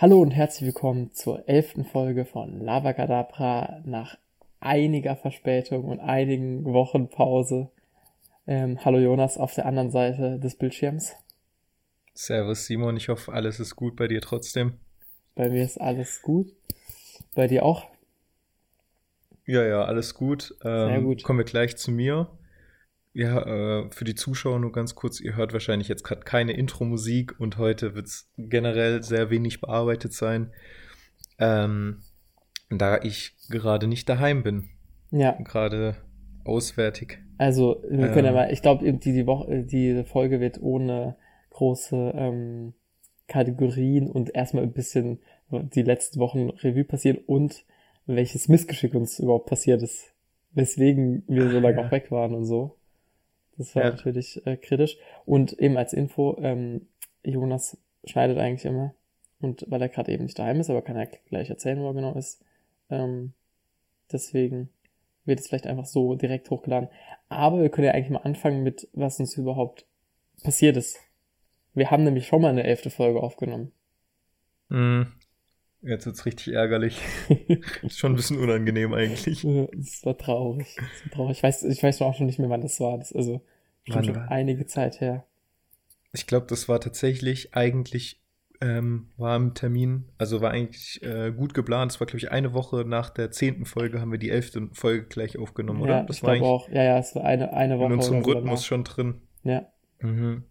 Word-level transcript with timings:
Hallo 0.00 0.20
und 0.22 0.30
herzlich 0.30 0.64
willkommen 0.64 1.12
zur 1.12 1.48
elften 1.48 1.84
Folge 1.84 2.24
von 2.24 2.60
Lava 2.60 2.92
Gadabra 2.92 3.82
nach 3.84 4.16
einiger 4.60 5.16
Verspätung 5.16 5.86
und 5.86 5.98
einigen 5.98 6.64
Wochen 6.66 7.08
Pause. 7.08 7.68
Ähm, 8.46 8.78
hallo 8.84 9.00
Jonas 9.00 9.38
auf 9.38 9.56
der 9.56 9.66
anderen 9.66 9.90
Seite 9.90 10.38
des 10.38 10.54
Bildschirms. 10.54 11.16
Servus 12.14 12.66
Simon, 12.66 12.96
ich 12.96 13.08
hoffe, 13.08 13.32
alles 13.32 13.58
ist 13.58 13.74
gut 13.74 13.96
bei 13.96 14.06
dir 14.06 14.20
trotzdem. 14.20 14.74
Bei 15.34 15.50
mir 15.50 15.64
ist 15.64 15.80
alles 15.80 16.22
gut. 16.22 16.52
Bei 17.34 17.48
dir 17.48 17.64
auch? 17.64 17.84
Ja, 19.46 19.66
ja, 19.66 19.82
alles 19.82 20.14
gut. 20.14 20.54
Ähm, 20.62 20.90
Sehr 20.90 21.00
gut. 21.00 21.24
Kommen 21.24 21.40
wir 21.40 21.44
gleich 21.44 21.76
zu 21.76 21.90
mir. 21.90 22.28
Ja, 23.18 23.42
äh, 23.42 23.90
für 23.90 24.04
die 24.04 24.14
Zuschauer 24.14 24.60
nur 24.60 24.70
ganz 24.70 24.94
kurz, 24.94 25.18
ihr 25.18 25.34
hört 25.34 25.52
wahrscheinlich 25.52 25.88
jetzt 25.88 26.04
gerade 26.04 26.20
keine 26.20 26.52
Intro-Musik 26.52 27.40
und 27.40 27.58
heute 27.58 27.96
wird 27.96 28.06
es 28.06 28.30
generell 28.36 29.02
sehr 29.02 29.28
wenig 29.28 29.60
bearbeitet 29.60 30.12
sein, 30.12 30.52
ähm, 31.40 32.04
da 32.70 33.00
ich 33.02 33.34
gerade 33.50 33.88
nicht 33.88 34.08
daheim 34.08 34.44
bin. 34.44 34.68
Ja. 35.10 35.32
Gerade 35.32 35.96
auswärtig. 36.44 37.18
Also, 37.38 37.82
wir 37.90 38.06
können 38.06 38.18
ähm, 38.18 38.24
ja 38.26 38.32
mal, 38.32 38.52
ich 38.52 38.62
glaube, 38.62 38.84
die, 38.84 39.12
die, 39.12 39.26
Woche, 39.26 39.64
die 39.64 40.04
Folge 40.04 40.38
wird 40.38 40.62
ohne 40.62 41.16
große 41.50 42.12
ähm, 42.14 42.74
Kategorien 43.26 44.08
und 44.12 44.32
erstmal 44.32 44.62
ein 44.62 44.72
bisschen 44.72 45.18
die 45.50 45.82
letzten 45.82 46.20
Wochen 46.20 46.50
Revue 46.50 46.84
passieren 46.84 47.18
und 47.26 47.64
welches 48.06 48.46
Missgeschick 48.46 48.94
uns 48.94 49.18
überhaupt 49.18 49.46
passiert 49.46 49.82
ist. 49.82 50.14
Weswegen 50.52 51.24
wir 51.26 51.50
so 51.50 51.58
lange 51.58 51.78
ja. 51.78 51.86
auch 51.86 51.90
weg 51.90 52.12
waren 52.12 52.36
und 52.36 52.44
so. 52.44 52.77
Das 53.58 53.74
war 53.74 53.84
ja. 53.84 53.90
natürlich 53.90 54.44
äh, 54.46 54.56
kritisch. 54.56 54.96
Und 55.26 55.52
eben 55.54 55.76
als 55.76 55.92
Info, 55.92 56.36
ähm, 56.40 56.86
Jonas 57.22 57.76
schneidet 58.04 58.38
eigentlich 58.38 58.64
immer. 58.64 58.94
Und 59.40 59.64
weil 59.68 59.82
er 59.82 59.88
gerade 59.88 60.10
eben 60.12 60.24
nicht 60.24 60.38
daheim 60.38 60.60
ist, 60.60 60.70
aber 60.70 60.82
kann 60.82 60.96
er 60.96 61.06
gleich 61.06 61.50
erzählen, 61.50 61.80
wo 61.80 61.88
er 61.88 61.94
genau 61.94 62.14
ist. 62.14 62.42
Ähm, 62.90 63.34
deswegen 64.10 64.70
wird 65.24 65.40
es 65.40 65.48
vielleicht 65.48 65.66
einfach 65.66 65.84
so 65.84 66.14
direkt 66.14 66.50
hochgeladen. 66.50 66.88
Aber 67.28 67.60
wir 67.60 67.68
können 67.68 67.86
ja 67.86 67.92
eigentlich 67.92 68.10
mal 68.10 68.22
anfangen 68.22 68.62
mit, 68.62 68.88
was 68.92 69.20
uns 69.20 69.36
überhaupt 69.36 69.86
passiert 70.42 70.76
ist. 70.76 70.98
Wir 71.74 71.90
haben 71.90 72.04
nämlich 72.04 72.26
schon 72.26 72.40
mal 72.40 72.48
eine 72.48 72.64
elfte 72.64 72.90
Folge 72.90 73.22
aufgenommen. 73.22 73.72
Mm, 74.68 75.02
Jetzt 75.82 76.06
wird's 76.06 76.26
richtig 76.26 76.54
ärgerlich. 76.54 77.00
ist 77.82 77.98
schon 77.98 78.12
ein 78.12 78.16
bisschen 78.16 78.38
unangenehm 78.38 78.92
eigentlich. 78.94 79.46
Das 79.72 80.04
war 80.04 80.18
traurig. 80.18 80.74
Das 80.76 81.04
war 81.04 81.12
traurig. 81.12 81.36
Ich 81.36 81.42
weiß, 81.42 81.62
ich 81.64 81.82
weiß 81.82 82.02
auch 82.02 82.14
schon 82.14 82.26
nicht 82.26 82.38
mehr, 82.38 82.50
wann 82.50 82.62
das 82.62 82.80
war. 82.80 82.98
Das 82.98 83.12
also 83.12 83.42
schon, 83.84 84.04
schon 84.04 84.16
einige 84.16 84.66
Zeit 84.66 85.00
her. 85.00 85.24
Ich 86.12 86.26
glaube, 86.26 86.46
das 86.46 86.68
war 86.68 86.80
tatsächlich 86.80 87.54
eigentlich 87.54 88.20
ähm, 88.60 89.10
war 89.16 89.36
im 89.36 89.54
Termin, 89.54 90.06
also 90.18 90.40
war 90.40 90.50
eigentlich 90.50 91.00
äh, 91.02 91.30
gut 91.30 91.54
geplant. 91.54 91.92
Es 91.92 92.00
war, 92.00 92.06
glaube 92.06 92.18
ich, 92.18 92.32
eine 92.32 92.52
Woche 92.54 92.84
nach 92.84 93.10
der 93.10 93.30
zehnten 93.30 93.64
Folge 93.64 94.00
haben 94.00 94.10
wir 94.10 94.18
die 94.18 94.30
elfte 94.30 94.68
Folge 94.72 95.06
gleich 95.06 95.38
aufgenommen, 95.38 95.82
oder? 95.82 95.98
Ja, 95.98 96.02
das 96.02 96.16
ich 96.16 96.22
war 96.24 96.42
auch. 96.42 96.68
Ja, 96.68 96.82
ja, 96.82 96.98
es 96.98 97.14
war 97.14 97.24
eine, 97.24 97.52
eine 97.52 97.78
Woche. 97.78 97.86
In 97.86 97.92
unserem 97.92 98.22
Rhythmus 98.22 98.64
schon 98.64 98.84
drin. 98.84 99.20
Ja. 99.44 99.66
Mhm. 100.00 100.44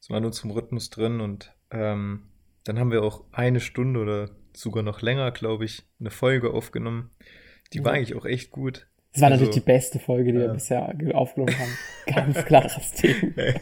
Es 0.00 0.08
war 0.10 0.18
in 0.18 0.24
unserem 0.24 0.52
Rhythmus 0.52 0.90
drin 0.90 1.20
und 1.20 1.54
ähm, 1.70 2.24
dann 2.64 2.78
haben 2.78 2.90
wir 2.90 3.02
auch 3.02 3.24
eine 3.32 3.60
Stunde 3.60 4.00
oder 4.00 4.30
sogar 4.56 4.82
noch 4.82 5.02
länger, 5.02 5.30
glaube 5.30 5.64
ich, 5.64 5.84
eine 6.00 6.10
Folge 6.10 6.52
aufgenommen. 6.52 7.10
Die 7.72 7.78
ja. 7.78 7.84
war 7.84 7.92
eigentlich 7.92 8.14
auch 8.14 8.24
echt 8.24 8.50
gut. 8.50 8.86
Das 9.12 9.22
war 9.22 9.30
also, 9.30 9.44
natürlich 9.44 9.62
die 9.62 9.66
beste 9.66 9.98
Folge, 10.00 10.32
die 10.32 10.38
äh, 10.38 10.42
wir 10.42 10.48
bisher 10.48 10.92
aufgenommen 11.14 11.56
haben. 11.56 11.78
Ganz 12.34 12.44
klares 12.44 12.92
Thema. 12.92 13.32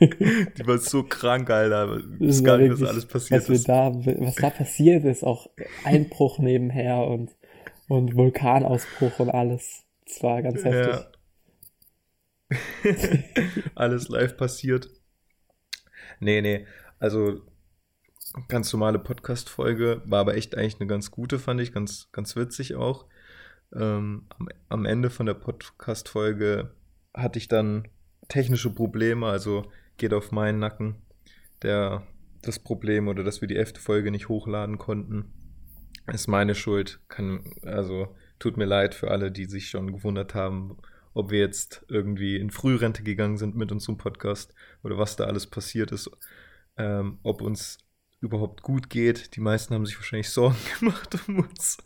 die 0.00 0.66
war 0.66 0.78
so 0.78 1.02
krank, 1.02 1.50
Alter. 1.50 2.00
Ich 2.18 2.28
weiß 2.28 2.44
gar 2.44 2.56
nicht, 2.56 2.72
was 2.72 2.88
alles 2.88 3.06
passiert 3.06 3.42
was 3.42 3.48
ist. 3.50 3.68
Da, 3.68 3.92
was 3.94 4.34
da 4.36 4.48
passiert 4.48 5.04
ist, 5.04 5.22
auch 5.22 5.50
Einbruch 5.84 6.38
nebenher 6.38 7.06
und, 7.06 7.32
und 7.88 8.16
Vulkanausbruch 8.16 9.20
und 9.20 9.30
alles. 9.30 9.84
Das 10.06 10.22
war 10.22 10.40
ganz 10.40 10.64
heftig. 10.64 10.94
Ja. 10.94 11.10
alles 13.74 14.08
live 14.08 14.38
passiert. 14.38 14.88
Nee, 16.18 16.40
nee. 16.40 16.66
Also 16.98 17.42
ganz 18.48 18.72
normale 18.72 18.98
Podcast-Folge, 18.98 20.02
war 20.04 20.20
aber 20.20 20.36
echt 20.36 20.56
eigentlich 20.56 20.80
eine 20.80 20.88
ganz 20.88 21.10
gute, 21.10 21.38
fand 21.38 21.60
ich, 21.60 21.72
ganz, 21.72 22.08
ganz 22.12 22.36
witzig 22.36 22.74
auch. 22.74 23.06
Ähm, 23.74 24.26
am, 24.38 24.48
am 24.68 24.84
Ende 24.86 25.10
von 25.10 25.26
der 25.26 25.34
Podcast-Folge 25.34 26.70
hatte 27.12 27.38
ich 27.38 27.48
dann 27.48 27.88
technische 28.28 28.70
Probleme, 28.70 29.26
also 29.26 29.70
geht 29.96 30.12
auf 30.12 30.32
meinen 30.32 30.58
Nacken 30.58 30.96
der, 31.62 32.06
das 32.42 32.58
Problem 32.58 33.08
oder 33.08 33.24
dass 33.24 33.40
wir 33.40 33.48
die 33.48 33.56
elfte 33.56 33.80
Folge 33.80 34.10
nicht 34.10 34.28
hochladen 34.28 34.78
konnten. 34.78 35.32
Ist 36.12 36.28
meine 36.28 36.54
Schuld. 36.54 37.00
Kann, 37.08 37.54
also 37.62 38.14
tut 38.38 38.56
mir 38.56 38.66
leid 38.66 38.94
für 38.94 39.10
alle, 39.10 39.30
die 39.32 39.46
sich 39.46 39.70
schon 39.70 39.92
gewundert 39.92 40.34
haben, 40.34 40.76
ob 41.14 41.30
wir 41.30 41.38
jetzt 41.38 41.84
irgendwie 41.88 42.36
in 42.36 42.50
Frührente 42.50 43.02
gegangen 43.02 43.38
sind 43.38 43.56
mit 43.56 43.72
unserem 43.72 43.96
Podcast 43.96 44.52
oder 44.82 44.98
was 44.98 45.16
da 45.16 45.24
alles 45.24 45.46
passiert 45.46 45.92
ist. 45.92 46.10
Ähm, 46.76 47.18
ob 47.22 47.40
uns 47.40 47.78
überhaupt 48.24 48.62
gut 48.62 48.90
geht. 48.90 49.36
Die 49.36 49.40
meisten 49.40 49.74
haben 49.74 49.86
sich 49.86 49.96
wahrscheinlich 49.96 50.30
Sorgen 50.30 50.56
gemacht 50.80 51.16
um 51.28 51.40
uns. 51.40 51.78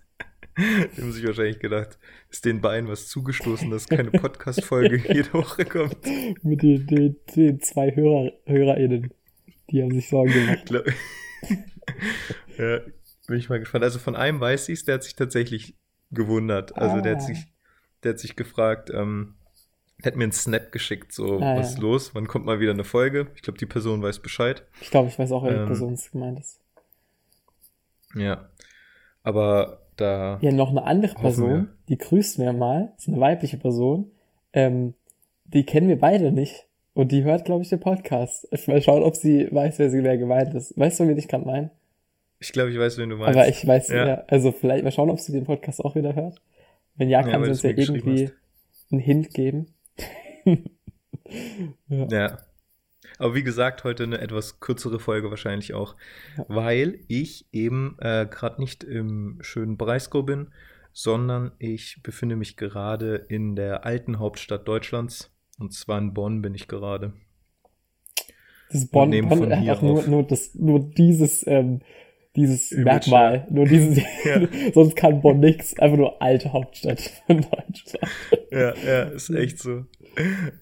Die 0.57 1.03
haben 1.03 1.13
sich 1.13 1.25
wahrscheinlich 1.25 1.61
gedacht, 1.61 1.99
ist 2.31 2.45
den 2.45 2.61
beiden 2.61 2.89
was 2.89 3.07
zugestoßen, 3.07 3.71
dass 3.71 3.89
keine 3.89 4.11
Podcast-Folge 4.11 4.97
jede 5.15 5.33
Woche 5.33 5.65
kommt. 5.65 5.99
Mit 6.43 6.63
den, 6.63 6.87
den, 6.87 7.17
den 7.37 7.61
zwei 7.61 7.95
Hörer, 7.95 8.33
HörerInnen, 8.45 9.13
die 9.71 9.83
haben 9.83 9.93
sich 9.93 10.09
Sorgen 10.09 10.33
gemacht. 10.33 10.71
ja, 12.59 12.81
bin 13.29 13.39
ich 13.39 13.49
mal 13.49 13.61
gespannt. 13.61 13.85
Also 13.85 14.01
von 14.01 14.17
einem 14.17 14.41
weiß 14.41 14.69
ich 14.71 14.81
es, 14.81 14.85
der 14.85 14.97
hat 14.97 15.05
sich 15.05 15.15
tatsächlich 15.15 15.77
gewundert. 16.11 16.77
Also 16.77 16.97
ah. 16.97 17.01
der 17.03 17.17
hat 17.17 17.23
ah. 17.23 17.27
sich, 17.27 17.39
der 18.03 18.13
hat 18.13 18.19
sich 18.19 18.35
gefragt, 18.35 18.91
ähm, 18.93 19.35
der 19.99 20.13
hat 20.13 20.17
mir 20.17 20.25
einen 20.25 20.33
Snap 20.33 20.71
geschickt, 20.71 21.13
so, 21.13 21.41
ah, 21.41 21.57
was 21.57 21.73
ist 21.73 21.79
los? 21.79 22.15
Wann 22.15 22.29
kommt 22.29 22.47
mal 22.47 22.61
wieder 22.61 22.71
eine 22.71 22.85
Folge? 22.85 23.29
Ich 23.35 23.43
glaube, 23.43 23.59
die 23.59 23.67
Person 23.67 24.01
weiß 24.01 24.21
Bescheid. 24.21 24.63
Ich 24.81 24.91
glaube, 24.91 25.09
ich 25.09 25.19
weiß 25.19 25.33
auch, 25.33 25.43
welche 25.43 25.61
ähm, 25.61 25.67
Person 25.67 25.95
es 25.95 26.11
gemeint 26.13 26.39
ist. 26.39 26.61
Ja. 28.15 28.49
Aber 29.25 29.83
da. 29.97 30.39
Ja, 30.41 30.53
noch 30.53 30.71
eine 30.71 30.85
andere 30.85 31.15
Person, 31.15 31.71
die 31.89 31.99
grüßt 31.99 32.39
mir 32.39 32.53
mal, 32.53 32.93
ist 32.97 33.09
eine 33.09 33.19
weibliche 33.19 33.57
Person. 33.57 34.13
Ähm, 34.53 34.95
die 35.47 35.65
kennen 35.65 35.89
wir 35.89 35.99
beide 35.99 36.31
nicht. 36.31 36.67
Und 36.95 37.13
die 37.13 37.25
hört, 37.25 37.45
glaube 37.45 37.63
ich, 37.63 37.69
den 37.69 37.81
Podcast. 37.81 38.47
Ich 38.51 38.69
mal 38.69 38.81
schauen, 38.81 39.03
ob 39.03 39.17
sie 39.17 39.49
weiß, 39.51 39.79
wer 39.79 39.91
sie 39.91 40.03
wer 40.03 40.17
gemeint 40.17 40.55
ist. 40.55 40.77
Weißt 40.79 40.99
du, 41.01 41.09
wen 41.09 41.19
ich 41.19 41.29
gerade 41.29 41.45
meine? 41.45 41.71
Ich 42.41 42.53
glaube, 42.53 42.71
ich 42.71 42.79
weiß, 42.79 42.99
wen 42.99 43.11
du 43.11 43.17
meinst. 43.17 43.37
Aber 43.37 43.49
ich 43.49 43.67
weiß, 43.67 43.89
ja. 43.89 44.07
ja. 44.07 44.25
Also 44.29 44.53
vielleicht 44.53 44.85
mal 44.85 44.93
schauen, 44.93 45.11
ob 45.11 45.19
sie 45.19 45.33
den 45.33 45.45
Podcast 45.45 45.85
auch 45.85 45.97
wieder 45.97 46.15
hört. 46.15 46.41
Wenn 46.97 47.09
ja, 47.09 47.23
kann 47.23 47.41
ja, 47.41 47.45
sie 47.45 47.51
uns 47.51 47.63
ja 47.63 47.71
irgendwie 47.71 48.31
einen 48.91 49.01
Hint 49.01 49.35
geben 49.35 49.67
ja. 51.89 52.07
ja. 52.11 52.39
Aber 53.19 53.35
wie 53.35 53.43
gesagt, 53.43 53.85
heute 53.85 54.05
eine 54.05 54.21
etwas 54.21 54.61
kürzere 54.61 55.01
Folge 55.01 55.31
wahrscheinlich 55.31 55.75
auch, 55.75 55.97
ja. 56.37 56.45
weil 56.49 57.01
ich 57.09 57.47
eben 57.53 57.97
äh, 58.01 58.27
gerade 58.31 58.61
nicht 58.61 58.85
im 58.85 59.39
schönen 59.41 59.77
Breisgau 59.77 60.23
bin, 60.23 60.53
sondern 60.93 61.53
ich 61.59 62.01
befinde 62.03 62.37
mich 62.37 62.57
gerade 62.57 63.17
in 63.29 63.57
der 63.57 63.85
alten 63.85 64.19
Hauptstadt 64.19 64.67
Deutschlands. 64.69 65.33
Und 65.59 65.73
zwar 65.73 65.99
in 65.99 66.15
Bonn 66.15 66.43
bin 66.43 66.55
ich 66.55 66.69
gerade. 66.69 67.13
Das 68.71 68.87
Bonn, 68.87 69.11
Bonn 69.11 69.53
einfach 69.53 69.83
nur, 69.83 70.07
nur, 70.07 70.23
das, 70.23 70.55
nur 70.55 70.81
dieses, 70.81 71.47
ähm, 71.47 71.81
dieses 72.37 72.73
Image, 72.73 72.85
Merkmal, 72.85 73.47
nur 73.51 73.67
dieses, 73.67 73.99
ja. 74.25 74.47
sonst 74.75 74.97
kann 74.97 75.21
Bonn 75.21 75.41
nichts, 75.41 75.79
einfach 75.79 75.97
nur 75.97 76.23
alte 76.23 76.53
Hauptstadt 76.53 77.01
von 77.27 77.41
Deutschland. 77.41 78.13
Ja, 78.51 78.75
ja, 78.77 79.03
ist 79.05 79.31
echt 79.31 79.59
so. 79.59 79.87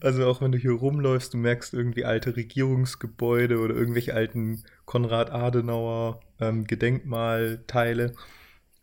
Also 0.00 0.26
auch 0.26 0.40
wenn 0.40 0.52
du 0.52 0.58
hier 0.58 0.72
rumläufst, 0.72 1.34
du 1.34 1.38
merkst 1.38 1.72
irgendwie 1.72 2.04
alte 2.04 2.36
Regierungsgebäude 2.36 3.58
oder 3.58 3.74
irgendwelche 3.74 4.14
alten 4.14 4.64
Konrad 4.84 5.30
Adenauer 5.30 6.20
ähm, 6.40 6.66
Gedenkmalteile. 6.66 8.12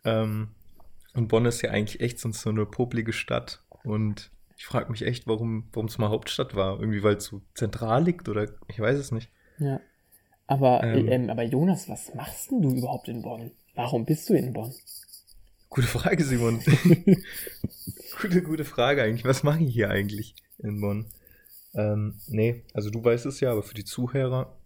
Ähm, 0.04 0.48
und 1.14 1.28
Bonn 1.28 1.46
ist 1.46 1.62
ja 1.62 1.70
eigentlich 1.70 2.00
echt 2.00 2.18
sonst 2.18 2.42
so 2.42 2.50
eine 2.50 2.66
poplige 2.66 3.12
Stadt. 3.12 3.62
Und 3.84 4.30
ich 4.56 4.66
frage 4.66 4.90
mich 4.90 5.02
echt, 5.02 5.26
warum 5.26 5.68
es 5.86 5.98
mal 5.98 6.08
Hauptstadt 6.08 6.54
war. 6.54 6.80
Irgendwie 6.80 7.02
weil 7.02 7.16
es 7.16 7.26
so 7.26 7.42
zentral 7.54 8.04
liegt 8.04 8.28
oder 8.28 8.48
ich 8.68 8.80
weiß 8.80 8.98
es 8.98 9.12
nicht. 9.12 9.30
Ja. 9.58 9.80
Aber, 10.46 10.82
ähm, 10.82 11.08
ähm, 11.08 11.30
aber 11.30 11.42
Jonas, 11.42 11.88
was 11.88 12.14
machst 12.14 12.50
denn 12.50 12.62
du 12.62 12.74
überhaupt 12.74 13.08
in 13.08 13.22
Bonn? 13.22 13.50
Warum 13.74 14.04
bist 14.04 14.28
du 14.28 14.34
in 14.34 14.52
Bonn? 14.52 14.74
Gute 15.70 15.86
Frage, 15.88 16.22
Simon. 16.22 16.60
gute, 18.20 18.42
gute 18.42 18.64
Frage 18.64 19.02
eigentlich. 19.02 19.24
Was 19.24 19.42
mache 19.42 19.64
ich 19.64 19.72
hier 19.72 19.90
eigentlich? 19.90 20.36
in 20.58 20.80
Bonn. 20.80 21.06
Ähm, 21.74 22.20
nee, 22.26 22.64
also 22.72 22.90
du 22.90 23.04
weißt 23.04 23.26
es 23.26 23.40
ja, 23.40 23.52
aber 23.52 23.62
für 23.62 23.74
die 23.74 23.84
Zuhörer 23.84 24.56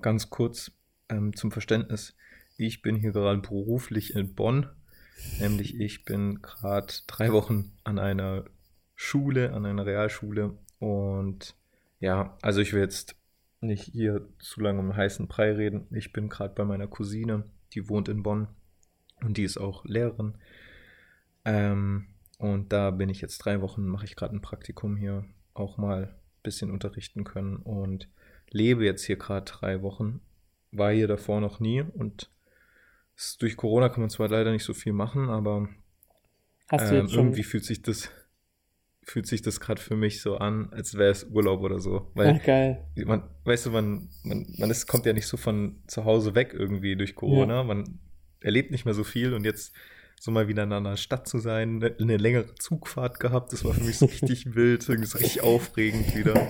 ganz 0.00 0.30
kurz 0.30 0.72
ähm, 1.08 1.34
zum 1.36 1.50
Verständnis. 1.50 2.14
Ich 2.56 2.82
bin 2.82 2.96
hier 2.96 3.12
gerade 3.12 3.40
beruflich 3.40 4.14
in 4.14 4.34
Bonn. 4.34 4.68
Nämlich 5.38 5.80
ich 5.80 6.04
bin 6.04 6.42
gerade 6.42 6.92
drei 7.06 7.32
Wochen 7.32 7.72
an 7.84 7.98
einer 7.98 8.44
Schule, 8.94 9.52
an 9.52 9.64
einer 9.64 9.86
Realschule. 9.86 10.58
Und 10.80 11.54
ja, 12.00 12.36
also 12.42 12.60
ich 12.60 12.72
will 12.72 12.82
jetzt 12.82 13.16
nicht 13.66 13.92
hier 13.92 14.28
zu 14.38 14.60
lange 14.60 14.80
um 14.80 14.96
heißen 14.96 15.26
Brei 15.26 15.52
reden. 15.52 15.86
Ich 15.90 16.12
bin 16.12 16.28
gerade 16.28 16.54
bei 16.54 16.64
meiner 16.64 16.86
Cousine. 16.86 17.44
die 17.72 17.88
wohnt 17.88 18.08
in 18.08 18.22
Bonn 18.22 18.48
und 19.22 19.36
die 19.36 19.42
ist 19.42 19.58
auch 19.58 19.84
Lehrerin. 19.84 20.34
Ähm, 21.44 22.06
und 22.38 22.72
da 22.72 22.90
bin 22.90 23.08
ich 23.08 23.20
jetzt 23.20 23.38
drei 23.38 23.60
Wochen, 23.60 23.86
mache 23.86 24.04
ich 24.04 24.16
gerade 24.16 24.34
ein 24.34 24.42
Praktikum 24.42 24.96
hier, 24.96 25.24
auch 25.54 25.76
mal 25.76 26.04
ein 26.04 26.42
bisschen 26.42 26.70
unterrichten 26.70 27.24
können 27.24 27.56
und 27.56 28.08
lebe 28.50 28.84
jetzt 28.84 29.04
hier 29.04 29.16
gerade 29.16 29.50
drei 29.50 29.82
Wochen. 29.82 30.20
War 30.70 30.92
hier 30.92 31.08
davor 31.08 31.40
noch 31.40 31.60
nie 31.60 31.82
und 31.82 32.30
durch 33.38 33.56
Corona 33.56 33.88
kann 33.88 34.00
man 34.00 34.10
zwar 34.10 34.28
leider 34.28 34.50
nicht 34.50 34.64
so 34.64 34.74
viel 34.74 34.92
machen, 34.92 35.28
aber 35.28 35.68
ähm, 36.70 37.08
irgendwie 37.08 37.44
fühlt 37.44 37.64
sich 37.64 37.82
das 37.82 38.10
fühlt 39.04 39.26
sich 39.26 39.42
das 39.42 39.60
gerade 39.60 39.80
für 39.80 39.96
mich 39.96 40.22
so 40.22 40.38
an, 40.38 40.68
als 40.72 40.94
wäre 40.96 41.10
es 41.10 41.24
Urlaub 41.24 41.60
oder 41.60 41.78
so. 41.78 42.10
Weil, 42.14 42.38
Ach, 42.40 42.44
geil. 42.44 42.84
Man, 43.04 43.22
weißt 43.44 43.66
du, 43.66 43.70
man, 43.70 44.08
man, 44.22 44.46
man 44.58 44.70
ist, 44.70 44.86
kommt 44.86 45.06
ja 45.06 45.12
nicht 45.12 45.26
so 45.26 45.36
von 45.36 45.76
zu 45.86 46.04
Hause 46.04 46.34
weg 46.34 46.54
irgendwie 46.54 46.96
durch 46.96 47.14
Corona. 47.14 47.56
Ja. 47.56 47.64
Man 47.64 47.98
erlebt 48.40 48.70
nicht 48.70 48.84
mehr 48.84 48.94
so 48.94 49.04
viel 49.04 49.34
und 49.34 49.44
jetzt 49.44 49.74
so 50.20 50.30
mal 50.30 50.48
wieder 50.48 50.62
in 50.62 50.72
einer 50.72 50.96
Stadt 50.96 51.28
zu 51.28 51.38
sein, 51.38 51.78
ne, 51.78 51.94
eine 52.00 52.16
längere 52.16 52.54
Zugfahrt 52.54 53.20
gehabt, 53.20 53.52
das 53.52 53.64
war 53.64 53.74
für 53.74 53.84
mich 53.84 53.98
so 53.98 54.06
richtig 54.06 54.54
wild, 54.54 54.88
irgendwie 54.88 55.08
so 55.08 55.18
richtig 55.18 55.42
aufregend 55.42 56.16
wieder. 56.16 56.48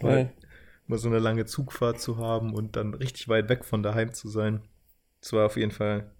Weil 0.00 0.32
mal 0.86 0.98
so 0.98 1.08
eine 1.08 1.18
lange 1.18 1.44
Zugfahrt 1.44 2.00
zu 2.00 2.16
haben 2.16 2.54
und 2.54 2.76
dann 2.76 2.94
richtig 2.94 3.28
weit 3.28 3.48
weg 3.48 3.64
von 3.64 3.82
daheim 3.82 4.12
zu 4.12 4.28
sein. 4.28 4.62
Das 5.20 5.32
war 5.32 5.46
auf 5.46 5.56
jeden 5.56 5.72
Fall, 5.72 6.10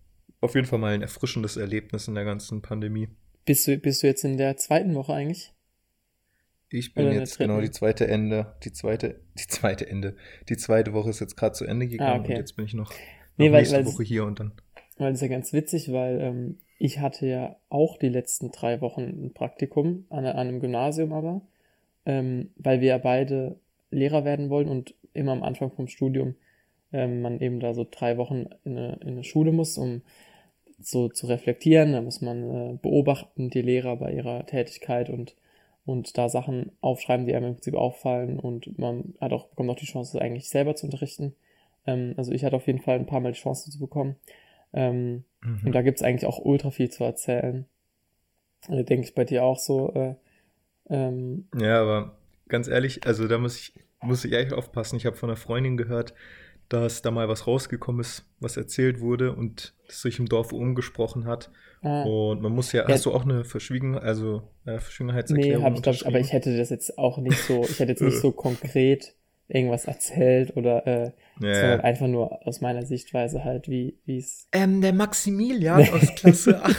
auf 0.40 0.54
jeden 0.54 0.66
Fall 0.66 0.78
mal 0.78 0.94
ein 0.94 1.02
erfrischendes 1.02 1.56
Erlebnis 1.56 2.08
in 2.08 2.14
der 2.14 2.24
ganzen 2.24 2.62
Pandemie. 2.62 3.08
Bist 3.44 3.66
du, 3.66 3.76
bist 3.78 4.02
du 4.02 4.06
jetzt 4.06 4.24
in 4.24 4.36
der 4.36 4.56
zweiten 4.56 4.94
Woche 4.94 5.14
eigentlich? 5.14 5.52
Ich 6.72 6.94
bin 6.94 7.12
jetzt 7.12 7.38
genau 7.38 7.60
die 7.60 7.70
zweite 7.70 8.08
Ende, 8.08 8.54
die 8.64 8.72
zweite, 8.72 9.20
die 9.38 9.46
zweite 9.46 9.88
Ende, 9.88 10.16
die 10.48 10.56
zweite 10.56 10.92
Woche 10.92 11.10
ist 11.10 11.20
jetzt 11.20 11.36
gerade 11.36 11.52
zu 11.52 11.64
Ende 11.64 11.86
gegangen 11.86 12.20
ah, 12.20 12.20
okay. 12.20 12.32
und 12.32 12.38
jetzt 12.38 12.56
bin 12.56 12.64
ich 12.64 12.74
noch, 12.74 12.90
noch 12.90 12.98
nee, 13.36 13.52
weil, 13.52 13.60
nächste 13.60 13.86
Woche 13.86 14.02
hier 14.02 14.24
und 14.24 14.40
dann. 14.40 14.52
Weil 14.98 15.10
das 15.10 15.22
ist 15.22 15.28
ja 15.28 15.34
ganz 15.34 15.52
witzig, 15.52 15.92
weil 15.92 16.20
ähm, 16.20 16.58
ich 16.78 17.00
hatte 17.00 17.26
ja 17.26 17.56
auch 17.68 17.98
die 17.98 18.08
letzten 18.08 18.50
drei 18.50 18.80
Wochen 18.80 19.02
ein 19.02 19.32
Praktikum 19.34 20.06
an, 20.10 20.26
an 20.26 20.36
einem 20.36 20.60
Gymnasium 20.60 21.12
aber, 21.12 21.42
ähm, 22.06 22.50
weil 22.56 22.80
wir 22.80 22.88
ja 22.88 22.98
beide 22.98 23.56
Lehrer 23.90 24.24
werden 24.24 24.50
wollen 24.50 24.68
und 24.68 24.94
immer 25.12 25.32
am 25.32 25.42
Anfang 25.42 25.70
vom 25.70 25.88
Studium 25.88 26.34
ähm, 26.92 27.22
man 27.22 27.40
eben 27.40 27.60
da 27.60 27.74
so 27.74 27.86
drei 27.90 28.16
Wochen 28.18 28.46
in 28.64 28.78
eine, 28.78 28.98
in 29.02 29.08
eine 29.08 29.24
Schule 29.24 29.52
muss, 29.52 29.78
um 29.78 30.02
so 30.78 31.08
zu 31.08 31.26
reflektieren. 31.26 31.92
Da 31.92 32.02
muss 32.02 32.20
man 32.20 32.42
äh, 32.42 32.78
beobachten, 32.80 33.50
die 33.50 33.62
Lehrer 33.62 33.96
bei 33.96 34.12
ihrer 34.12 34.44
Tätigkeit 34.46 35.08
und 35.10 35.34
und 35.84 36.16
da 36.16 36.28
Sachen 36.28 36.72
aufschreiben, 36.80 37.26
die 37.26 37.34
einem 37.34 37.48
im 37.48 37.54
Prinzip 37.54 37.74
auffallen 37.74 38.38
und 38.38 38.78
man 38.78 39.14
hat 39.20 39.32
auch, 39.32 39.48
bekommt 39.48 39.70
auch 39.70 39.76
die 39.76 39.86
Chance, 39.86 40.20
eigentlich 40.20 40.48
selber 40.48 40.76
zu 40.76 40.86
unterrichten. 40.86 41.34
Ähm, 41.86 42.14
also 42.16 42.32
ich 42.32 42.44
hatte 42.44 42.56
auf 42.56 42.66
jeden 42.66 42.80
Fall 42.80 42.96
ein 42.96 43.06
paar 43.06 43.20
Mal 43.20 43.32
die 43.32 43.40
Chance 43.40 43.70
zu 43.70 43.78
bekommen. 43.78 44.16
Ähm, 44.72 45.24
mhm. 45.42 45.60
Und 45.64 45.72
da 45.72 45.82
gibt's 45.82 46.02
eigentlich 46.02 46.26
auch 46.26 46.38
ultra 46.38 46.70
viel 46.70 46.90
zu 46.90 47.04
erzählen. 47.04 47.66
Äh, 48.68 48.84
Denke 48.84 49.06
ich 49.06 49.14
bei 49.14 49.24
dir 49.24 49.44
auch 49.44 49.58
so. 49.58 49.92
Äh, 49.92 50.14
ähm, 50.88 51.48
ja, 51.56 51.80
aber 51.80 52.16
ganz 52.48 52.68
ehrlich, 52.68 53.06
also 53.06 53.26
da 53.26 53.38
muss 53.38 53.56
ich, 53.58 53.74
muss 54.00 54.24
ich 54.24 54.32
echt 54.32 54.52
aufpassen. 54.52 54.96
Ich 54.96 55.06
habe 55.06 55.16
von 55.16 55.30
einer 55.30 55.36
Freundin 55.36 55.76
gehört, 55.76 56.14
dass 56.72 57.02
da 57.02 57.10
mal 57.10 57.28
was 57.28 57.46
rausgekommen 57.46 58.00
ist, 58.00 58.24
was 58.40 58.56
erzählt 58.56 59.00
wurde 59.00 59.34
und 59.34 59.74
das 59.86 60.02
sich 60.02 60.18
im 60.18 60.26
Dorf 60.26 60.52
umgesprochen 60.52 61.26
hat. 61.26 61.50
Ah. 61.82 62.02
Und 62.04 62.40
man 62.40 62.52
muss 62.52 62.72
ja, 62.72 62.82
ja, 62.82 62.88
hast 62.88 63.06
du 63.06 63.12
auch 63.12 63.24
eine 63.24 63.44
Verschwiegen, 63.44 63.98
also 63.98 64.42
äh, 64.64 64.78
Verschwiegenheitserklärung? 64.78 65.62
Nee, 65.62 65.64
hab 65.64 65.74
ich, 65.74 65.82
glaube 65.82 65.96
ich, 65.96 66.06
aber 66.06 66.20
ich 66.20 66.32
hätte 66.32 66.56
das 66.56 66.70
jetzt 66.70 66.96
auch 66.98 67.18
nicht 67.18 67.38
so, 67.38 67.62
ich 67.64 67.78
hätte 67.78 67.92
jetzt 67.92 68.02
nicht 68.02 68.18
so 68.20 68.32
konkret 68.32 69.14
irgendwas 69.48 69.84
erzählt 69.84 70.56
oder 70.56 70.86
äh, 70.86 71.12
ja, 71.40 71.54
sondern 71.54 71.80
einfach 71.80 72.06
nur 72.06 72.46
aus 72.46 72.60
meiner 72.60 72.86
Sichtweise 72.86 73.44
halt, 73.44 73.68
wie 73.68 73.98
es. 74.06 74.48
Ähm, 74.52 74.80
der 74.80 74.94
Maximilian 74.94 75.88
aus 75.90 76.14
Klasse 76.14 76.62
8. 76.62 76.76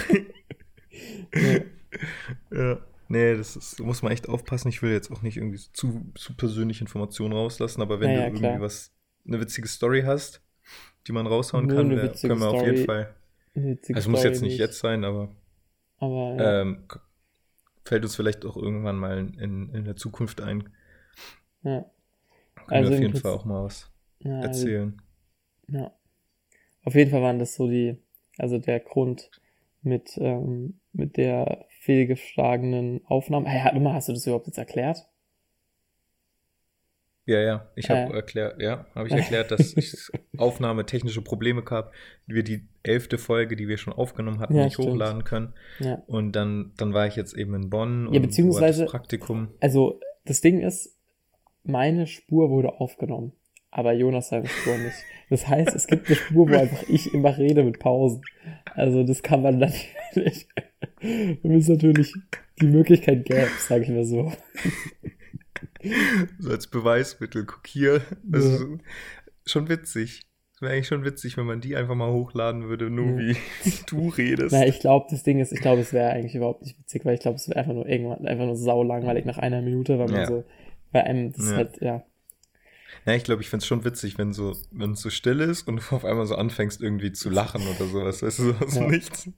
ja. 1.35 2.57
ja. 2.57 2.79
Nee, 3.09 3.35
das 3.35 3.55
ist, 3.55 3.79
muss 3.79 4.01
man 4.01 4.11
echt 4.11 4.27
aufpassen. 4.27 4.69
Ich 4.69 4.81
will 4.81 4.91
jetzt 4.91 5.11
auch 5.11 5.21
nicht 5.21 5.37
irgendwie 5.37 5.59
zu, 5.73 6.01
zu 6.15 6.35
persönliche 6.35 6.81
Informationen 6.81 7.33
rauslassen, 7.33 7.81
aber 7.81 7.99
wenn 7.99 8.09
ja, 8.09 8.15
du 8.15 8.23
irgendwie 8.23 8.41
klar. 8.41 8.61
was 8.61 8.91
eine 9.25 9.39
witzige 9.39 9.67
Story 9.67 10.03
hast, 10.03 10.41
die 11.07 11.11
man 11.11 11.27
raushauen 11.27 11.67
Nur 11.67 11.75
kann, 11.75 11.89
können 11.89 12.01
wir 12.01 12.15
Story, 12.15 12.59
auf 12.59 12.65
jeden 12.65 12.85
Fall. 12.85 13.13
Also 13.93 14.09
muss 14.09 14.23
jetzt 14.23 14.41
nicht, 14.41 14.51
nicht, 14.51 14.59
jetzt 14.59 14.79
sein, 14.79 15.03
aber, 15.03 15.29
aber 15.97 16.35
ja. 16.37 16.61
ähm, 16.61 16.83
fällt 17.85 18.03
uns 18.03 18.15
vielleicht 18.15 18.45
auch 18.45 18.57
irgendwann 18.57 18.97
mal 18.97 19.17
in, 19.17 19.69
in 19.73 19.85
der 19.85 19.95
Zukunft 19.95 20.41
ein. 20.41 20.69
Ja. 21.63 21.85
Können 22.55 22.67
also 22.67 22.89
wir 22.89 22.97
auf 22.97 23.01
jeden 23.01 23.15
Fall 23.15 23.31
auch 23.31 23.45
mal 23.45 23.63
was 23.63 23.91
ja, 24.19 24.37
also 24.37 24.47
erzählen. 24.47 25.01
Also, 25.67 25.79
ja. 25.79 25.93
Auf 26.85 26.95
jeden 26.95 27.11
Fall 27.11 27.21
waren 27.21 27.39
das 27.39 27.55
so 27.55 27.67
die, 27.67 27.97
also 28.37 28.57
der 28.57 28.79
Grund 28.79 29.29
mit, 29.81 30.17
ähm, 30.17 30.79
mit 30.91 31.17
der 31.17 31.65
fehlgeschlagenen 31.81 33.05
Aufnahme. 33.05 33.49
Hey, 33.49 33.61
hast 33.61 34.09
du 34.09 34.13
das 34.13 34.25
überhaupt 34.25 34.47
jetzt 34.47 34.57
erklärt? 34.57 35.05
Ja, 37.25 37.39
ja, 37.39 37.71
ich 37.75 37.89
habe 37.89 38.13
äh. 38.13 38.15
erklärt, 38.15 38.61
ja, 38.61 38.85
habe 38.95 39.07
ich 39.07 39.13
erklärt, 39.13 39.51
dass 39.51 39.77
es 39.77 40.11
aufnahmetechnische 40.37 41.21
Probleme 41.21 41.63
gab, 41.63 41.93
wir 42.27 42.43
die 42.43 42.67
elfte 42.83 43.17
Folge, 43.17 43.55
die 43.55 43.69
wir 43.69 43.77
schon 43.77 43.93
aufgenommen 43.93 44.39
hatten, 44.39 44.55
ja, 44.55 44.65
nicht 44.65 44.73
stimmt. 44.73 44.89
hochladen 44.89 45.23
können. 45.23 45.53
Ja. 45.79 46.03
Und 46.07 46.33
dann, 46.33 46.73
dann 46.75 46.93
war 46.93 47.07
ich 47.07 47.15
jetzt 47.15 47.33
eben 47.33 47.53
in 47.55 47.69
Bonn 47.69 48.09
ja, 48.11 48.19
beziehungsweise, 48.19 48.85
Praktikum. 48.85 49.49
Also 49.61 50.01
das 50.25 50.41
Ding 50.41 50.59
ist, 50.59 50.97
meine 51.63 52.07
Spur 52.07 52.49
wurde 52.49 52.81
aufgenommen, 52.81 53.31
aber 53.71 53.93
Jonas 53.93 54.27
seine 54.27 54.47
Spur 54.47 54.77
nicht. 54.77 54.97
Das 55.29 55.47
heißt, 55.47 55.73
es 55.73 55.87
gibt 55.87 56.07
eine 56.07 56.17
Spur, 56.17 56.49
wo 56.49 56.55
einfach 56.55 56.83
ich 56.89 57.13
immer 57.13 57.37
rede 57.37 57.63
mit 57.63 57.79
Pausen. 57.79 58.21
Also 58.75 59.03
das 59.03 59.23
kann 59.23 59.41
man 59.41 59.59
natürlich, 59.59 60.49
wenn 60.99 61.55
es 61.55 61.69
natürlich 61.69 62.13
die 62.59 62.67
Möglichkeit 62.67 63.23
gäbe, 63.23 63.47
sage 63.59 63.83
ich 63.83 63.89
mal 63.89 64.03
so 64.03 64.31
so 66.39 66.49
als 66.49 66.67
Beweismittel, 66.67 67.45
guck 67.45 67.65
hier. 67.67 68.01
Das 68.23 68.45
ja. 68.45 68.55
ist 68.55 68.67
schon 69.45 69.69
witzig. 69.69 70.25
Das 70.53 70.61
wäre 70.61 70.73
eigentlich 70.73 70.87
schon 70.87 71.03
witzig, 71.03 71.37
wenn 71.37 71.45
man 71.45 71.61
die 71.61 71.75
einfach 71.75 71.95
mal 71.95 72.11
hochladen 72.11 72.67
würde, 72.67 72.89
nur 72.89 73.19
ja. 73.19 73.35
wie 73.63 73.73
du 73.87 74.09
redest. 74.09 74.53
Na, 74.53 74.65
ich 74.65 74.79
glaube, 74.79 75.07
das 75.09 75.23
Ding 75.23 75.39
ist, 75.39 75.51
ich 75.51 75.61
glaube, 75.61 75.81
es 75.81 75.93
wäre 75.93 76.11
eigentlich 76.11 76.35
überhaupt 76.35 76.61
nicht 76.61 76.79
witzig, 76.79 77.05
weil 77.05 77.15
ich 77.15 77.21
glaube, 77.21 77.35
es 77.35 77.47
wäre 77.47 77.59
einfach 77.59 77.73
nur 77.73 77.87
irgendwann, 77.87 78.25
einfach 78.27 78.45
nur 78.45 78.55
sau 78.55 78.83
langweilig 78.83 79.25
nach 79.25 79.37
einer 79.37 79.61
Minute, 79.61 79.97
weil 79.99 80.07
man 80.07 80.21
ja. 80.21 80.27
so, 80.27 80.43
bei 80.91 81.03
einem, 81.03 81.33
das 81.33 81.49
ja. 81.49 81.55
halt, 81.55 81.81
ja. 81.81 82.03
Ja, 83.05 83.13
ich 83.13 83.23
glaube, 83.23 83.41
ich 83.41 83.49
finde 83.49 83.63
es 83.63 83.67
schon 83.67 83.83
witzig, 83.83 84.17
wenn 84.17 84.31
so, 84.31 84.55
wenn 84.71 84.91
es 84.91 85.01
so 85.01 85.09
still 85.09 85.41
ist 85.41 85.67
und 85.67 85.77
du 85.77 85.95
auf 85.95 86.05
einmal 86.05 86.25
so 86.25 86.35
anfängst, 86.35 86.81
irgendwie 86.81 87.11
zu 87.11 87.29
lachen 87.29 87.61
oder 87.67 87.85
sowas, 87.85 88.21
weißt 88.23 88.39
du, 88.39 88.43
so 88.43 88.65
aus 88.65 88.75
ja. 88.75 88.87
nichts. 88.87 89.29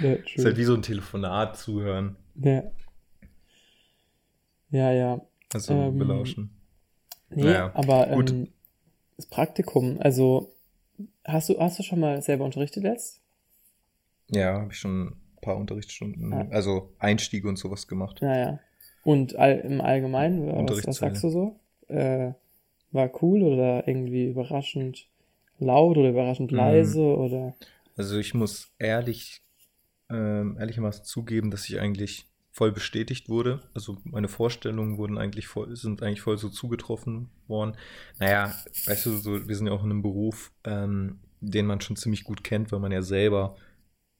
Ja, 0.00 0.14
ist 0.14 0.44
halt 0.44 0.56
wie 0.56 0.64
so 0.64 0.74
ein 0.74 0.82
Telefonat 0.82 1.58
zuhören. 1.58 2.16
Ja. 2.36 2.64
Ja, 4.70 4.90
ja. 4.90 5.20
Also 5.52 5.72
ähm, 5.74 5.98
belauschen. 5.98 6.50
Nee, 7.30 7.44
naja, 7.44 7.70
aber 7.74 8.08
ähm, 8.08 8.48
das 9.16 9.26
Praktikum, 9.26 9.98
also 10.00 10.52
hast 11.24 11.48
du, 11.48 11.58
hast 11.58 11.78
du 11.78 11.82
schon 11.82 12.00
mal 12.00 12.20
selber 12.22 12.44
unterrichtet 12.44 12.84
jetzt? 12.84 13.20
Ja, 14.30 14.60
habe 14.60 14.72
ich 14.72 14.78
schon 14.78 15.08
ein 15.08 15.16
paar 15.40 15.56
Unterrichtsstunden, 15.56 16.32
ah. 16.32 16.46
also 16.50 16.90
Einstiege 16.98 17.48
und 17.48 17.58
sowas 17.58 17.86
gemacht. 17.86 18.20
Ja, 18.20 18.36
ja. 18.36 18.60
Und 19.04 19.36
all, 19.36 19.58
im 19.58 19.80
Allgemeinen, 19.80 20.68
was, 20.68 20.86
was 20.86 20.96
sagst 20.96 21.24
du 21.24 21.28
so? 21.28 21.56
Äh, 21.88 22.32
war 22.92 23.10
cool 23.22 23.42
oder 23.42 23.88
irgendwie 23.88 24.26
überraschend 24.26 25.08
laut 25.58 25.96
oder 25.96 26.10
überraschend 26.10 26.52
mhm. 26.52 26.58
leise 26.58 27.02
oder? 27.02 27.54
Also 27.96 28.18
ich 28.18 28.34
muss 28.34 28.70
ehrlich, 28.78 29.42
ähm, 30.10 30.56
ehrlichermaßen 30.58 31.04
zugeben, 31.04 31.50
dass 31.50 31.68
ich 31.68 31.80
eigentlich 31.80 32.26
voll 32.52 32.70
bestätigt 32.70 33.30
wurde. 33.30 33.60
Also 33.74 33.96
meine 34.04 34.28
Vorstellungen 34.28 34.98
wurden 34.98 35.18
eigentlich 35.18 35.48
voll, 35.48 35.74
sind 35.74 36.02
eigentlich 36.02 36.20
voll 36.20 36.36
so 36.36 36.50
zugetroffen 36.50 37.30
worden. 37.48 37.76
Naja, 38.18 38.54
weißt 38.86 39.06
du, 39.06 39.16
so, 39.16 39.48
wir 39.48 39.56
sind 39.56 39.66
ja 39.66 39.72
auch 39.72 39.82
in 39.82 39.90
einem 39.90 40.02
Beruf, 40.02 40.52
ähm, 40.64 41.18
den 41.40 41.66
man 41.66 41.80
schon 41.80 41.96
ziemlich 41.96 42.24
gut 42.24 42.44
kennt, 42.44 42.70
weil 42.70 42.78
man 42.78 42.92
ja 42.92 43.02
selber 43.02 43.56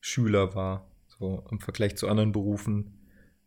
Schüler 0.01 0.55
war. 0.55 0.91
So 1.07 1.45
im 1.51 1.61
Vergleich 1.61 1.97
zu 1.97 2.09
anderen 2.09 2.33
Berufen 2.33 2.99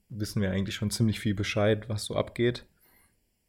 wissen 0.10 0.42
wir 0.42 0.52
eigentlich 0.52 0.76
schon 0.76 0.92
ziemlich 0.92 1.20
viel 1.20 1.34
Bescheid, 1.34 1.90
was 1.90 2.06
so 2.06 2.16
abgeht. 2.16 2.68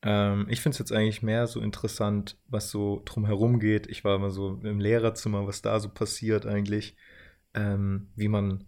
Ähm, 0.02 0.47
ich 0.49 0.62
finde 0.62 0.75
es 0.75 0.78
jetzt 0.78 0.93
eigentlich 0.93 1.23
mehr 1.23 1.47
so 1.47 1.61
interessant, 1.61 2.38
was 2.49 2.71
so 2.71 3.02
drumherum 3.05 3.61
geht. 3.61 3.88
Ich 3.88 4.05
war 4.05 4.16
immer 4.16 4.31
so 4.31 4.59
im 4.62 4.81
Lehrerzimmer, 4.81 5.47
was 5.47 5.61
da 5.61 5.81
so 5.81 5.90
passiert 5.90 6.47
eigentlich, 6.47 6.97
ähm, 7.55 8.09
wie 8.16 8.28
man 8.28 8.64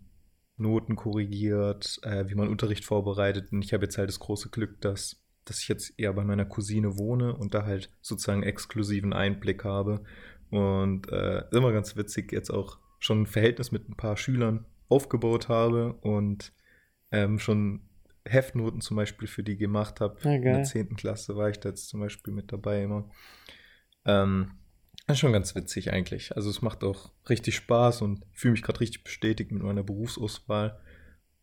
Noten 0.59 0.97
korrigiert, 0.97 1.99
äh, 2.03 2.29
wie 2.29 2.35
man 2.35 2.49
Unterricht 2.49 2.85
vorbereitet. 2.85 3.53
Und 3.53 3.65
ich 3.65 3.73
habe 3.73 3.85
jetzt 3.85 3.99
halt 3.99 4.09
das 4.09 4.19
große 4.19 4.51
Glück, 4.51 4.81
dass, 4.81 5.23
dass 5.45 5.61
ich 5.61 5.69
jetzt 5.69 5.99
eher 5.99 6.13
bei 6.13 6.25
meiner 6.25 6.45
Cousine 6.45 6.99
wohne 6.99 7.35
und 7.37 7.55
da 7.55 7.65
halt 7.65 7.91
sozusagen 8.01 8.43
exklusiven 8.43 9.13
Einblick 9.13 9.65
habe. 9.65 10.03
Und 10.51 11.11
äh, 11.11 11.45
immer 11.53 11.73
ganz 11.73 11.97
witzig, 11.97 12.33
jetzt 12.33 12.51
auch 12.51 12.79
schon 12.99 13.23
ein 13.23 13.27
Verhältnis 13.27 13.71
mit 13.71 13.89
ein 13.89 13.97
paar 13.97 14.17
Schülern 14.17 14.67
aufgebaut 14.89 15.49
habe 15.49 15.93
und 15.95 16.53
ähm, 17.13 17.39
schon 17.39 17.83
Heftnoten 18.25 18.81
zum 18.81 18.97
Beispiel 18.97 19.29
für 19.29 19.43
die 19.43 19.57
gemacht 19.57 20.01
habe. 20.01 20.19
Ah, 20.25 20.35
In 20.35 20.43
der 20.43 20.65
10. 20.65 20.97
Klasse 20.97 21.37
war 21.37 21.51
ich 21.51 21.61
da 21.61 21.69
jetzt 21.69 21.89
zum 21.89 22.01
Beispiel 22.01 22.33
mit 22.33 22.53
dabei 22.53 22.83
immer. 22.83 23.09
Ähm, 24.05 24.53
Das 25.09 25.17
ist 25.17 25.21
schon 25.21 25.33
ganz 25.33 25.55
witzig 25.55 25.91
eigentlich. 25.91 26.37
Also 26.37 26.51
es 26.51 26.61
macht 26.61 26.85
auch 26.85 27.11
richtig 27.31 27.57
Spaß 27.57 28.03
und 28.03 28.27
ich 28.35 28.41
fühle 28.41 28.53
mich 28.53 28.63
gerade 28.63 28.81
richtig 28.81 29.05
bestätigt 29.05 29.51
mit 29.51 29.63
meiner 29.63 29.83
Berufsauswahl. 29.83 30.79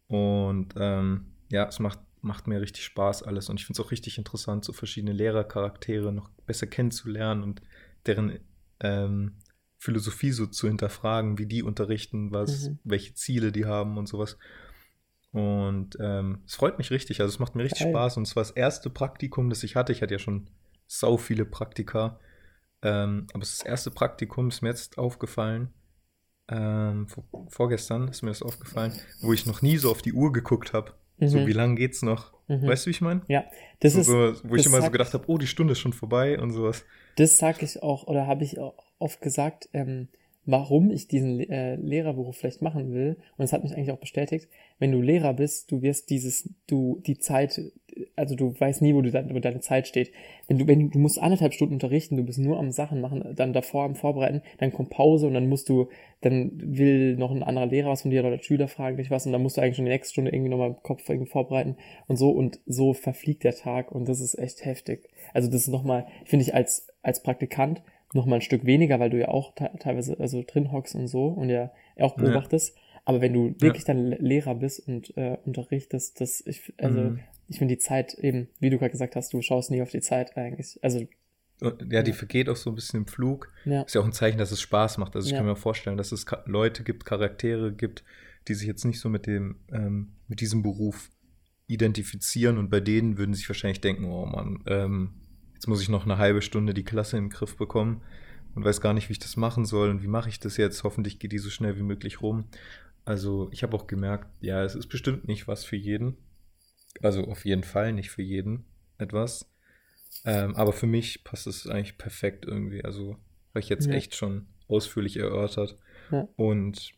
Und 0.06 0.76
ähm, 0.78 1.32
ja, 1.52 1.66
es 1.68 1.80
macht, 1.80 1.98
macht 2.22 2.46
mir 2.46 2.62
richtig 2.62 2.84
Spaß 2.86 3.24
alles. 3.24 3.50
Und 3.50 3.60
ich 3.60 3.66
finde 3.66 3.82
es 3.82 3.86
auch 3.86 3.90
richtig 3.90 4.20
interessant, 4.20 4.66
so 4.66 4.72
verschiedene 4.72 5.14
Lehrercharaktere 5.14 6.14
noch 6.14 6.30
besser 6.46 6.68
kennenzulernen 6.68 7.42
und 7.42 7.64
deren 8.06 8.40
ähm, 8.82 9.38
Philosophie 9.80 10.30
so 10.30 10.46
zu 10.46 10.68
hinterfragen, 10.68 11.40
wie 11.40 11.48
die 11.48 11.64
unterrichten, 11.64 12.32
was, 12.32 12.70
mhm. 12.70 12.80
welche 12.84 13.16
Ziele 13.16 13.52
die 13.52 13.66
haben 13.66 13.98
und 13.98 14.08
sowas. 14.08 14.38
Und 15.32 15.98
ähm, 16.00 16.44
es 16.46 16.54
freut 16.54 16.78
mich 16.78 16.92
richtig, 16.92 17.20
also 17.20 17.34
es 17.34 17.40
macht 17.40 17.56
mir 17.56 17.64
richtig 17.64 17.86
Geil. 17.86 17.94
Spaß. 17.94 18.18
Und 18.18 18.28
es 18.28 18.36
war 18.36 18.44
das 18.44 18.52
erste 18.52 18.92
Praktikum, 18.92 19.50
das 19.50 19.64
ich 19.64 19.76
hatte. 19.76 19.92
Ich 19.92 20.04
hatte 20.04 20.14
ja 20.14 20.20
schon 20.20 20.52
sau 20.86 21.18
viele 21.18 21.46
Praktika. 21.46 22.20
Ähm, 22.86 23.26
aber 23.34 23.42
es 23.42 23.54
ist 23.54 23.62
das 23.62 23.68
erste 23.68 23.90
Praktikum, 23.92 24.50
ist 24.50 24.62
mir 24.62 24.70
jetzt 24.70 25.00
aufgefallen. 25.00 25.70
Ähm, 26.48 27.08
vor, 27.08 27.24
vorgestern 27.50 28.08
ist 28.08 28.22
mir 28.22 28.30
das 28.30 28.44
aufgefallen, 28.44 28.94
wo 29.22 29.34
ich 29.34 29.48
noch 29.48 29.64
nie 29.64 29.78
so 29.78 29.90
auf 29.90 30.04
die 30.04 30.14
Uhr 30.14 30.32
geguckt 30.32 30.74
habe. 30.74 30.94
Mhm. 31.18 31.28
So, 31.28 31.48
wie 31.48 31.54
lange 31.54 31.74
geht's 31.74 32.04
noch? 32.04 32.32
Mhm. 32.48 32.68
Weißt 32.68 32.86
du, 32.86 32.90
wie 32.90 32.92
ich 32.92 33.02
meine? 33.02 33.22
Ja, 33.28 33.46
das 33.80 33.94
so, 33.94 34.00
ist. 34.02 34.10
Wo, 34.44 34.52
wo 34.52 34.56
ich 34.56 34.68
immer 34.68 34.84
so 34.84 34.92
gedacht 34.92 35.16
habe, 35.16 35.24
oh, 35.28 35.40
die 35.40 35.48
Stunde 35.48 35.72
ist 35.72 35.80
schon 35.80 35.94
vorbei 35.94 36.40
und 36.40 36.52
sowas. 36.52 36.86
Das 37.16 37.40
sag 37.40 37.64
ich 37.64 37.82
auch, 37.82 38.06
oder 38.06 38.28
habe 38.28 38.44
ich 38.44 38.60
auch 38.60 38.76
oft 39.00 39.20
gesagt, 39.20 39.68
ähm, 39.74 40.10
warum 40.46 40.92
ich 40.92 41.08
diesen 41.08 41.40
äh, 41.40 41.76
Lehrerberuf 41.78 42.38
vielleicht 42.38 42.62
machen 42.62 42.94
will. 42.94 43.18
Und 43.38 43.40
das 43.40 43.52
hat 43.52 43.64
mich 43.64 43.74
eigentlich 43.74 43.92
auch 43.92 44.00
bestätigt. 44.00 44.48
Wenn 44.78 44.92
du 44.92 45.02
Lehrer 45.02 45.34
bist, 45.34 45.72
du 45.72 45.82
wirst 45.82 46.12
dieses, 46.12 46.50
du, 46.68 47.02
die 47.08 47.18
Zeit, 47.18 47.60
also 48.16 48.36
du 48.36 48.54
weißt 48.60 48.82
nie, 48.82 48.94
wo, 48.94 49.02
du 49.02 49.14
wo 49.14 49.40
deine 49.40 49.62
Zeit 49.62 49.88
steht. 49.88 50.12
Wenn 50.48 50.60
du, 50.60 50.68
wenn 50.68 50.90
du, 50.90 51.00
musst 51.00 51.22
anderthalb 51.22 51.54
Stunden 51.54 51.76
unterrichten, 51.76 52.18
du 52.18 52.24
bist 52.24 52.40
nur 52.40 52.58
am 52.58 52.72
Sachen 52.72 53.02
machen, 53.02 53.34
dann 53.36 53.54
davor 53.54 53.86
am 53.86 53.96
Vorbereiten, 53.96 54.42
dann 54.58 54.74
kommt 54.74 54.90
Pause 54.90 55.28
und 55.28 55.34
dann 55.34 55.48
musst 55.48 55.70
du, 55.70 55.88
dann 56.22 56.52
will 56.56 57.16
noch 57.16 57.32
ein 57.32 57.44
anderer 57.44 57.68
Lehrer 57.68 57.92
was 57.92 58.02
von 58.02 58.12
dir 58.12 58.26
oder 58.26 58.42
Schüler 58.42 58.68
fragen 58.68 58.98
dich 58.98 59.12
was 59.12 59.26
und 59.26 59.32
dann 59.32 59.42
musst 59.42 59.58
du 59.58 59.62
eigentlich 59.62 59.78
schon 59.78 59.86
die 59.86 59.92
nächste 59.92 60.14
Stunde 60.14 60.32
irgendwie 60.32 60.50
nochmal 60.50 60.70
im 60.70 60.84
Kopf 60.84 61.08
irgendwie 61.08 61.30
vorbereiten 61.30 61.78
und 62.08 62.18
so 62.18 62.32
und 62.32 62.60
so 62.66 62.94
verfliegt 62.94 63.44
der 63.44 63.56
Tag 63.56 63.92
und 63.92 64.10
das 64.10 64.20
ist 64.20 64.38
echt 64.38 64.66
heftig. 64.66 65.10
Also 65.34 65.50
das 65.50 65.62
ist 65.62 65.68
nochmal, 65.70 66.08
finde 66.26 66.44
ich 66.44 66.54
als, 66.54 66.88
als 67.02 67.24
Praktikant, 67.24 67.82
noch 68.14 68.26
mal 68.26 68.36
ein 68.36 68.42
Stück 68.42 68.66
weniger, 68.66 69.00
weil 69.00 69.10
du 69.10 69.20
ja 69.20 69.28
auch 69.28 69.54
teilweise 69.56 70.18
also 70.20 70.44
drin 70.46 70.72
hockst 70.72 70.96
und 70.96 71.08
so 71.08 71.28
und 71.28 71.50
ja 71.50 71.72
auch 72.00 72.16
beobachtest. 72.16 72.76
Ja. 72.76 72.82
Aber 73.06 73.22
wenn 73.22 73.34
du 73.34 73.54
wirklich 73.60 73.84
dann 73.84 74.12
Lehrer 74.12 74.56
bist 74.56 74.88
und 74.88 75.16
äh, 75.16 75.38
unterrichtest, 75.46 76.20
das 76.20 76.42
ich 76.46 76.74
also 76.78 77.02
mhm. 77.02 77.20
Ich 77.48 77.58
finde 77.58 77.76
die 77.76 77.80
Zeit 77.80 78.14
eben, 78.16 78.50
wie 78.60 78.70
du 78.70 78.78
gerade 78.78 78.92
gesagt 78.92 79.16
hast, 79.16 79.34
du 79.34 79.42
schaust 79.42 79.72
nie 79.72 79.82
auf 79.82 79.92
die 79.92 80.02
Zeit 80.02 80.36
eigentlich. 80.38 80.80
Also 80.82 81.08
ja, 81.90 82.04
die 82.04 82.14
vergeht 82.14 82.50
auch 82.50 82.56
so 82.56 82.70
ein 82.70 82.76
bisschen 82.76 83.02
im 83.02 83.08
Flug. 83.08 83.52
Ja. 83.64 83.84
Ist 83.84 83.96
ja 83.96 84.02
auch 84.02 84.06
ein 84.06 84.12
Zeichen, 84.12 84.38
dass 84.38 84.52
es 84.52 84.60
Spaß 84.62 84.98
macht. 84.98 85.16
Also 85.16 85.28
ich 85.28 85.32
ja. 85.32 85.38
kann 85.38 85.46
mir 85.46 85.56
vorstellen, 85.56 85.98
dass 85.98 86.12
es 86.12 86.26
Leute 86.46 86.84
gibt, 86.84 87.06
Charaktere 87.06 87.72
gibt, 87.72 88.04
die 88.48 88.54
sich 88.54 88.68
jetzt 88.68 88.84
nicht 88.84 89.00
so 89.00 89.10
mit 89.10 89.26
dem, 89.26 89.58
ähm, 89.72 90.14
mit 90.28 90.42
diesem 90.42 90.64
Beruf 90.64 91.10
identifizieren 91.68 92.58
und 92.58 92.70
bei 92.70 92.80
denen 92.80 93.18
würden 93.18 93.34
sich 93.34 93.50
wahrscheinlich 93.50 93.82
denken, 93.82 94.06
oh 94.06 94.26
Mann, 94.26 94.64
ähm, 94.68 95.14
jetzt 95.54 95.68
muss 95.68 95.82
ich 95.82 95.90
noch 95.90 96.06
eine 96.06 96.18
halbe 96.18 96.42
Stunde 96.42 96.74
die 96.74 96.84
Klasse 96.84 97.18
im 97.18 97.30
Griff 97.30 97.56
bekommen 97.58 98.02
und 98.54 98.64
weiß 98.64 98.82
gar 98.82 98.94
nicht, 98.94 99.10
wie 99.10 99.14
ich 99.14 99.20
das 99.20 99.38
machen 99.38 99.66
soll 99.66 99.90
und 99.90 100.04
wie 100.04 100.08
mache 100.08 100.30
ich 100.30 100.40
das 100.40 100.58
jetzt. 100.58 100.84
Hoffentlich 100.84 101.20
geht 101.20 101.32
die 101.32 101.40
so 101.40 101.50
schnell 101.50 101.78
wie 101.78 101.84
möglich 101.84 102.22
rum. 102.22 102.46
Also 103.04 103.50
ich 103.52 103.64
habe 103.64 103.76
auch 103.76 103.88
gemerkt, 103.88 104.28
ja, 104.42 104.64
es 104.64 104.76
ist 104.76 104.88
bestimmt 104.88 105.28
nicht 105.28 105.48
was 105.48 105.64
für 105.64 105.76
jeden. 105.76 106.18
Also 107.02 107.26
auf 107.26 107.46
jeden 107.46 107.64
Fall 107.64 107.94
nicht 107.94 108.10
für 108.10 108.22
jeden 108.22 108.66
etwas. 108.98 109.50
Ähm, 110.24 110.56
aber 110.56 110.74
für 110.74 110.88
mich 110.88 111.24
passt 111.24 111.48
es 111.48 111.68
eigentlich 111.68 111.98
perfekt 111.98 112.46
irgendwie. 112.46 112.84
Also 112.84 113.18
habe 113.50 113.60
ich 113.60 113.70
jetzt 113.70 113.88
ja. 113.88 113.94
echt 113.94 114.16
schon 114.16 114.48
ausführlich 114.68 115.18
erörtert. 115.18 115.78
Ja. 116.12 116.28
Und 116.36 116.94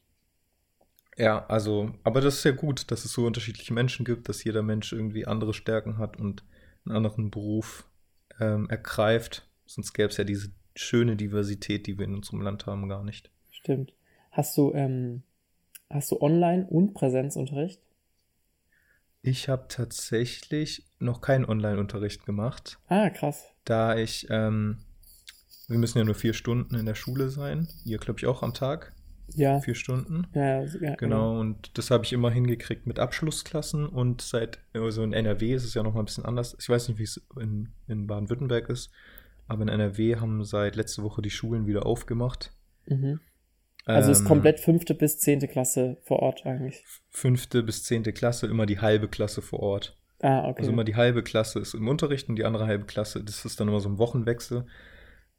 ja, 1.17 1.45
also, 1.47 1.93
aber 2.03 2.21
das 2.21 2.35
ist 2.35 2.43
ja 2.43 2.51
gut, 2.51 2.91
dass 2.91 3.03
es 3.03 3.13
so 3.13 3.25
unterschiedliche 3.25 3.73
Menschen 3.73 4.05
gibt, 4.05 4.29
dass 4.29 4.43
jeder 4.43 4.61
Mensch 4.61 4.93
irgendwie 4.93 5.25
andere 5.25 5.53
Stärken 5.53 5.97
hat 5.97 6.17
und 6.17 6.43
einen 6.85 6.95
anderen 6.95 7.31
Beruf 7.31 7.89
ähm, 8.39 8.69
ergreift. 8.69 9.47
Sonst 9.65 9.93
gäbe 9.93 10.09
es 10.09 10.17
ja 10.17 10.23
diese 10.23 10.51
schöne 10.75 11.15
Diversität, 11.15 11.87
die 11.87 11.97
wir 11.97 12.05
in 12.05 12.13
unserem 12.13 12.41
Land 12.41 12.67
haben, 12.67 12.87
gar 12.87 13.03
nicht. 13.03 13.31
Stimmt. 13.51 13.93
Hast 14.31 14.55
du, 14.57 14.73
ähm, 14.73 15.23
hast 15.89 16.11
du 16.11 16.21
Online- 16.21 16.67
und 16.67 16.93
Präsenzunterricht? 16.93 17.81
Ich 19.21 19.49
habe 19.49 19.65
tatsächlich 19.67 20.85
noch 20.99 21.21
keinen 21.21 21.45
Online-Unterricht 21.45 22.25
gemacht. 22.25 22.79
Ah, 22.87 23.09
krass. 23.09 23.45
Da 23.65 23.97
ich, 23.97 24.27
ähm, 24.29 24.79
wir 25.67 25.77
müssen 25.77 25.97
ja 25.97 26.03
nur 26.03 26.15
vier 26.15 26.33
Stunden 26.33 26.75
in 26.75 26.85
der 26.85 26.95
Schule 26.95 27.29
sein. 27.29 27.67
Ihr, 27.83 27.97
glaube 27.97 28.19
ich, 28.19 28.25
auch 28.25 28.43
am 28.43 28.53
Tag. 28.53 28.93
Ja. 29.33 29.59
Vier 29.59 29.75
Stunden. 29.75 30.27
Ja, 30.33 30.61
ja, 30.61 30.79
ja 30.79 30.95
genau. 30.95 31.39
Und 31.39 31.77
das 31.77 31.91
habe 31.91 32.05
ich 32.05 32.13
immer 32.13 32.31
hingekriegt 32.31 32.87
mit 32.87 32.99
Abschlussklassen. 32.99 33.85
Und 33.85 34.21
seit, 34.21 34.59
also 34.73 35.03
in 35.03 35.13
NRW 35.13 35.53
ist 35.53 35.65
es 35.65 35.73
ja 35.73 35.83
nochmal 35.83 36.03
ein 36.03 36.05
bisschen 36.05 36.25
anders. 36.25 36.55
Ich 36.59 36.69
weiß 36.69 36.87
nicht, 36.87 36.99
wie 36.99 37.03
es 37.03 37.21
in, 37.39 37.69
in 37.87 38.07
Baden-Württemberg 38.07 38.69
ist. 38.69 38.91
Aber 39.47 39.63
in 39.63 39.69
NRW 39.69 40.17
haben 40.17 40.43
seit 40.43 40.75
letzter 40.75 41.03
Woche 41.03 41.21
die 41.21 41.29
Schulen 41.29 41.67
wieder 41.67 41.85
aufgemacht. 41.85 42.51
Mhm. 42.85 43.19
Also 43.87 44.09
ähm, 44.09 44.13
ist 44.13 44.25
komplett 44.25 44.59
fünfte 44.59 44.93
bis 44.93 45.19
zehnte 45.19 45.47
Klasse 45.47 45.97
vor 46.03 46.19
Ort 46.19 46.45
eigentlich. 46.45 46.83
Fünfte 47.09 47.63
bis 47.63 47.83
zehnte 47.83 48.13
Klasse, 48.13 48.47
immer 48.47 48.65
die 48.65 48.79
halbe 48.79 49.07
Klasse 49.07 49.41
vor 49.41 49.59
Ort. 49.61 49.97
Ah, 50.19 50.47
okay. 50.47 50.59
Also 50.59 50.71
immer 50.71 50.83
die 50.83 50.95
halbe 50.95 51.23
Klasse 51.23 51.59
ist 51.59 51.73
im 51.73 51.87
Unterricht 51.87 52.27
und 52.27 52.35
die 52.35 52.45
andere 52.45 52.67
halbe 52.67 52.85
Klasse, 52.85 53.23
das 53.23 53.45
ist 53.45 53.59
dann 53.59 53.67
immer 53.67 53.79
so 53.79 53.89
ein 53.89 53.97
Wochenwechsel. 53.97 54.65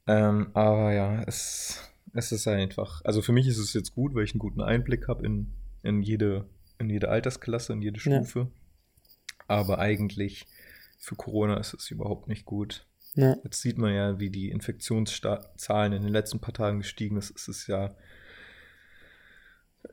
Ähm, 0.06 0.50
aber 0.54 0.92
ja, 0.92 1.22
es 1.26 1.88
es 2.14 2.32
ist 2.32 2.48
einfach, 2.48 3.02
also 3.04 3.22
für 3.22 3.32
mich 3.32 3.46
ist 3.46 3.58
es 3.58 3.72
jetzt 3.72 3.94
gut, 3.94 4.14
weil 4.14 4.24
ich 4.24 4.32
einen 4.32 4.38
guten 4.38 4.60
Einblick 4.60 5.08
habe 5.08 5.24
in, 5.26 5.52
in, 5.82 6.02
jede, 6.02 6.46
in 6.78 6.90
jede 6.90 7.08
Altersklasse, 7.08 7.72
in 7.72 7.82
jede 7.82 8.00
Stufe. 8.00 8.40
Ja. 8.40 8.48
Aber 9.46 9.78
eigentlich 9.78 10.46
für 10.98 11.16
Corona 11.16 11.58
ist 11.58 11.74
es 11.74 11.90
überhaupt 11.90 12.28
nicht 12.28 12.44
gut. 12.44 12.86
Ja. 13.14 13.36
Jetzt 13.44 13.62
sieht 13.62 13.78
man 13.78 13.94
ja, 13.94 14.18
wie 14.20 14.30
die 14.30 14.50
Infektionszahlen 14.50 15.92
in 15.92 16.02
den 16.02 16.12
letzten 16.12 16.40
paar 16.40 16.54
Tagen 16.54 16.78
gestiegen 16.78 17.20
sind. 17.20 17.36
Es 17.36 17.48
ist 17.48 17.66
ja 17.66 17.94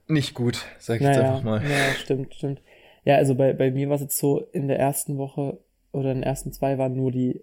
nicht 0.08 0.34
gut, 0.34 0.66
sag 0.80 0.96
ich 0.96 1.02
naja, 1.02 1.20
jetzt 1.20 1.30
einfach 1.30 1.44
mal. 1.44 1.62
Ja, 1.64 1.94
stimmt, 1.96 2.34
stimmt. 2.34 2.62
Ja, 3.04 3.16
also 3.16 3.36
bei, 3.36 3.54
bei 3.54 3.72
mir 3.72 3.90
war 3.90 3.96
es 3.96 4.02
jetzt 4.02 4.18
so, 4.18 4.40
in 4.52 4.68
der 4.68 4.80
ersten 4.80 5.18
Woche 5.18 5.60
oder 5.92 6.12
in 6.12 6.18
den 6.18 6.24
ersten 6.24 6.52
zwei 6.52 6.78
waren 6.78 6.96
nur 6.96 7.12
die 7.12 7.42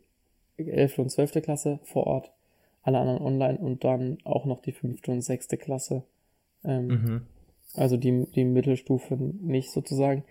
11. 0.57 0.99
und 0.99 1.11
12. 1.11 1.43
Klasse 1.43 1.79
vor 1.85 2.07
Ort 2.07 2.33
alle 2.83 2.99
anderen 2.99 3.23
online 3.23 3.59
und 3.59 3.85
dann 3.85 4.19
auch 4.25 4.45
noch 4.45 4.61
die 4.61 4.73
fünfte 4.73 5.13
und 5.13 5.23
sechste 5.23 5.57
Klasse. 5.57 6.03
Ähm, 6.65 6.87
mhm. 6.87 7.27
Also 7.75 7.97
die, 7.97 8.27
die 8.35 8.45
Mittelstufe 8.45 9.17
nicht 9.17 9.71
sozusagen. 9.71 10.25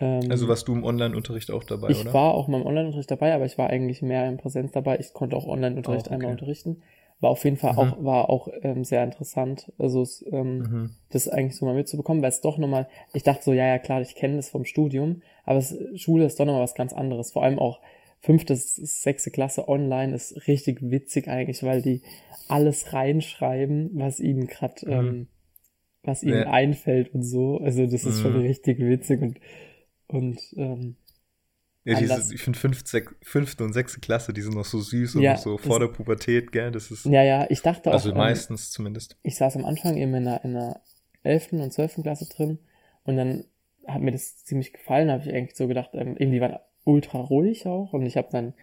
Ähm, 0.00 0.30
also 0.30 0.46
warst 0.46 0.68
du 0.68 0.74
im 0.74 0.84
Online-Unterricht 0.84 1.50
auch 1.50 1.64
dabei, 1.64 1.88
ich 1.88 2.00
oder? 2.00 2.08
Ich 2.08 2.14
war 2.14 2.34
auch 2.34 2.48
mal 2.48 2.60
im 2.60 2.66
Online-Unterricht 2.66 3.10
dabei, 3.10 3.34
aber 3.34 3.46
ich 3.46 3.58
war 3.58 3.70
eigentlich 3.70 4.02
mehr 4.02 4.28
im 4.28 4.36
Präsenz 4.36 4.72
dabei. 4.72 4.98
Ich 4.98 5.14
konnte 5.14 5.36
auch 5.36 5.46
Online-Unterricht 5.46 6.06
oh, 6.06 6.08
okay. 6.08 6.14
einmal 6.14 6.32
unterrichten. 6.32 6.82
War 7.20 7.30
auf 7.30 7.44
jeden 7.44 7.56
Fall 7.56 7.72
mhm. 7.72 7.78
auch, 7.78 8.04
war 8.04 8.30
auch 8.30 8.48
ähm, 8.62 8.84
sehr 8.84 9.02
interessant. 9.02 9.72
Also 9.78 10.02
es, 10.02 10.24
ähm, 10.30 10.58
mhm. 10.58 10.90
das 11.10 11.28
eigentlich 11.28 11.56
so 11.56 11.64
mal 11.64 11.74
mitzubekommen, 11.74 12.22
weil 12.22 12.28
es 12.28 12.42
doch 12.42 12.58
nochmal, 12.58 12.88
ich 13.14 13.22
dachte 13.22 13.44
so, 13.44 13.52
ja, 13.52 13.66
ja, 13.66 13.78
klar, 13.78 14.02
ich 14.02 14.14
kenne 14.14 14.36
das 14.36 14.50
vom 14.50 14.64
Studium, 14.64 15.22
aber 15.44 15.58
es, 15.58 15.76
Schule 15.94 16.26
ist 16.26 16.38
doch 16.38 16.44
nochmal 16.44 16.62
was 16.62 16.74
ganz 16.74 16.92
anderes. 16.92 17.32
Vor 17.32 17.42
allem 17.42 17.58
auch 17.58 17.80
fünfte, 18.20 18.54
sechste 18.56 19.30
Klasse 19.30 19.68
online 19.68 20.14
ist 20.14 20.46
richtig 20.46 20.78
witzig 20.82 21.28
eigentlich, 21.28 21.62
weil 21.62 21.80
die 21.80 22.02
alles 22.48 22.92
reinschreiben, 22.92 23.90
was 23.94 24.20
ihnen 24.20 24.46
gerade, 24.46 24.86
mhm. 24.86 24.92
ähm, 24.92 25.28
was 26.02 26.22
ihnen 26.22 26.42
ja. 26.42 26.50
einfällt 26.50 27.14
und 27.14 27.22
so. 27.22 27.58
Also 27.58 27.86
das 27.86 28.04
ist 28.04 28.18
mhm. 28.18 28.22
schon 28.22 28.36
richtig 28.36 28.78
witzig 28.78 29.22
und 29.22 29.40
und 30.08 30.40
ähm, 30.56 30.96
ja, 31.92 32.00
diese, 32.00 32.34
ich 32.34 32.42
finde 32.42 32.58
fünfte, 32.58 33.64
und 33.64 33.72
sechste 33.72 34.00
Klasse, 34.00 34.32
die 34.32 34.42
sind 34.42 34.54
noch 34.54 34.64
so 34.64 34.80
süß 34.80 35.16
und 35.16 35.22
ja, 35.22 35.36
so 35.36 35.56
vor 35.56 35.78
der 35.78 35.86
Pubertät, 35.86 36.50
gell? 36.50 36.72
Das 36.72 36.90
ist. 36.90 37.06
Ja, 37.06 37.22
ja, 37.22 37.46
ich 37.48 37.62
dachte 37.62 37.90
auch. 37.90 37.94
Also 37.94 38.10
ähm, 38.10 38.16
meistens 38.16 38.66
ähm, 38.66 38.72
zumindest. 38.72 39.16
Ich 39.22 39.36
saß 39.36 39.54
am 39.56 39.64
Anfang 39.64 39.96
eben 39.96 40.12
in 40.14 40.26
einer, 40.26 40.44
in 40.44 40.56
einer 40.56 40.80
11. 41.22 41.52
und 41.52 41.72
12. 41.72 42.02
Klasse 42.02 42.28
drin 42.28 42.58
und 43.04 43.16
dann 43.16 43.44
hat 43.86 44.02
mir 44.02 44.10
das 44.10 44.44
ziemlich 44.44 44.72
gefallen, 44.72 45.12
habe 45.12 45.22
ich 45.22 45.32
eigentlich 45.32 45.56
so 45.56 45.68
gedacht, 45.68 45.90
ähm, 45.92 46.16
irgendwie 46.18 46.40
waren 46.40 46.58
ultra 46.84 47.18
ruhig 47.18 47.66
auch 47.66 47.92
und 47.92 48.04
ich 48.04 48.16
habe 48.16 48.28
dann 48.32 48.54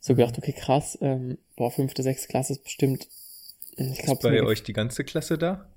so 0.00 0.16
gedacht, 0.16 0.36
okay, 0.36 0.52
krass, 0.52 0.98
ähm, 1.00 1.38
boah, 1.56 1.70
fünfte, 1.70 2.02
sechste 2.02 2.26
Klasse 2.26 2.54
ist 2.54 2.64
bestimmt. 2.64 3.06
Ich 3.76 3.98
glaub, 3.98 4.16
ist 4.16 4.22
bei 4.22 4.42
euch 4.42 4.64
die 4.64 4.72
ganze 4.72 5.04
Klasse 5.04 5.38
da? 5.38 5.68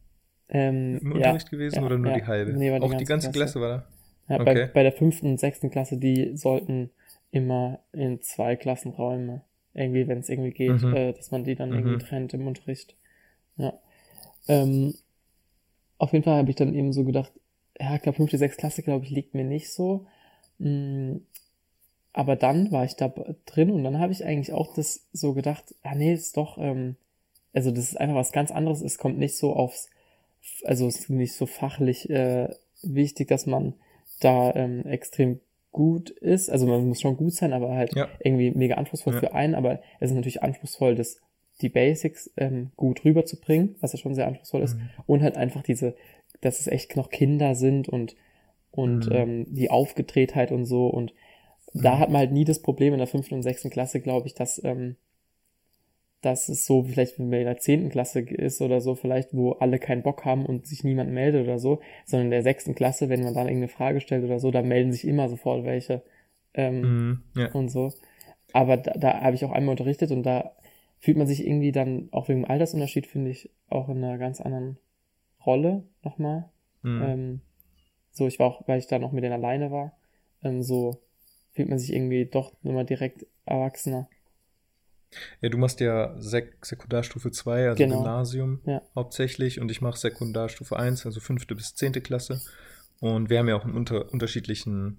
Ähm, 0.50 1.00
Im 1.04 1.12
Unterricht 1.14 1.48
ja, 1.48 1.52
gewesen 1.52 1.76
ja, 1.76 1.86
oder 1.86 1.98
nur 2.00 2.12
ja, 2.12 2.18
die 2.18 2.26
halbe? 2.26 2.54
Nee, 2.54 2.72
war 2.72 2.80
die 2.80 2.86
auch 2.86 2.90
ganze 2.90 3.04
die 3.04 3.10
ganze 3.10 3.32
Klasse. 3.32 3.60
Klasse 3.60 3.62
war 3.62 3.78
da? 3.78 3.95
Ja, 4.28 4.40
okay. 4.40 4.46
bei, 4.46 4.68
bei 4.68 4.84
der 4.84 4.92
fünften 4.92 5.28
und 5.28 5.40
sechsten 5.40 5.70
Klasse, 5.70 5.98
die 5.98 6.36
sollten 6.36 6.90
immer 7.32 7.80
in 7.92 8.22
zwei 8.22 8.56
Klassenräume, 8.56 9.42
irgendwie, 9.74 10.08
wenn 10.08 10.20
es 10.20 10.30
irgendwie 10.30 10.52
geht, 10.52 10.82
mhm. 10.82 10.94
äh, 10.96 11.14
dass 11.14 11.32
man 11.32 11.44
die 11.44 11.56
dann 11.56 11.70
mhm. 11.70 11.76
irgendwie 11.76 12.06
trennt 12.06 12.34
im 12.34 12.48
Unterricht. 12.48 12.96
Ja. 13.58 13.74
Ähm, 14.48 14.96
auf 15.98 16.14
jeden 16.14 16.24
Fall 16.24 16.38
habe 16.38 16.50
ich 16.50 16.56
dann 16.56 16.74
eben 16.74 16.94
so 16.94 17.04
gedacht, 17.04 17.32
ja, 17.80 17.96
ich 17.96 18.02
glaube, 18.02 18.18
fünfte, 18.18 18.38
sechste 18.38 18.60
Klasse, 18.60 18.84
glaube 18.84 19.06
ich, 19.06 19.12
liegt 19.12 19.34
mir 19.34 19.44
nicht 19.44 19.72
so. 19.72 20.08
Mm, 20.60 21.18
aber 22.14 22.36
dann 22.36 22.72
war 22.72 22.86
ich 22.86 22.96
da 22.96 23.14
drin 23.46 23.72
und 23.72 23.84
dann 23.84 24.00
habe 24.00 24.14
ich 24.14 24.24
eigentlich 24.24 24.54
auch 24.54 24.74
das 24.74 25.08
so 25.12 25.34
gedacht, 25.34 25.76
ah 25.84 25.96
nee, 25.96 26.14
ist 26.14 26.38
doch, 26.38 26.58
ähm, 26.58 26.96
also 27.54 27.72
das 27.72 27.86
ist 27.86 28.00
einfach 28.00 28.16
was 28.16 28.32
ganz 28.32 28.52
anderes. 28.52 28.82
Es 28.82 28.98
kommt 28.98 29.18
nicht 29.18 29.38
so 29.38 29.54
aufs, 29.54 29.90
also 30.64 30.88
es 30.88 31.00
ist 31.00 31.10
nicht 31.10 31.34
so 31.34 31.46
fachlich 31.46 32.10
äh, 32.10 32.50
wichtig, 32.82 33.28
dass 33.28 33.46
man 33.46 33.74
da 34.20 34.54
ähm, 34.56 34.86
extrem 34.86 35.40
gut 35.72 36.10
ist. 36.10 36.50
Also 36.50 36.66
man 36.68 36.88
muss 36.88 37.02
schon 37.02 37.18
gut 37.18 37.34
sein, 37.34 37.52
aber 37.54 37.76
halt 37.76 37.96
Ja. 37.96 38.08
irgendwie 38.20 38.52
mega 38.52 38.76
anspruchsvoll 38.76 39.14
Ja. 39.14 39.20
für 39.20 39.34
einen. 39.34 39.56
Aber 39.56 39.82
es 40.00 40.10
ist 40.12 40.16
natürlich 40.16 40.42
anspruchsvoll, 40.42 40.96
das, 40.96 41.20
die 41.62 41.70
Basics 41.70 42.32
ähm, 42.38 42.72
gut 42.76 43.04
rüberzubringen, 43.04 43.76
was 43.82 43.94
ja 43.94 44.00
schon 44.00 44.16
sehr 44.16 44.28
anspruchsvoll 44.28 44.62
ist. 44.62 44.76
Mhm. 44.78 44.90
Und 45.06 45.22
halt 45.22 45.36
einfach 45.38 45.64
diese, 45.64 45.96
dass 46.42 46.60
es 46.60 46.68
echt 46.68 46.96
noch 46.96 47.10
Kinder 47.10 47.56
sind 47.56 47.90
und, 47.90 48.16
und 48.72 49.08
Mhm. 49.08 49.16
ähm, 49.16 49.46
die 49.50 49.70
Aufgedrehtheit 49.70 50.52
und 50.52 50.66
so. 50.66 50.88
Und 50.88 51.14
da 51.74 51.96
Mhm. 51.96 52.00
hat 52.00 52.10
man 52.10 52.20
halt 52.20 52.32
nie 52.32 52.46
das 52.46 52.62
Problem 52.62 52.94
in 52.94 53.00
der 53.00 53.08
fünften 53.08 53.36
und 53.36 53.44
sechsten 53.44 53.70
Klasse, 53.70 54.00
glaube 54.00 54.28
ich, 54.28 54.34
dass, 54.34 54.64
ähm, 54.64 54.96
dass 56.26 56.50
es 56.50 56.66
so 56.66 56.84
vielleicht 56.84 57.20
wenn 57.20 57.30
man 57.30 57.40
in 57.40 57.46
der 57.46 57.58
zehnten 57.58 57.90
Klasse 57.90 58.22
ist 58.22 58.62
oder 58.62 58.82
so, 58.82 58.96
vielleicht, 58.96 59.34
wo 59.34 59.52
alle 59.52 59.80
keinen 59.80 60.02
Bock 60.04 60.26
haben 60.26 60.46
und 60.46 60.66
sich 60.66 60.84
niemand 60.84 61.12
meldet 61.12 61.44
oder 61.44 61.60
so, 61.60 61.80
sondern 62.06 62.28
in 62.28 62.32
der 62.32 62.44
sechsten 62.44 62.76
Klasse, 62.76 63.10
wenn 63.10 63.24
man 63.24 63.34
dann 63.34 63.48
irgendeine 63.48 63.68
Frage 63.68 64.02
stellt 64.02 64.24
oder 64.24 64.40
so, 64.40 64.52
da 64.52 64.62
melden 64.62 64.92
sich 64.92 65.06
immer 65.08 65.30
sofort 65.30 65.64
welche 65.66 66.02
ähm, 66.54 66.82
Mhm. 66.82 67.24
Ja. 67.36 67.52
und 67.52 67.70
so. 67.70 67.94
Aber 68.54 68.78
da, 68.78 68.94
da 68.94 69.22
habe 69.22 69.36
ich 69.36 69.46
auch 69.46 69.52
einmal 69.52 69.74
unterrichtet 69.74 70.12
und 70.12 70.24
da 70.24 70.54
fühlt 71.00 71.18
man 71.18 71.28
sich 71.28 71.46
irgendwie 71.46 71.72
dann, 71.72 72.10
auch 72.12 72.30
wegen 72.30 72.42
dem 72.42 72.50
Altersunterschied, 72.50 73.06
finde 73.06 73.32
ich, 73.32 73.52
auch 73.70 73.90
in 73.90 74.04
einer 74.04 74.18
ganz 74.18 74.42
anderen 74.42 74.78
Rolle 75.46 75.84
nochmal. 76.04 76.50
Mhm. 76.82 77.02
Ähm, 77.04 77.42
so, 78.12 78.28
ich 78.28 78.40
war 78.40 78.48
auch, 78.48 78.68
weil 78.68 78.80
ich 78.80 78.88
da 78.88 78.98
noch 78.98 79.12
mit 79.12 79.24
denen 79.24 79.34
alleine 79.34 79.72
war, 79.72 79.98
ähm, 80.44 80.64
so 80.64 81.02
fühlt 81.52 81.70
man 81.70 81.80
sich 81.80 81.94
irgendwie 81.94 82.26
doch 82.26 82.54
immer 82.64 82.84
direkt 82.84 83.26
erwachsener. 83.46 84.10
Ja, 85.42 85.50
du 85.50 85.58
machst 85.58 85.80
ja 85.80 86.16
Sek 86.20 86.66
Sekundarstufe 86.66 87.32
2, 87.32 87.70
also 87.70 87.84
Genau. 87.84 87.98
Gymnasium 87.98 88.62
Ja. 88.66 88.82
hauptsächlich 88.96 89.60
und 89.60 89.70
ich 89.72 89.82
mache 89.82 89.98
Sekundarstufe 89.98 90.78
1, 90.78 91.06
also 91.06 91.20
fünfte 91.20 91.56
bis 91.56 91.76
zehnte 91.76 92.02
Klasse. 92.02 92.42
Und 93.00 93.30
wir 93.30 93.40
haben 93.40 93.48
ja 93.50 93.56
auch 93.56 93.66
einen 93.66 93.76
unter 93.76 94.12
unterschiedlichen, 94.12 94.98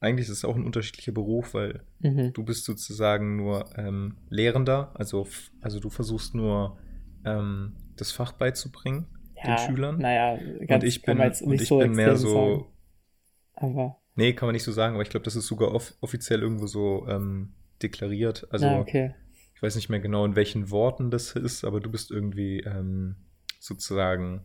eigentlich 0.00 0.28
ist 0.28 0.38
es 0.38 0.44
auch 0.44 0.56
ein 0.56 0.64
unterschiedlicher 0.64 1.12
Beruf, 1.12 1.54
weil 1.54 1.82
Mhm. 2.00 2.32
du 2.32 2.44
bist 2.44 2.64
sozusagen 2.64 3.36
nur 3.36 3.66
ähm, 3.76 4.16
Lehrender, 4.28 4.92
also, 4.94 5.26
also 5.60 5.80
du 5.80 5.90
versuchst 5.90 6.34
nur 6.34 6.78
ähm, 7.24 7.72
das 7.96 8.12
Fach 8.12 8.32
beizubringen 8.32 9.06
den 9.44 9.58
Schülern. 9.58 9.98
Naja, 9.98 10.38
ganz 10.66 10.82
und 10.82 10.88
ich 10.88 11.02
bin, 11.02 11.18
und 11.18 11.60
ich 11.60 11.68
so 11.68 11.78
bin 11.78 11.92
mehr 11.92 12.16
so, 12.16 12.32
sagen. 12.32 12.66
Aber, 13.54 13.96
nee, 14.14 14.32
kann 14.32 14.46
man 14.46 14.54
nicht 14.54 14.64
so 14.64 14.72
sagen, 14.72 14.94
aber 14.94 15.02
ich 15.02 15.10
glaube, 15.10 15.24
das 15.24 15.36
ist 15.36 15.46
sogar 15.46 15.72
off 15.72 15.94
offiziell 16.00 16.42
irgendwo 16.42 16.66
so 16.66 17.06
ähm, 17.08 17.52
deklariert. 17.82 18.46
Also 18.50 18.66
na, 18.66 18.80
okay. 18.80 19.14
Ich 19.56 19.62
weiß 19.62 19.74
nicht 19.76 19.88
mehr 19.88 20.00
genau, 20.00 20.24
in 20.24 20.36
welchen 20.36 20.70
Worten 20.70 21.10
das 21.10 21.32
ist, 21.32 21.64
aber 21.64 21.80
du 21.80 21.90
bist 21.90 22.10
irgendwie 22.10 22.60
ähm, 22.60 23.16
sozusagen, 23.58 24.42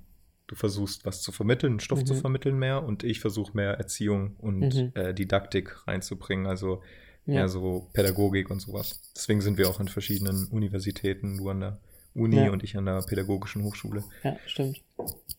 du 0.48 0.56
versuchst 0.56 1.06
was 1.06 1.22
zu 1.22 1.32
vermitteln, 1.32 1.80
Stoff 1.80 2.04
zu 2.04 2.14
Mhm. 2.14 2.20
vermitteln 2.22 2.58
mehr 2.58 2.84
und 2.84 3.04
ich 3.04 3.20
versuche 3.20 3.56
mehr 3.56 3.74
Erziehung 3.74 4.36
und 4.38 4.60
Mhm. 4.74 4.92
äh, 4.96 5.14
Didaktik 5.14 5.86
reinzubringen, 5.88 6.48
also 6.48 6.82
mehr 7.26 7.42
Ja. 7.42 7.48
so 7.48 7.90
Pädagogik 7.94 8.50
und 8.50 8.62
sowas. 8.62 9.02
Deswegen 9.16 9.42
sind 9.42 9.58
wir 9.58 9.70
auch 9.70 9.80
an 9.80 9.88
verschiedenen 9.90 10.48
Universitäten, 10.48 11.38
du 11.38 11.50
an 11.50 11.60
der 11.60 11.80
Uni 12.14 12.38
Ja. 12.46 12.52
und 12.52 12.64
ich 12.64 12.76
an 12.78 12.86
der 12.86 13.02
Pädagogischen 13.04 13.64
Hochschule. 13.64 14.04
Ja, 14.24 14.36
stimmt. 14.48 14.82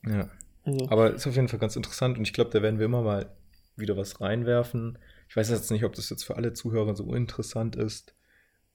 Ja. 0.07 0.31
Also, 0.65 0.89
Aber 0.91 1.15
ist 1.15 1.27
auf 1.27 1.35
jeden 1.35 1.49
Fall 1.49 1.59
ganz 1.59 1.77
interessant 1.77 2.19
und 2.19 2.25
ich 2.25 2.33
glaube, 2.33 2.51
da 2.51 2.63
werden 2.63 2.79
wir 2.79 2.87
immer 2.87 3.03
mal 3.03 3.35
wieder 3.77 3.97
was 3.97 4.21
reinwerfen. 4.21 4.99
Ich 5.29 5.37
weiß 5.37 5.51
jetzt 5.51 5.71
nicht, 5.71 5.85
ob 5.85 5.95
das 5.95 6.09
jetzt 6.11 6.25
für 6.25 6.37
alle 6.37 6.53
Zuhörer 6.53 6.95
so 6.95 7.15
interessant 7.15 7.75
ist, 7.75 8.15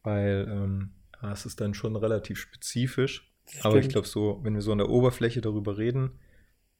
weil 0.07 0.47
ähm, 0.49 0.91
ja, 1.21 1.33
es 1.33 1.45
ist 1.45 1.59
dann 1.59 1.73
schon 1.73 1.97
relativ 1.97 2.39
spezifisch. 2.39 3.29
das 3.45 3.65
Aber 3.65 3.75
ich 3.75 3.81
stimmt. 3.81 3.93
glaube, 3.93 4.07
so, 4.07 4.39
wenn 4.41 4.53
wir 4.53 4.61
so 4.61 4.71
an 4.71 4.77
der 4.77 4.89
Oberfläche 4.89 5.41
darüber 5.41 5.77
reden, 5.77 6.17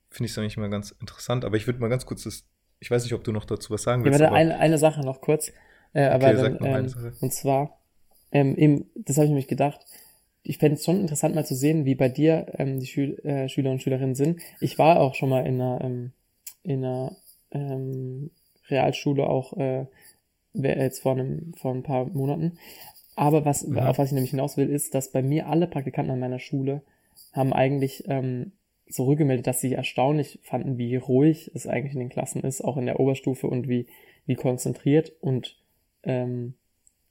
finde 0.10 0.28
ich 0.28 0.32
es 0.32 0.38
eigentlich 0.38 0.56
mal 0.56 0.70
ganz 0.70 0.92
interessant. 0.92 1.44
Aber 1.44 1.58
ich 1.58 1.68
würde 1.68 1.80
mal 1.80 1.90
ganz 1.90 2.06
kurz 2.06 2.24
das, 2.24 2.48
ich 2.80 2.90
weiß 2.90 3.04
nicht, 3.04 3.14
ob 3.14 3.26
du 3.26 3.34
noch 3.34 3.44
dazu 3.44 3.74
was 3.74 3.84
sagen 3.84 4.02
Ja, 4.02 4.06
willst. 4.06 4.20
warte, 4.22 4.32
aber 4.32 4.38
eine, 4.38 4.58
eine 4.60 4.78
Sache 4.78 5.02
noch 5.02 5.20
kurz. 5.20 5.52
Äh, 5.94 6.06
aber 6.06 6.28
Okay, 6.28 6.36
dann, 6.36 6.38
sag 6.38 6.62
noch 6.62 6.68
eine 6.68 6.78
ähm, 6.80 6.88
Sache. 6.88 7.13
Und 7.20 7.34
zwar, 7.34 7.82
ähm, 8.32 8.56
eben, 8.56 8.86
das 8.96 9.18
habe 9.18 9.26
ich 9.26 9.30
nämlich 9.32 9.48
gedacht, 9.50 9.82
ich 10.44 10.58
fände 10.60 10.76
es 10.76 10.86
schon 10.86 11.02
interessant 11.02 11.36
mal 11.36 11.46
zu 11.46 11.56
sehen, 11.56 11.84
wie 11.84 11.96
bei 11.96 12.08
dir 12.08 12.46
ähm, 12.54 12.80
die 12.80 12.86
Schül 12.88 13.20
äh, 13.26 13.50
Schüler 13.50 13.72
und 13.72 13.82
Schülerinnen 13.82 14.16
sind. 14.16 14.40
Ich 14.62 14.80
war 14.80 15.02
auch 15.02 15.16
schon 15.16 15.28
mal 15.30 15.46
in 15.46 15.60
einer, 15.60 15.82
ähm, 15.82 16.13
in 16.63 16.86
einer 16.86 17.18
ähm, 17.52 18.32
Realschule 18.70 19.28
auch 19.28 19.52
äh, 19.58 19.86
jetzt 20.54 21.02
vor 21.02 21.12
einem 21.13 21.54
vor 21.56 21.74
ein 21.74 21.84
paar 21.84 22.06
Monaten. 22.06 22.58
Aber 23.17 23.43
was 23.45 23.67
Mhm. 23.67 23.80
auf 23.80 23.97
was 23.97 24.08
ich 24.08 24.13
nämlich 24.13 24.32
hinaus 24.32 24.56
will, 24.58 24.69
ist, 24.69 24.95
dass 24.95 25.12
bei 25.12 25.21
mir 25.21 25.49
alle 25.49 25.67
Praktikanten 25.67 26.13
an 26.13 26.19
meiner 26.21 26.39
Schule 26.39 26.84
haben 27.34 27.51
eigentlich 27.53 28.06
ähm, 28.08 28.53
so 28.88 29.06
rückgemeldet, 29.06 29.47
dass 29.47 29.60
sie 29.60 29.73
erstaunlich 29.73 30.39
fanden, 30.43 30.77
wie 30.77 30.95
ruhig 30.95 31.51
es 31.53 31.67
eigentlich 31.67 31.93
in 31.93 31.99
den 31.99 32.10
Klassen 32.10 32.43
ist, 32.43 32.62
auch 32.63 32.77
in 32.77 32.86
der 32.86 33.01
Oberstufe 33.01 33.47
und 33.47 33.67
wie 33.67 33.88
wie 34.27 34.36
konzentriert 34.36 35.13
und 35.21 35.58
ähm, 36.03 36.56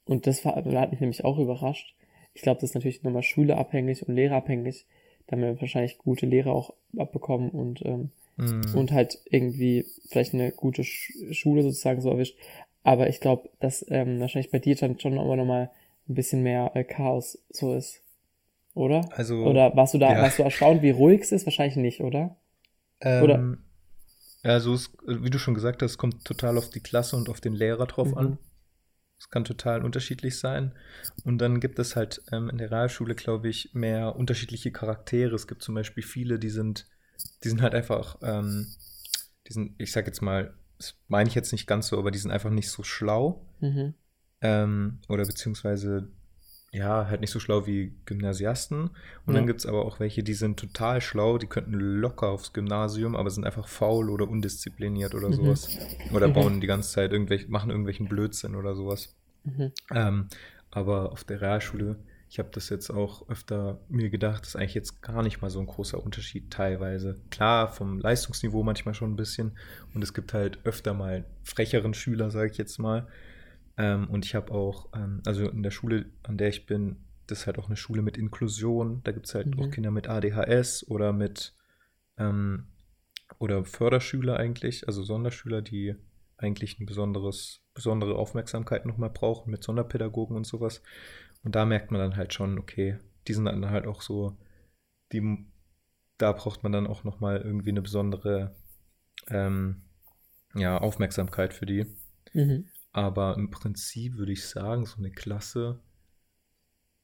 und 0.06 0.26
das 0.26 0.44
war, 0.44 0.56
hat 0.56 0.90
mich 0.92 1.00
nämlich 1.00 1.24
auch 1.24 1.38
überrascht. 1.38 1.94
Ich 2.34 2.42
glaube, 2.42 2.60
das 2.60 2.70
ist 2.70 2.74
natürlich 2.74 3.02
nochmal 3.02 3.24
schülerabhängig 3.24 4.08
und 4.08 4.14
lehrerabhängig. 4.14 4.86
Da 5.26 5.32
haben 5.36 5.42
wir 5.42 5.60
wahrscheinlich 5.60 5.98
gute 5.98 6.26
Lehrer 6.26 6.52
auch 6.52 6.74
abbekommen 6.96 7.50
und 7.50 7.84
ähm, 7.84 8.10
Mhm. 8.38 8.64
und 8.74 8.92
halt 8.92 9.18
irgendwie 9.30 9.86
vielleicht 10.08 10.34
eine 10.34 10.52
gute 10.52 10.84
Sch 10.84 11.12
Schule 11.32 11.62
sozusagen 11.62 12.00
so 12.02 12.10
erwischt. 12.10 12.36
Aber 12.84 13.08
ich 13.08 13.20
glaube, 13.20 13.50
dass 13.60 13.84
ähm, 13.90 14.20
wahrscheinlich 14.20 14.52
bei 14.52 14.58
dir 14.60 14.76
dann 14.76 15.00
schon 15.00 15.18
aber 15.18 15.36
nochmal 15.36 15.70
ein 16.08 16.14
bisschen 16.14 16.42
mehr 16.42 16.72
äh, 16.74 16.84
Chaos 16.84 17.38
so 17.50 17.74
ist. 17.74 18.02
Oder? 18.74 19.08
also, 19.12 19.36
Oder 19.44 19.74
warst 19.74 19.94
du 19.94 19.98
da, 19.98 20.12
ja. 20.12 20.22
warst 20.22 20.38
du 20.38 20.42
erstaunt, 20.42 20.82
wie 20.82 20.90
ruhig 20.90 21.22
es 21.22 21.32
ist? 21.32 21.46
Wahrscheinlich 21.46 21.76
nicht, 21.76 22.00
oder? 22.02 22.36
ähm, 23.00 23.22
oder- 23.24 23.58
Ja, 24.42 24.60
so 24.60 24.74
ist, 24.74 24.90
wie 25.06 25.30
du 25.30 25.38
schon 25.38 25.54
gesagt 25.54 25.82
hast, 25.82 25.96
kommt 25.98 26.24
total 26.24 26.58
auf 26.58 26.70
die 26.70 26.80
Klasse 26.80 27.16
und 27.16 27.28
auf 27.28 27.40
den 27.40 27.54
Lehrer 27.54 27.86
drauf 27.86 28.08
Mhm. 28.10 28.18
an. 28.18 28.38
Es 29.18 29.30
kann 29.30 29.44
total 29.44 29.82
unterschiedlich 29.82 30.38
sein. 30.38 30.72
Und 31.24 31.38
dann 31.38 31.58
gibt 31.58 31.78
es 31.78 31.96
halt 31.96 32.22
ähm, 32.32 32.50
in 32.50 32.58
der 32.58 32.70
Realschule, 32.70 33.14
glaube 33.14 33.48
ich, 33.48 33.70
mehr 33.72 34.14
unterschiedliche 34.14 34.70
Charaktere. 34.72 35.34
Es 35.34 35.46
gibt 35.48 35.62
zum 35.62 35.74
Beispiel 35.74 36.02
viele, 36.02 36.38
die 36.38 36.50
sind, 36.50 36.86
die 37.42 37.48
sind 37.48 37.62
halt 37.62 37.74
einfach, 37.74 38.18
ähm, 38.22 38.66
die 39.48 39.54
sind, 39.54 39.74
ich 39.78 39.90
sag 39.90 40.06
jetzt 40.06 40.20
mal, 40.20 40.52
das 40.76 40.94
meine 41.08 41.30
ich 41.30 41.34
jetzt 41.34 41.52
nicht 41.52 41.66
ganz 41.66 41.88
so, 41.88 41.98
aber 41.98 42.10
die 42.10 42.18
sind 42.18 42.30
einfach 42.30 42.50
nicht 42.50 42.68
so 42.70 42.82
schlau. 42.82 43.46
Mhm. 43.60 43.94
Ähm, 44.40 44.98
oder 45.08 45.24
beziehungsweise, 45.24 46.08
ja, 46.72 47.06
halt 47.08 47.20
nicht 47.20 47.30
so 47.30 47.40
schlau 47.40 47.66
wie 47.66 47.94
Gymnasiasten. 48.04 48.90
Und 48.90 48.92
Ja. 49.26 49.34
dann 49.34 49.46
gibt 49.46 49.60
es 49.60 49.66
aber 49.66 49.84
auch 49.84 49.98
welche, 50.00 50.22
die 50.22 50.34
sind 50.34 50.58
total 50.58 51.00
schlau, 51.00 51.38
die 51.38 51.46
könnten 51.46 51.72
locker 51.72 52.28
aufs 52.28 52.52
Gymnasium, 52.52 53.16
aber 53.16 53.30
sind 53.30 53.44
einfach 53.44 53.68
faul 53.68 54.10
oder 54.10 54.28
undiszipliniert 54.28 55.14
oder 55.14 55.28
Mhm. 55.28 55.34
sowas. 55.34 55.78
Oder 56.10 56.28
Mhm. 56.28 56.32
bauen 56.34 56.60
die 56.60 56.66
ganze 56.66 56.90
Zeit 56.90 57.12
irgendwelche, 57.12 57.48
machen 57.48 57.70
irgendwelchen 57.70 58.08
Blödsinn 58.08 58.54
oder 58.54 58.74
sowas. 58.74 59.14
Mhm. 59.44 59.72
Ähm, 59.94 60.28
aber 60.70 61.12
auf 61.12 61.24
der 61.24 61.40
Realschule, 61.40 61.96
ich 62.28 62.38
habe 62.38 62.50
das 62.52 62.68
jetzt 62.68 62.90
auch 62.90 63.28
öfter 63.28 63.80
mir 63.88 64.10
gedacht, 64.10 64.44
ist 64.44 64.56
eigentlich 64.56 64.74
jetzt 64.74 65.00
gar 65.00 65.22
nicht 65.22 65.40
mal 65.40 65.48
so 65.50 65.60
ein 65.60 65.66
großer 65.66 66.02
Unterschied 66.02 66.50
teilweise. 66.50 67.20
Klar, 67.30 67.72
vom 67.72 68.00
Leistungsniveau 68.00 68.62
manchmal 68.64 68.94
schon 68.94 69.12
ein 69.12 69.16
bisschen. 69.16 69.56
Und 69.94 70.02
es 70.02 70.12
gibt 70.12 70.34
halt 70.34 70.58
öfter 70.64 70.92
mal 70.92 71.24
frecheren 71.44 71.94
Schüler, 71.94 72.30
sage 72.30 72.50
ich 72.50 72.58
jetzt 72.58 72.78
mal. 72.78 73.06
Ähm, 73.78 74.08
und 74.08 74.24
ich 74.24 74.34
habe 74.34 74.52
auch, 74.52 74.88
ähm, 74.94 75.22
also 75.26 75.48
in 75.48 75.62
der 75.62 75.70
Schule, 75.70 76.06
an 76.22 76.38
der 76.38 76.48
ich 76.48 76.66
bin, 76.66 76.96
das 77.26 77.40
ist 77.40 77.46
halt 77.46 77.58
auch 77.58 77.66
eine 77.66 77.76
Schule 77.76 78.02
mit 78.02 78.16
Inklusion. 78.16 79.00
Da 79.04 79.12
gibt 79.12 79.26
es 79.26 79.34
halt 79.34 79.48
Mhm. 79.48 79.60
auch 79.60 79.70
Kinder 79.70 79.90
mit 79.90 80.08
ADHS 80.08 80.86
oder 80.88 81.12
mit 81.12 81.54
ähm, 82.18 82.68
oder 83.38 83.64
Förderschüler 83.64 84.36
eigentlich, 84.38 84.86
also 84.86 85.02
Sonderschüler, 85.02 85.62
die 85.62 85.96
eigentlich 86.38 86.78
ein 86.80 86.86
besonderes, 86.86 87.60
besondere 87.74 88.16
Aufmerksamkeit 88.16 88.86
nochmal 88.86 89.10
brauchen 89.10 89.50
mit 89.50 89.62
Sonderpädagogen 89.64 90.36
und 90.36 90.46
sowas. 90.46 90.82
Und 91.42 91.54
da 91.54 91.64
merkt 91.64 91.90
man 91.90 92.00
dann 92.00 92.16
halt 92.16 92.32
schon, 92.34 92.58
okay, 92.58 92.98
die 93.26 93.34
sind 93.34 93.46
dann 93.46 93.70
halt 93.70 93.86
auch 93.86 94.02
so, 94.02 94.36
die, 95.12 95.46
da 96.18 96.32
braucht 96.32 96.62
man 96.62 96.72
dann 96.72 96.86
auch 96.86 97.04
nochmal 97.04 97.40
irgendwie 97.40 97.70
eine 97.70 97.82
besondere 97.82 98.54
ähm, 99.28 99.82
ja, 100.54 100.78
Aufmerksamkeit 100.78 101.52
für 101.54 101.66
die. 101.66 101.86
Mhm. 102.34 102.66
Aber 102.96 103.36
im 103.36 103.50
Prinzip 103.50 104.16
würde 104.16 104.32
ich 104.32 104.46
sagen, 104.46 104.86
so 104.86 104.96
eine 104.96 105.10
Klasse, 105.10 105.80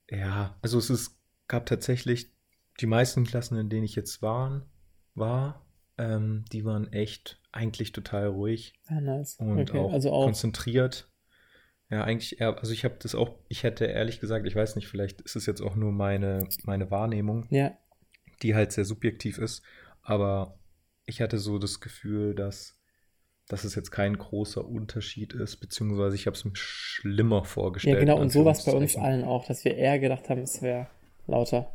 ja, 0.08 0.56
also 0.62 0.78
es 0.78 0.88
ist, 0.88 1.18
gab 1.48 1.66
tatsächlich 1.66 2.32
die 2.80 2.86
meisten 2.86 3.24
Klassen, 3.24 3.58
in 3.58 3.68
denen 3.68 3.84
ich 3.84 3.94
jetzt 3.94 4.22
waren, 4.22 4.62
war, 5.14 5.66
ähm, 5.98 6.46
die 6.50 6.64
waren 6.64 6.90
echt 6.94 7.42
eigentlich 7.52 7.92
total 7.92 8.28
ruhig 8.28 8.72
Ah, 8.86 9.02
nice. 9.02 9.36
und 9.38 9.70
okay, 9.70 9.78
auch, 9.80 9.92
also 9.92 10.12
auch. 10.12 10.24
konzentriert. 10.24 11.10
Ja, 11.90 12.04
eigentlich 12.04 12.40
eher, 12.40 12.58
also 12.58 12.72
ich 12.72 12.86
habe 12.86 12.96
das 12.98 13.14
auch, 13.14 13.38
ich 13.48 13.62
hätte 13.62 13.84
ehrlich 13.84 14.18
gesagt, 14.18 14.46
ich 14.46 14.56
weiß 14.56 14.76
nicht, 14.76 14.88
vielleicht 14.88 15.20
ist 15.20 15.36
es 15.36 15.44
jetzt 15.44 15.60
auch 15.60 15.76
nur 15.76 15.92
meine, 15.92 16.48
meine 16.64 16.90
Wahrnehmung, 16.90 17.46
Ja, 17.50 17.76
die 18.42 18.54
halt 18.54 18.72
sehr 18.72 18.86
subjektiv 18.86 19.36
ist, 19.36 19.62
aber 20.00 20.58
ich 21.04 21.20
hatte 21.20 21.36
so 21.38 21.58
das 21.58 21.80
Gefühl, 21.80 22.34
dass, 22.34 22.78
dass 23.52 23.64
es 23.64 23.74
jetzt 23.74 23.90
kein 23.90 24.16
großer 24.16 24.66
Unterschied 24.66 25.34
ist, 25.34 25.58
beziehungsweise 25.58 26.16
ich 26.16 26.26
habe 26.26 26.34
es 26.34 26.42
mir 26.46 26.52
schlimmer 26.54 27.44
vorgestellt. 27.44 27.98
ja, 27.98 28.00
genau, 28.00 28.18
und 28.18 28.32
sowas 28.32 28.64
bei 28.64 28.72
uns 28.72 28.96
allen 28.96 29.24
auch, 29.24 29.44
dass 29.44 29.62
wir 29.66 29.76
eher 29.76 29.98
gedacht 29.98 30.30
haben, 30.30 30.40
es 30.40 30.62
wäre 30.62 30.86
lauter. 31.26 31.70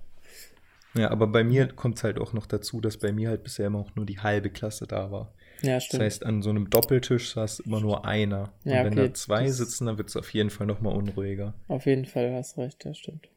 Ja, 0.95 1.11
aber 1.11 1.27
bei 1.27 1.43
mir 1.43 1.67
kommt 1.67 1.97
es 1.97 2.03
halt 2.03 2.17
auch 2.17 2.33
noch 2.33 2.47
dazu, 2.47 2.81
dass 2.81 2.97
bei 2.97 3.11
mir 3.11 3.29
halt 3.29 3.43
bisher 3.43 3.67
immer 3.67 3.77
auch 3.77 3.93
nur 3.93 4.07
die 4.07 4.17
halbe 4.17 4.49
Klasse 4.49 4.87
da 4.87 5.11
war. 5.11 5.35
Ja, 5.61 5.79
stimmt. 5.79 6.01
Das 6.01 6.05
heißt, 6.05 6.25
an 6.25 6.41
so 6.41 6.49
einem 6.49 6.67
Doppeltisch 6.71 7.33
saß 7.33 7.59
immer 7.59 7.79
nur 7.79 8.05
einer. 8.05 8.53
Und 8.65 8.71
Ja, 8.71 8.83
wenn 8.83 8.93
okay, 8.93 9.09
da 9.09 9.13
zwei 9.13 9.47
sitzen, 9.51 9.85
dann 9.85 9.99
wird 9.99 10.09
es 10.09 10.17
auf 10.17 10.33
jeden 10.33 10.49
Fall 10.49 10.65
nochmal 10.65 10.95
unruhiger. 10.95 11.53
Auf 11.67 11.85
jeden 11.85 12.05
Fall 12.05 12.33
hast 12.33 12.57
recht, 12.57 12.83
das 12.85 12.97
stimmt. 12.97 13.29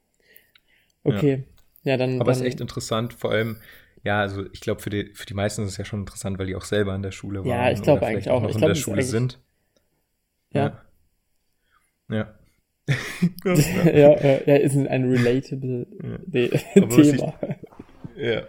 Okay. 1.04 1.44
Ja, 1.82 1.98
dann. 1.98 2.18
Aber 2.22 2.32
es 2.32 2.38
ist 2.40 2.46
echt 2.46 2.60
interessant, 2.62 3.12
vor 3.12 3.32
allem, 3.32 3.58
ja, 4.02 4.20
also 4.20 4.44
ich 4.52 4.60
glaube, 4.60 4.80
für 4.80 4.90
die, 4.90 5.12
für 5.14 5.26
die 5.26 5.34
meisten 5.34 5.62
ist 5.62 5.68
es 5.72 5.76
ja 5.76 5.84
schon 5.84 6.00
interessant, 6.00 6.38
weil 6.38 6.46
die 6.46 6.56
auch 6.56 6.64
selber 6.64 6.92
an 6.92 7.02
der 7.02 7.10
Schule 7.12 7.40
waren. 7.40 7.48
Ja, 7.48 7.70
ich 7.70 7.82
glaube 7.82 8.06
eigentlich 8.06 8.30
auch. 8.30 8.42
noch 8.42 8.48
Ich 8.48 8.54
in 8.54 8.60
glaube, 8.60 8.74
der 8.74 8.80
Schule 8.80 9.02
sind. 9.02 9.40
Ja. 10.52 10.82
Ja. 12.08 12.34
ja, 13.44 13.54
ja, 13.84 14.40
ja, 14.46 14.56
ist 14.56 14.74
ein 14.76 15.04
relatable 15.10 15.86
Ja. 16.32 16.48
Thema. 16.88 17.34
Ja. 18.16 18.42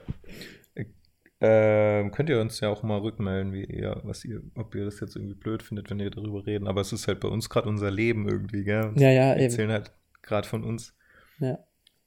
Ähm, 1.44 2.12
könnt 2.12 2.30
ihr 2.30 2.40
uns 2.40 2.60
ja 2.60 2.70
auch 2.70 2.84
mal 2.84 3.00
rückmelden, 3.00 3.52
wie 3.52 3.64
ihr, 3.66 4.00
was 4.04 4.24
ihr, 4.26 4.44
ob 4.56 4.76
ihr 4.76 4.86
das 4.86 5.00
jetzt 5.00 5.16
irgendwie 5.16 5.34
blöd 5.34 5.64
findet, 5.64 5.90
wenn 5.90 5.98
wir 5.98 6.12
darüber 6.12 6.46
reden. 6.46 6.68
Aber 6.68 6.82
es 6.82 6.94
ist 6.94 7.08
halt 7.08 7.20
bei 7.20 7.28
uns 7.28 7.50
gerade 7.50 7.68
unser 7.68 7.90
Leben 7.90 8.30
irgendwie, 8.30 8.64
gell? 8.64 8.84
Und 8.90 9.00
Ja, 9.00 9.10
ja, 9.10 9.30
wir 9.30 9.36
eben. 9.38 9.44
erzählen 9.46 9.72
halt 9.72 9.92
gerade 10.22 10.48
von 10.48 10.64
uns. 10.64 10.96
Ja. 11.40 11.58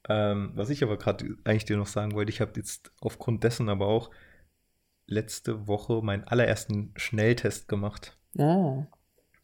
Ähm, 0.07 0.51
was 0.55 0.69
ich 0.69 0.83
aber 0.83 0.97
gerade 0.97 1.25
eigentlich 1.45 1.65
dir 1.65 1.77
noch 1.77 1.87
sagen 1.87 2.13
wollte, 2.13 2.31
ich 2.31 2.41
habe 2.41 2.51
jetzt 2.57 2.91
aufgrund 3.01 3.43
dessen 3.43 3.69
aber 3.69 3.87
auch 3.87 4.11
letzte 5.07 5.67
Woche 5.67 6.01
meinen 6.03 6.23
allerersten 6.23 6.93
Schnelltest 6.95 7.67
gemacht. 7.67 8.17
Ah, 8.37 8.85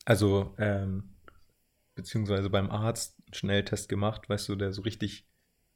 Also, 0.05 0.53
ähm, 0.57 1.09
beziehungsweise 1.95 2.49
beim 2.49 2.69
Arzt 2.71 3.15
einen 3.27 3.33
Schnelltest 3.33 3.89
gemacht, 3.89 4.29
weißt 4.29 4.49
du, 4.49 4.55
der 4.55 4.71
so 4.73 4.81
richtig, 4.81 5.27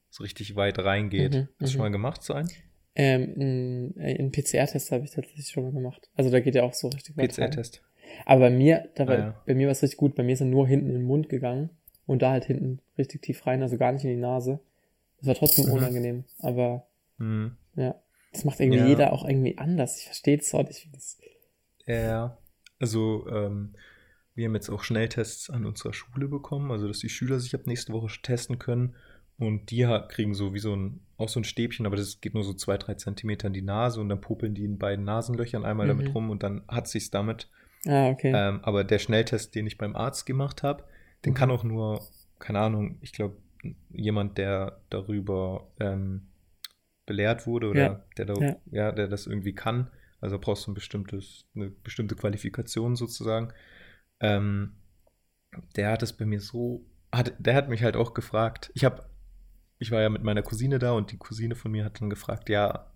so 0.09 0.23
richtig 0.23 0.55
weit 0.55 0.79
reingeht. 0.79 1.33
Mhm, 1.33 1.47
Hast 1.59 1.61
du 1.61 1.67
schon 1.67 1.77
mhm. 1.77 1.83
mal 1.85 1.91
gemacht, 1.91 2.23
so 2.23 2.33
einen? 2.33 2.49
ähm, 2.95 3.93
ein, 3.97 4.19
ein 4.19 4.31
PCR-Test 4.31 4.91
habe 4.91 5.03
ich 5.03 5.11
tatsächlich 5.11 5.47
schon 5.49 5.63
mal 5.63 5.71
gemacht. 5.73 6.09
Also 6.15 6.29
da 6.31 6.39
geht 6.39 6.55
ja 6.55 6.63
auch 6.63 6.73
so 6.73 6.87
richtig 6.87 7.17
weit. 7.17 7.35
PCR-Test. 7.35 7.83
Aber 8.25 8.41
bei 8.41 8.49
mir, 8.51 8.89
da 8.95 9.07
war, 9.07 9.15
Ah, 9.15 9.19
ja. 9.19 9.43
bei 9.45 9.53
mir 9.55 9.67
war 9.67 9.71
es 9.73 9.81
richtig 9.83 9.97
gut. 9.97 10.15
Bei 10.15 10.23
mir 10.23 10.33
ist 10.33 10.39
er 10.41 10.45
nur 10.45 10.67
hinten 10.67 10.87
in 10.87 10.93
den 10.93 11.03
Mund 11.03 11.27
gegangen 11.27 11.69
und 12.05 12.21
da 12.21 12.31
halt 12.31 12.45
hinten 12.45 12.79
richtig 12.97 13.23
tief 13.23 13.45
rein, 13.45 13.61
also 13.61 13.77
gar 13.77 13.91
nicht 13.91 14.05
in 14.05 14.11
die 14.11 14.15
Nase. 14.21 14.59
Das 15.19 15.27
war 15.27 15.35
trotzdem 15.35 15.65
Mhm. 15.67 15.71
unangenehm. 15.73 16.23
Aber 16.39 16.87
Mhm. 17.17 17.55
ja, 17.75 17.95
das 18.31 18.43
macht 18.45 18.59
irgendwie 18.59 18.79
Ja. 18.79 18.87
jeder 18.87 19.13
auch 19.13 19.25
irgendwie 19.27 19.57
anders. 19.57 19.97
Ich 19.99 20.05
verstehe 20.05 20.37
es 20.37 20.53
auch 20.53 20.67
nicht, 20.67 20.85
wie 20.85 20.91
das. 20.91 21.17
Ja, 21.85 22.37
also 22.79 23.27
ähm, 23.29 23.75
wir 24.33 24.45
haben 24.47 24.55
jetzt 24.55 24.69
auch 24.69 24.83
Schnelltests 24.83 25.49
an 25.49 25.65
unserer 25.65 25.93
Schule 25.93 26.27
bekommen, 26.27 26.71
also 26.71 26.87
dass 26.87 26.99
die 26.99 27.09
Schüler 27.09 27.39
sich 27.39 27.53
ab 27.55 27.61
nächste 27.67 27.93
Woche 27.93 28.09
testen 28.21 28.59
können. 28.59 28.95
Und 29.37 29.69
die 29.71 29.83
kriegen 30.07 30.33
so 30.33 30.53
wie 30.53 30.59
so 30.59 30.73
ein, 30.75 31.01
auch 31.17 31.27
so 31.29 31.39
ein 31.41 31.43
Stäbchen, 31.43 31.85
aber 31.85 31.97
das 31.97 32.21
geht 32.21 32.33
nur 32.33 32.43
so 32.43 32.53
zwei, 32.53 32.77
drei 32.77 32.93
Zentimeter 32.95 33.47
in 33.47 33.53
die 33.53 33.61
Nase 33.61 33.99
und 33.99 34.07
dann 34.09 34.21
popeln 34.21 34.53
die 34.55 34.63
in 34.63 34.77
beiden 34.77 35.03
Nasenlöchern 35.05 35.65
einmal 35.65 35.87
Mhm. 35.87 35.89
damit 35.99 36.15
rum 36.15 36.29
und 36.29 36.41
dann 36.43 36.63
hat 36.69 36.87
sich's 36.87 37.11
damit. 37.11 37.49
Ah, 37.85 38.09
okay. 38.09 38.31
Ähm, 38.33 38.61
aber 38.63 38.83
der 38.83 38.97
Schnelltest, 38.99 39.53
den 39.53 39.67
ich 39.67 39.77
beim 39.77 39.95
Arzt 39.95 40.25
gemacht 40.25 40.63
habe, 40.63 40.85
den 41.25 41.31
Mhm. 41.33 41.37
kann 41.37 41.51
auch 41.51 41.63
nur, 41.63 42.01
keine 42.39 42.59
Ahnung, 42.59 42.97
ich 43.01 43.11
glaube, 43.11 43.35
jemand, 43.89 44.37
der 44.37 44.81
darüber 44.89 45.67
ähm, 45.79 46.27
belehrt 47.05 47.47
wurde 47.47 47.69
oder 47.69 47.81
Ja, 47.81 48.05
der, 48.17 48.25
da, 48.25 48.33
ja. 48.33 48.55
ja. 48.71 48.91
der 48.91 49.07
das 49.07 49.27
irgendwie 49.27 49.53
kann. 49.53 49.89
Also 50.21 50.39
brauchst 50.39 50.65
du 50.65 50.71
ein 50.71 50.75
bestimmtes, 50.75 51.45
eine 51.55 51.69
bestimmte 51.69 52.15
Qualifikation 52.15 52.95
sozusagen. 52.95 53.53
Ähm, 54.19 54.73
der 55.75 55.91
hat 55.91 56.03
es 56.03 56.13
bei 56.13 56.25
mir 56.25 56.41
so, 56.41 56.85
hat, 57.11 57.33
der 57.39 57.55
hat 57.55 57.69
mich 57.69 57.83
halt 57.83 57.95
auch 57.95 58.13
gefragt. 58.13 58.71
Ich 58.73 58.83
habe, 58.83 59.05
ich 59.77 59.91
war 59.91 60.01
ja 60.01 60.09
mit 60.09 60.23
meiner 60.23 60.41
Cousine 60.41 60.79
da 60.79 60.91
und 60.91 61.11
die 61.11 61.17
Cousine 61.17 61.55
von 61.55 61.71
mir 61.71 61.85
hat 61.85 62.01
dann 62.01 62.09
gefragt, 62.09 62.49
ja, 62.49 62.91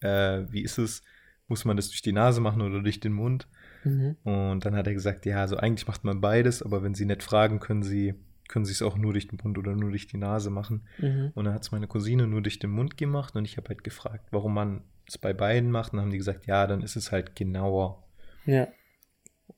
äh, 0.00 0.44
wie 0.50 0.62
ist 0.62 0.78
es? 0.78 1.02
Muss 1.48 1.64
man 1.64 1.76
das 1.76 1.88
durch 1.88 2.02
die 2.02 2.12
Nase 2.12 2.40
machen 2.40 2.62
oder 2.62 2.80
durch 2.80 3.00
den 3.00 3.12
Mund? 3.12 3.46
Mhm. 3.84 4.16
Und 4.22 4.64
dann 4.64 4.76
hat 4.76 4.86
er 4.86 4.94
gesagt, 4.94 5.26
ja, 5.26 5.40
also 5.40 5.56
eigentlich 5.56 5.86
macht 5.86 6.04
man 6.04 6.20
beides, 6.20 6.62
aber 6.62 6.82
wenn 6.82 6.94
sie 6.94 7.04
nicht 7.04 7.22
fragen, 7.22 7.60
können 7.60 7.82
sie 7.82 8.14
können 8.48 8.64
sie 8.64 8.72
es 8.72 8.82
auch 8.82 8.96
nur 8.96 9.12
durch 9.12 9.28
den 9.28 9.38
Mund 9.42 9.58
oder 9.58 9.74
nur 9.74 9.90
durch 9.90 10.06
die 10.06 10.18
Nase 10.18 10.50
machen. 10.50 10.86
Mhm. 10.98 11.32
Und 11.34 11.44
dann 11.44 11.54
hat 11.54 11.62
es 11.62 11.72
meine 11.72 11.86
Cousine 11.86 12.26
nur 12.26 12.42
durch 12.42 12.58
den 12.58 12.70
Mund 12.70 12.96
gemacht 12.96 13.36
und 13.36 13.44
ich 13.44 13.56
habe 13.56 13.68
halt 13.68 13.84
gefragt, 13.84 14.28
warum 14.30 14.54
man 14.54 14.82
es 15.06 15.18
bei 15.18 15.32
beiden 15.32 15.70
macht. 15.70 15.92
Und 15.92 15.98
dann 15.98 16.06
haben 16.06 16.12
die 16.12 16.18
gesagt, 16.18 16.46
ja, 16.46 16.66
dann 16.66 16.82
ist 16.82 16.96
es 16.96 17.12
halt 17.12 17.36
genauer. 17.36 18.02
Ja. 18.44 18.68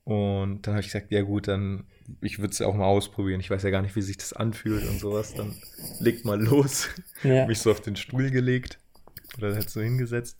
Und 0.05 0.67
dann 0.67 0.75
habe 0.75 0.81
ich 0.81 0.89
gesagt, 0.89 1.11
ja 1.11 1.23
gut, 1.23 1.49
dann 1.49 1.85
ich 2.21 2.39
würde 2.39 2.53
es 2.53 2.61
auch 2.61 2.75
mal 2.75 2.85
ausprobieren. 2.85 3.41
Ich 3.41 3.51
weiß 3.51 3.63
ja 3.63 3.71
gar 3.71 3.83
nicht, 3.83 3.97
wie 3.97 4.03
sich 4.03 4.19
das 4.19 4.33
anfühlt 4.33 4.87
und 4.89 4.99
sowas. 4.99 5.35
Dann 5.35 5.57
legt 6.01 6.25
mal 6.25 6.41
los. 6.41 6.89
Ja. 7.23 7.47
mich 7.49 7.61
so 7.61 7.71
auf 7.71 7.81
den 7.81 7.97
Stuhl 7.97 8.31
gelegt 8.31 8.79
oder 9.37 9.55
halt 9.55 9.71
so 9.71 9.81
hingesetzt 9.81 10.39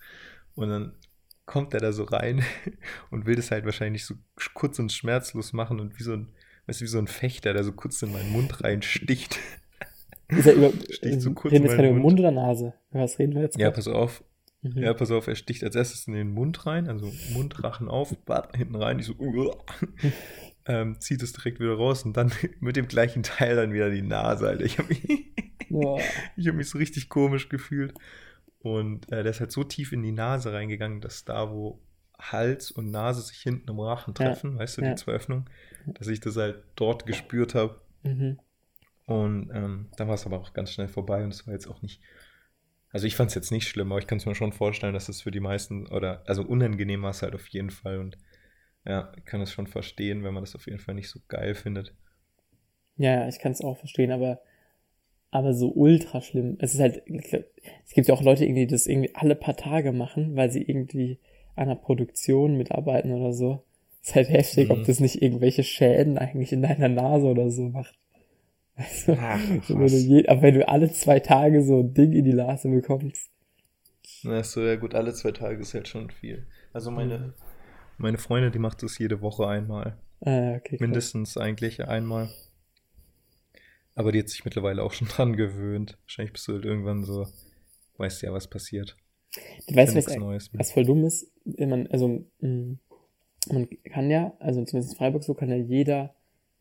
und 0.55 0.69
dann 0.69 0.93
kommt 1.47 1.75
er 1.75 1.81
da 1.81 1.93
so 1.93 2.05
rein 2.05 2.45
und 3.11 3.27
will 3.27 3.37
das 3.37 3.51
halt 3.51 3.65
wahrscheinlich 3.65 4.05
so 4.05 4.15
kurz 4.55 4.79
und 4.79 4.93
schmerzlos 4.93 5.53
machen 5.53 5.81
und 5.81 5.99
wie 5.99 6.03
so 6.03 6.13
ein, 6.15 6.29
weißt 6.67 6.81
du, 6.81 6.85
wie 6.85 6.89
so 6.89 6.99
ein 6.99 7.07
Fechter, 7.07 7.53
der 7.53 7.65
so 7.65 7.73
kurz 7.73 8.03
in 8.03 8.13
meinen 8.13 8.31
Mund 8.31 8.63
reinsticht. 8.63 9.39
Ist 10.29 10.47
er 10.47 10.55
über, 10.55 10.73
Sticht 10.91 11.21
so 11.21 11.33
kurz 11.33 11.53
reden 11.53 11.65
jetzt 11.65 11.75
gerade 11.75 11.91
über 11.91 11.99
Mund 11.99 12.19
oder 12.19 12.31
Nase? 12.31 12.75
Was 12.91 13.19
reden 13.19 13.35
wir 13.35 13.43
jetzt? 13.43 13.59
Ja, 13.59 13.67
grad? 13.67 13.77
pass 13.77 13.89
auf. 13.89 14.25
Mhm. 14.63 14.83
Ja, 14.83 14.95
pass 14.95 15.11
auf, 15.11 15.27
er 15.27 15.35
sticht 15.35 15.63
als 15.63 15.77
erstes 15.77 16.07
in 16.07 16.15
den 16.15 16.31
Mund 16.31 16.67
rein, 16.67 16.89
also 16.89 17.13
Mundrachen 17.35 17.89
auf, 17.89 18.17
bap, 18.25 18.57
hinten 18.57 18.77
rein, 18.77 18.99
ich 18.99 19.07
so, 19.07 19.15
ähm, 20.67 20.99
zieht 21.01 21.23
es 21.23 21.35
direkt 21.35 21.61
wieder 21.61 21.75
raus 21.75 22.05
und 22.05 22.17
dann 22.17 22.33
mit 22.61 22.77
dem 22.77 22.89
gleichen 22.89 23.23
Teil 23.23 23.57
dann 23.57 23.75
wieder 23.75 23.91
die 23.91 24.03
Nase, 24.03 24.49
Alter. 24.49 24.65
Ich 24.65 24.79
habe 24.79 24.89
mich, 24.89 25.05
ich 26.37 26.49
hab 26.49 26.55
mich 26.55 26.69
so 26.69 26.79
richtig 26.79 27.11
komisch 27.11 27.51
gefühlt. 27.51 27.93
Und 28.61 29.13
äh, 29.13 29.23
der 29.23 29.33
ist 29.33 29.41
halt 29.41 29.53
so 29.53 29.63
tief 29.63 29.93
in 29.93 30.03
die 30.03 30.13
Nase 30.13 30.55
reingegangen, 30.55 31.03
dass 31.03 31.27
da, 31.27 31.51
wo 31.51 31.83
Hals 32.19 32.71
und 32.71 32.91
Nase 32.91 33.21
sich 33.21 33.37
hinten 33.37 33.69
im 33.69 33.79
Rachen 33.79 34.15
Ja, 34.19 34.25
treffen, 34.25 34.59
weißt 34.59 34.79
du, 34.79 34.83
ja. 34.83 34.91
die 34.91 34.95
zwei 34.95 35.13
Öffnungen, 35.13 35.45
dass 35.87 36.09
ich 36.09 36.21
das 36.21 36.37
halt 36.37 36.63
dort 36.77 37.07
gespürt 37.07 37.55
habe. 37.55 37.81
Mhm. 38.03 38.39
Und 39.07 39.51
ähm, 39.53 39.91
dann 39.97 40.09
war 40.09 40.15
es 40.15 40.27
aber 40.27 40.41
auch 40.41 40.53
ganz 40.55 40.73
schnell 40.73 40.89
vorbei 40.89 41.25
und 41.25 41.35
es 41.35 41.47
war 41.47 41.55
jetzt 41.55 41.67
auch 41.67 41.83
nicht. 41.83 42.01
Also 42.91 43.07
ich 43.07 43.17
fand 43.17 43.29
es 43.29 43.35
jetzt 43.35 43.51
nicht 43.51 43.69
schlimm, 43.69 43.91
aber 43.93 43.99
ich 43.99 44.07
kann 44.07 44.19
es 44.19 44.27
mir 44.27 44.35
schon 44.35 44.53
vorstellen, 44.53 44.95
dass 44.95 45.09
es 45.09 45.23
für 45.23 45.31
die 45.31 45.41
meisten 45.41 45.89
oder 45.89 46.23
also 46.27 46.43
unangenehm 46.43 47.03
war 47.03 47.11
es 47.11 47.23
halt 47.23 47.35
auf 47.35 47.49
jeden 47.49 47.71
Fall 47.71 47.99
und 47.99 48.17
ja, 48.87 49.13
ich 49.17 49.25
kann 49.25 49.41
es 49.41 49.51
schon 49.51 49.67
verstehen, 49.67 50.25
wenn 50.25 50.35
man 50.35 50.43
das 50.43 50.55
auf 50.55 50.67
jeden 50.67 50.79
Fall 50.79 50.95
nicht 50.95 51.11
so 51.11 51.21
geil 51.29 51.55
findet. 51.55 51.95
Ja, 52.97 53.27
ich 53.29 53.39
kann 53.39 53.53
es 53.53 53.63
auch 53.63 53.77
verstehen, 53.79 54.13
aber, 54.13 54.41
aber 55.31 55.55
so 55.55 55.73
ultra 55.73 56.21
schlimm. 56.21 56.57
Es 56.61 56.75
ist 56.75 56.81
halt, 56.81 57.03
es 57.09 57.93
gibt 57.93 58.09
ja 58.09 58.15
auch 58.15 58.23
Leute, 58.23 58.45
irgendwie, 58.45 58.67
die 58.67 58.73
das 58.73 58.87
irgendwie 58.87 59.15
alle 59.15 59.35
paar 59.35 59.57
Tage 59.57 59.93
machen, 59.93 60.37
weil 60.37 60.51
sie 60.51 60.63
irgendwie 60.63 61.19
an 61.57 61.65
einer 61.65 61.77
Produktion 61.77 62.57
mitarbeiten 62.57 63.13
oder 63.13 63.33
so. 63.33 63.65
Ist 64.05 64.15
halt 64.15 64.29
heftig, 64.29 64.69
Mhm. 64.69 64.75
ob 64.81 64.85
das 64.85 65.01
nicht 65.01 65.23
irgendwelche 65.23 65.65
Schäden 65.65 66.19
eigentlich 66.19 66.53
in 66.53 66.61
deiner 66.63 66.89
Nase 66.89 67.27
oder 67.27 67.51
so 67.51 67.69
macht. 67.71 67.99
Also, 68.77 69.17
Ach, 69.19 69.41
so, 69.63 69.79
wenn 69.79 69.87
du 69.87 69.97
je, 69.97 70.27
aber 70.27 70.43
wenn 70.43 70.55
du 70.55 70.69
alle 70.69 70.91
zwei 70.93 71.21
Tage 71.21 71.63
so 71.63 71.81
ein 71.81 71.95
Ding 71.95 72.13
in 72.13 72.25
die 72.25 72.35
Nase 72.35 72.69
bekommst. 72.69 73.31
Achso, 74.27 74.61
ja 74.63 74.77
gut, 74.77 74.95
alle 74.95 75.15
zwei 75.15 75.31
Tage 75.33 75.61
ist 75.61 75.75
halt 75.75 75.89
schon 75.89 76.11
viel. 76.11 76.47
Also 76.73 76.91
meine, 76.91 77.19
Mhm. 77.19 77.33
meine 77.99 78.19
Freundin, 78.19 78.53
die 78.53 78.59
macht 78.59 78.83
das 78.83 78.99
jede 78.99 79.21
Woche 79.23 79.47
einmal. 79.47 79.97
Ah, 80.21 80.57
okay. 80.57 80.77
Mindestens 80.81 81.37
eigentlich 81.37 81.87
einmal. 81.87 82.31
Aber 83.95 84.11
die 84.13 84.19
hat 84.19 84.29
sich 84.29 84.45
mittlerweile 84.45 84.83
auch 84.83 84.93
schon 84.93 85.09
dran 85.09 85.37
gewöhnt. 85.37 85.97
Wahrscheinlich 86.03 86.33
bist 86.33 86.49
du 86.49 86.53
halt 86.55 86.65
irgendwann 86.65 87.05
so, 87.05 87.27
weißt 87.99 88.23
ja, 88.23 88.33
was 88.33 88.49
passiert. 88.49 88.97
Du 89.69 89.75
weißt, 89.75 89.95
was, 89.97 90.17
Neues 90.17 90.51
was 90.53 90.73
voll 90.73 90.85
dumm 90.85 91.05
ist? 91.05 91.31
Man, 91.45 91.87
also, 91.89 92.25
mh, 92.41 92.77
man 93.53 93.69
kann 93.85 94.11
ja, 94.11 94.33
also 94.39 94.65
zumindest 94.65 94.95
in 94.95 94.99
Freiburg 94.99 95.25
so, 95.25 95.35
kann 95.35 95.51
ja 95.51 95.57
jeder, 95.57 96.15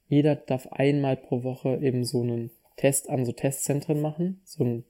jeder 0.07 0.35
darf 0.35 0.67
einmal 0.67 1.17
pro 1.17 1.43
Woche 1.43 1.79
eben 1.81 2.03
so 2.03 2.21
einen 2.21 2.51
Test 2.77 3.09
an 3.09 3.25
so 3.25 3.31
Testzentren 3.31 4.01
machen. 4.01 4.41
So 4.43 4.63
ein, 4.63 4.83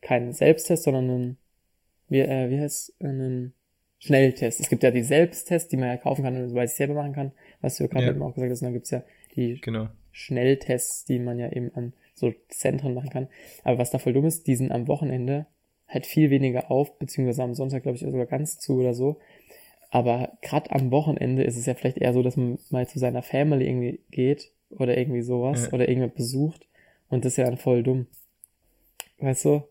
keinen 0.00 0.32
Selbsttest, 0.32 0.84
sondern 0.84 1.10
einen, 1.10 1.36
wie, 2.08 2.20
äh, 2.20 2.50
wie 2.50 2.60
heißt, 2.60 2.94
einen 3.02 3.52
Schnelltest. 3.98 4.60
Es 4.60 4.68
gibt 4.68 4.82
ja 4.82 4.90
die 4.90 5.02
Selbsttests, 5.02 5.68
die 5.68 5.76
man 5.76 5.88
ja 5.88 5.96
kaufen 5.96 6.22
kann 6.22 6.36
und 6.36 6.54
weil 6.54 6.68
sich 6.68 6.76
selber 6.76 6.94
machen 6.94 7.12
kann, 7.12 7.32
was 7.60 7.76
du 7.76 7.88
gerade 7.88 8.06
Ja. 8.06 8.10
eben 8.12 8.22
auch 8.22 8.34
gesagt 8.34 8.50
hast. 8.52 8.62
Und 8.62 8.66
dann 8.66 8.74
gibt's 8.74 8.90
ja 8.90 9.02
die 9.34 9.60
Genau. 9.60 9.88
Schnelltests, 10.12 11.04
die 11.04 11.18
man 11.18 11.38
ja 11.38 11.50
eben 11.50 11.74
an 11.74 11.92
so 12.14 12.32
Zentren 12.48 12.94
machen 12.94 13.10
kann. 13.10 13.28
Aber 13.64 13.78
was 13.78 13.90
da 13.90 13.98
voll 13.98 14.12
dumm 14.12 14.26
ist, 14.26 14.46
die 14.46 14.56
sind 14.56 14.72
am 14.72 14.88
Wochenende 14.88 15.46
halt 15.86 16.06
viel 16.06 16.30
weniger 16.30 16.70
auf, 16.70 16.98
beziehungsweise 16.98 17.42
am 17.42 17.54
Sonntag, 17.54 17.82
glaube 17.82 17.96
ich, 17.96 18.02
sogar 18.02 18.26
ganz 18.26 18.58
zu 18.58 18.78
oder 18.78 18.94
so. 18.94 19.18
Aber 19.90 20.36
gerade 20.42 20.70
am 20.72 20.90
Wochenende 20.90 21.42
ist 21.44 21.56
es 21.56 21.66
ja 21.66 21.74
vielleicht 21.74 21.96
eher 21.98 22.12
so, 22.12 22.22
dass 22.22 22.36
man 22.36 22.58
mal 22.70 22.86
zu 22.86 22.98
seiner 22.98 23.22
Family 23.22 23.66
irgendwie 23.66 24.00
geht 24.10 24.52
oder 24.70 24.96
irgendwie 24.98 25.22
sowas 25.22 25.62
Ja. 25.66 25.68
oder 25.72 25.88
irgendjemand 25.88 26.14
besucht 26.14 26.66
und 27.08 27.24
das 27.24 27.32
ist 27.32 27.36
ja 27.38 27.44
dann 27.44 27.56
voll 27.56 27.82
dumm. 27.82 28.06
Weißt 29.18 29.46
du? 29.46 29.62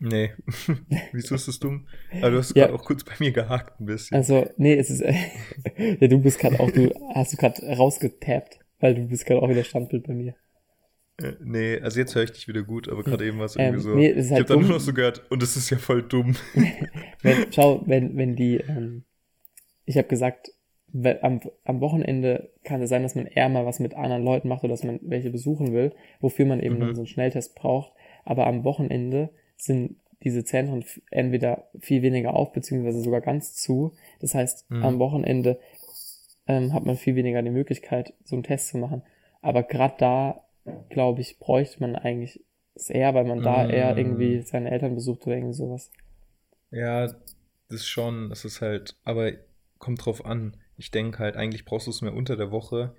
Nee. 0.00 0.30
Wieso 1.12 1.34
ist 1.34 1.48
das 1.48 1.58
dumm? 1.58 1.86
Aber 2.20 2.30
du 2.30 2.38
hast 2.38 2.54
Ja. 2.56 2.66
gerade 2.66 2.78
auch 2.78 2.84
kurz 2.84 3.02
bei 3.04 3.14
mir 3.18 3.32
gehakt 3.32 3.80
ein 3.80 3.86
bisschen. 3.86 4.16
Also, 4.16 4.46
nee, 4.56 4.74
es 4.74 4.90
ist, 4.90 5.00
ja, 6.00 6.08
du 6.08 6.18
bist 6.20 6.38
gerade 6.38 6.60
auch, 6.60 6.70
du 6.70 6.92
hast 7.14 7.32
du 7.32 7.36
gerade 7.36 7.60
rausgetappt, 7.76 8.60
weil 8.80 8.94
du 8.94 9.06
bist 9.08 9.26
gerade 9.26 9.42
auch 9.42 9.48
wieder 9.48 9.64
Standbild 9.64 10.06
bei 10.06 10.14
mir. 10.14 10.34
Äh, 11.20 11.32
nee, 11.42 11.80
also 11.80 11.98
jetzt 11.98 12.14
höre 12.14 12.22
ich 12.24 12.32
dich 12.32 12.48
wieder 12.48 12.62
gut, 12.62 12.88
aber 12.88 13.02
gerade 13.02 13.26
eben 13.26 13.38
war 13.38 13.46
es 13.46 13.56
Ähm, 13.56 13.74
irgendwie 13.74 13.82
so. 13.82 13.94
nee, 13.94 14.10
ich 14.10 14.30
halt 14.30 14.40
habe 14.40 14.44
dann 14.44 14.60
nur 14.60 14.68
noch 14.70 14.80
so 14.80 14.92
gehört, 14.92 15.30
und 15.30 15.42
es 15.42 15.56
ist 15.56 15.70
ja 15.70 15.78
voll 15.78 16.02
dumm. 16.02 16.36
wenn, 17.22 17.52
schau, 17.52 17.82
wenn, 17.86 18.16
wenn 18.16 18.36
die, 18.36 18.56
ähm, 18.56 19.04
ich 19.84 19.96
habe 19.98 20.08
gesagt, 20.08 20.52
am, 21.22 21.40
am 21.64 21.80
Wochenende 21.80 22.50
kann 22.64 22.80
es 22.80 22.88
sein, 22.88 23.02
dass 23.02 23.14
man 23.14 23.26
eher 23.26 23.48
mal 23.48 23.66
was 23.66 23.78
mit 23.80 23.94
anderen 23.94 24.24
Leuten 24.24 24.48
macht 24.48 24.64
oder 24.64 24.72
dass 24.72 24.84
man 24.84 25.00
welche 25.02 25.30
besuchen 25.30 25.72
will, 25.72 25.92
wofür 26.20 26.46
man 26.46 26.60
eben 26.60 26.76
Mhm. 26.76 26.80
dann 26.80 26.94
so 26.94 27.02
einen 27.02 27.08
Schnelltest 27.08 27.54
braucht. 27.56 27.92
Aber 28.24 28.46
am 28.46 28.64
Wochenende 28.64 29.30
sind 29.56 29.96
diese 30.22 30.44
Zentren 30.44 30.84
entweder 31.10 31.68
viel 31.78 32.02
weniger 32.02 32.34
auf, 32.34 32.52
beziehungsweise 32.52 33.00
sogar 33.02 33.20
ganz 33.20 33.54
zu. 33.54 33.92
Das 34.20 34.34
heißt, 34.34 34.70
Mhm. 34.70 34.82
am 34.82 34.98
Wochenende 34.98 35.58
ähm, 36.46 36.72
hat 36.72 36.86
man 36.86 36.96
viel 36.96 37.14
weniger 37.16 37.42
die 37.42 37.50
Möglichkeit, 37.50 38.14
so 38.24 38.36
einen 38.36 38.42
Test 38.44 38.68
zu 38.68 38.78
machen. 38.78 39.02
Aber 39.42 39.62
gerade 39.64 39.94
da, 39.98 40.44
glaube 40.88 41.20
ich, 41.20 41.38
bräuchte 41.38 41.80
man 41.80 41.96
eigentlich 41.96 42.44
es 42.74 42.90
eher, 42.90 43.14
weil 43.14 43.24
man 43.24 43.42
da 43.42 43.64
Mhm. 43.64 43.70
eher 43.70 43.96
irgendwie 43.98 44.42
seine 44.42 44.70
Eltern 44.70 44.94
besucht 44.94 45.26
oder 45.26 45.36
irgendwie 45.36 45.54
sowas. 45.54 45.90
Ja, 46.70 47.08
das 47.68 47.86
schon, 47.86 48.28
das 48.30 48.44
ist 48.44 48.60
halt, 48.60 48.96
aber 49.04 49.32
kommt 49.78 50.04
drauf 50.04 50.24
an. 50.24 50.56
Ich 50.76 50.90
denke 50.90 51.18
halt, 51.18 51.36
eigentlich 51.36 51.64
brauchst 51.64 51.86
du 51.86 51.90
es 51.90 52.02
mehr 52.02 52.14
unter 52.14 52.36
der 52.36 52.50
Woche, 52.50 52.94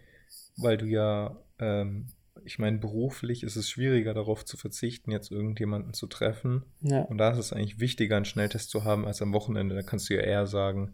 weil 0.58 0.78
du 0.78 0.86
ja, 0.86 1.38
ähm, 1.60 2.08
ich 2.46 2.60
meine, 2.60 2.78
beruflich 2.78 3.44
ist 3.44 3.56
es 3.56 3.70
schwieriger 3.70 4.14
darauf 4.14 4.46
zu 4.46 4.58
verzichten, 4.58 5.12
jetzt 5.12 5.32
irgendjemanden 5.32 5.94
zu 5.94 6.08
treffen. 6.08 6.64
Ja. 6.82 7.02
Und 7.04 7.18
da 7.18 7.32
ist 7.32 7.38
es 7.38 7.54
eigentlich 7.54 7.80
wichtiger, 7.80 8.16
einen 8.16 8.26
Schnelltest 8.26 8.70
zu 8.70 8.84
haben 8.84 9.06
als 9.06 9.22
am 9.22 9.34
Wochenende. 9.34 9.76
Da 9.76 9.82
kannst 9.82 10.10
du 10.10 10.16
ja 10.16 10.22
eher 10.22 10.48
sagen, 10.48 10.94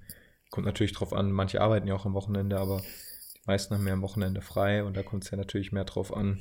kommt 0.49 0.65
natürlich 0.65 0.93
drauf 0.93 1.13
an, 1.13 1.31
manche 1.31 1.61
arbeiten 1.61 1.87
ja 1.87 1.95
auch 1.95 2.05
am 2.05 2.13
Wochenende, 2.13 2.57
aber 2.59 2.81
die 3.35 3.41
meisten 3.45 3.75
haben 3.75 3.87
ja 3.87 3.93
am 3.93 4.01
Wochenende 4.01 4.41
frei 4.41 4.83
und 4.83 4.95
da 4.97 5.03
kommt 5.03 5.23
es 5.23 5.31
ja 5.31 5.37
natürlich 5.37 5.71
mehr 5.71 5.85
drauf 5.85 6.15
an. 6.15 6.39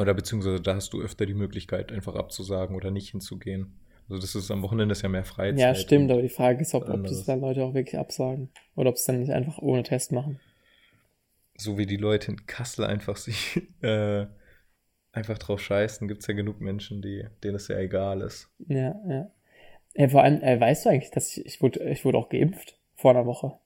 Oder 0.00 0.14
beziehungsweise 0.14 0.60
da 0.60 0.74
hast 0.74 0.92
du 0.92 1.00
öfter 1.00 1.26
die 1.26 1.34
Möglichkeit, 1.34 1.92
einfach 1.92 2.14
abzusagen 2.14 2.76
oder 2.76 2.90
nicht 2.90 3.10
hinzugehen. 3.10 3.78
Also 4.08 4.20
das 4.20 4.34
ist 4.34 4.50
am 4.50 4.62
Wochenende 4.62 4.92
ist 4.92 5.02
ja 5.02 5.08
mehr 5.08 5.24
Freizeit. 5.24 5.60
Ja, 5.60 5.74
stimmt, 5.74 6.10
aber 6.10 6.22
die 6.22 6.28
Frage 6.30 6.62
ist, 6.62 6.74
ob, 6.74 6.88
ob 6.88 7.04
das 7.04 7.24
dann 7.24 7.40
Leute 7.40 7.62
auch 7.64 7.74
wirklich 7.74 7.98
absagen. 7.98 8.48
Oder 8.74 8.90
ob 8.90 8.96
es 8.96 9.04
dann 9.04 9.20
nicht 9.20 9.32
einfach 9.32 9.58
ohne 9.58 9.82
Test 9.82 10.12
machen. 10.12 10.40
so 11.56 11.76
wie 11.76 11.86
die 11.86 11.96
Leute 11.96 12.30
in 12.30 12.46
Kassel 12.46 12.84
einfach 12.84 13.16
sich 13.16 13.60
äh, 13.82 14.26
einfach 15.12 15.38
drauf 15.38 15.60
scheißen, 15.60 16.06
gibt 16.08 16.22
es 16.22 16.26
ja 16.26 16.34
genug 16.34 16.60
Menschen, 16.60 17.02
die, 17.02 17.26
denen 17.42 17.56
es 17.56 17.68
ja 17.68 17.78
egal 17.78 18.22
ist. 18.22 18.48
Ja, 18.68 18.94
ja. 19.08 19.30
Äh, 19.94 20.08
vor 20.08 20.22
allem, 20.22 20.40
äh, 20.42 20.58
weißt 20.60 20.86
du 20.86 20.90
eigentlich, 20.90 21.10
dass 21.10 21.36
ich, 21.36 21.44
ich 21.44 21.60
wurde, 21.62 21.82
ich 21.90 22.04
wurde 22.04 22.18
auch 22.18 22.28
geimpft 22.28 22.78
vor 22.94 23.10
einer 23.10 23.26
Woche. 23.26 23.58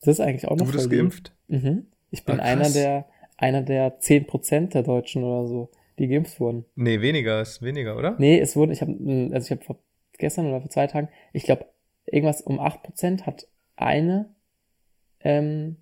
Das 0.00 0.08
ist 0.08 0.20
eigentlich 0.20 0.46
auch 0.46 0.52
noch 0.56 0.66
Du 0.66 0.72
wurdest 0.72 0.90
geimpft? 0.90 1.34
Mhm. 1.48 1.88
Ich 2.10 2.24
bin 2.24 2.38
Ah, 2.38 2.44
einer 2.44 2.70
der, 2.70 3.06
einer 3.36 3.62
der 3.62 4.00
10% 4.00 4.74
der 4.74 4.82
Deutschen 4.82 5.24
oder 5.24 5.46
so, 5.46 5.70
die 5.98 6.08
geimpft 6.08 6.40
wurden. 6.40 6.64
Nee, 6.76 7.00
weniger 7.00 7.40
ist 7.40 7.62
weniger, 7.62 7.96
oder? 7.96 8.16
Nee, 8.18 8.38
es 8.38 8.56
wurde, 8.56 8.72
ich 8.72 8.80
habe, 8.80 8.92
also 9.32 9.46
ich 9.46 9.50
habe 9.50 9.64
vor 9.64 9.78
gestern 10.18 10.46
oder 10.46 10.60
vor 10.60 10.70
zwei 10.70 10.86
Tagen, 10.86 11.08
ich 11.32 11.44
glaube, 11.44 11.66
irgendwas 12.06 12.40
um 12.40 12.60
8% 12.60 13.26
hat 13.26 13.46
eine 13.76 14.34
ähm, 15.20 15.76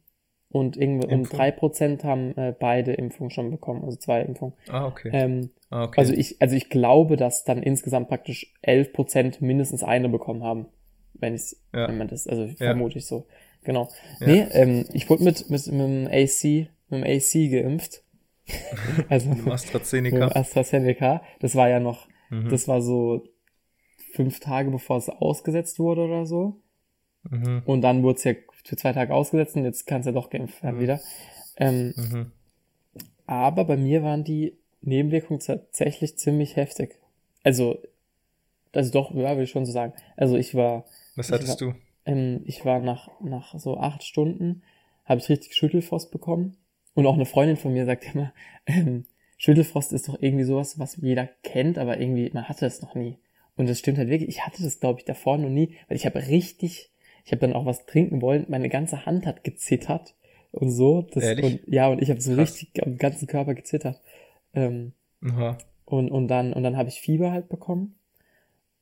und 0.49 0.77
irgendwie 0.77 1.07
um 1.07 1.21
Impfung? 1.21 1.39
3% 1.41 2.05
haben 2.05 2.37
äh, 2.37 2.55
beide 2.59 2.93
Impfungen 2.93 3.31
schon 3.31 3.51
bekommen, 3.51 3.85
also 3.85 3.97
zwei 3.97 4.21
Impfungen. 4.23 4.55
Ah, 4.69 4.87
okay. 4.87 5.11
Ähm, 5.13 5.51
ah, 5.71 5.85
okay. 5.85 6.01
Also 6.01 6.13
ich, 6.13 6.41
also 6.41 6.55
ich 6.55 6.69
glaube, 6.69 7.17
dass 7.17 7.45
dann 7.45 7.63
insgesamt 7.63 8.09
praktisch 8.09 8.53
11% 8.63 9.39
mindestens 9.41 9.83
eine 9.83 10.09
bekommen 10.09 10.43
haben. 10.43 10.67
Wenn 11.15 11.35
ich 11.35 11.57
Ja. 11.73 11.89
wenn 11.89 11.99
man 11.99 12.09
das, 12.09 12.27
also 12.27 12.45
Ja. 12.45 12.55
vermute 12.57 12.99
ich 12.99 13.07
so. 13.07 13.27
Genau. 13.65 13.89
Ja. 14.21 14.27
Nee, 14.27 14.47
ähm, 14.53 14.85
ich 14.93 15.09
wurde 15.09 15.25
mit, 15.25 15.49
mit, 15.49 15.67
mit 15.67 15.81
dem 15.81 16.09
AC, 16.11 16.69
mit 16.93 17.05
dem 17.05 17.11
AC 17.11 17.51
geimpft. 17.51 18.03
also 19.09 19.29
Mit 19.31 19.39
dem 19.39 19.45
mit 19.45 19.55
AstraZeneca. 19.55 20.19
dem 20.29 20.37
AstraZeneca. 20.37 21.23
Das 21.41 21.55
war 21.57 21.69
ja 21.69 21.81
noch, 21.81 22.09
Mhm. 22.31 22.49
das 22.49 22.67
war 22.69 22.81
so 22.81 23.25
fünf 24.15 24.41
Tage 24.41 24.71
bevor 24.71 24.97
es 24.99 25.09
ausgesetzt 25.09 25.79
wurde 25.79 26.03
oder 26.03 26.27
so. 26.27 26.61
Mhm. 27.31 27.63
Und 27.67 27.83
dann 27.83 28.03
wurde 28.03 28.17
es 28.19 28.25
ja 28.25 28.33
für 28.65 28.77
zwei 28.77 28.93
Tage 28.93 29.15
ausgesetzt 29.15 29.57
und 29.57 29.65
jetzt 29.65 29.87
kann 29.87 30.01
es 30.01 30.07
ja 30.07 30.13
doch 30.13 30.29
geimpft 30.31 30.63
werden 30.63 30.77
Mhm. 30.77 30.81
wieder. 30.83 31.01
Ähm, 31.57 31.95
Mhm. 31.97 32.33
aber 33.27 33.65
bei 33.65 33.77
mir 33.77 34.03
waren 34.03 34.25
die 34.25 34.57
Nebenwirkungen 34.81 35.41
tatsächlich 35.41 36.19
ziemlich 36.19 36.57
heftig. 36.57 36.99
Also, 37.45 37.79
also 38.73 38.91
doch, 38.91 39.15
ja, 39.15 39.37
will 39.37 39.45
ich 39.45 39.51
schon 39.51 39.67
so 39.67 39.73
sagen. 39.73 39.93
Also 40.17 40.37
ich 40.37 40.55
war, 40.55 40.85
Was 41.17 41.31
hattest 41.31 41.61
du? 41.61 41.75
ähm, 42.07 42.43
ich 42.47 42.65
war 42.65 42.81
nach, 42.81 43.09
nach 43.21 43.59
so 43.59 43.77
acht 43.79 44.03
Stunden, 44.03 44.63
habe 45.05 45.21
ich 45.21 45.29
richtig 45.29 45.55
Schüttelfrost 45.55 46.11
bekommen. 46.11 46.57
Und 46.95 47.07
auch 47.07 47.15
eine 47.15 47.25
Freundin 47.27 47.57
von 47.57 47.73
mir 47.73 47.87
sagt 47.87 48.15
immer, 48.15 48.33
ähm, 48.67 49.05
Schüttelfrost 49.39 49.93
ist 49.93 50.09
doch 50.09 50.21
irgendwie 50.21 50.45
sowas, 50.45 50.79
was 50.79 50.97
jeder 50.97 51.27
kennt, 51.43 51.79
aber 51.79 51.99
irgendwie, 51.99 52.31
man 52.33 52.49
hatte 52.49 52.67
es 52.67 52.81
noch 52.83 52.95
nie. 52.95 53.19
Und 53.57 53.69
das 53.69 53.79
stimmt 53.79 53.99
halt 53.99 54.09
wirklich. 54.09 54.29
Ich 54.29 54.47
hatte 54.47 54.63
das, 54.63 54.81
glaube 54.81 55.01
ich, 55.01 55.05
davor 55.05 55.39
noch 55.39 55.49
nie, 55.49 55.77
weil 55.89 55.97
ich 55.97 56.07
habe 56.07 56.27
richtig, 56.29 56.93
ich 57.25 57.33
habe 57.33 57.41
dann 57.41 57.53
auch 57.53 57.67
was 57.67 57.87
trinken 57.87 58.23
wollen, 58.23 58.47
meine 58.49 58.69
ganze 58.69 59.05
Hand 59.05 59.27
hat 59.27 59.45
gezittert 59.45 60.15
und 60.53 60.71
so. 60.71 61.03
Das, 61.03 61.25
Ehrlich? 61.25 61.45
Und, 61.45 61.61
ja, 61.67 61.89
und 61.89 62.01
ich 62.03 62.11
habe 62.11 62.21
so 62.21 62.35
Krass. 62.35 62.41
richtig 62.41 62.83
am 62.85 62.99
ganzen 62.99 63.27
Körper 63.27 63.55
gezittert. 63.55 64.01
Ähm, 64.55 64.93
Aha. 65.25 65.59
und, 65.85 66.11
und 66.11 66.29
dann, 66.29 66.53
und 66.53 66.63
dann 66.63 66.77
habe 66.77 66.89
ich 66.89 67.01
Fieber 67.01 67.33
halt 67.33 67.49
bekommen. 67.49 67.97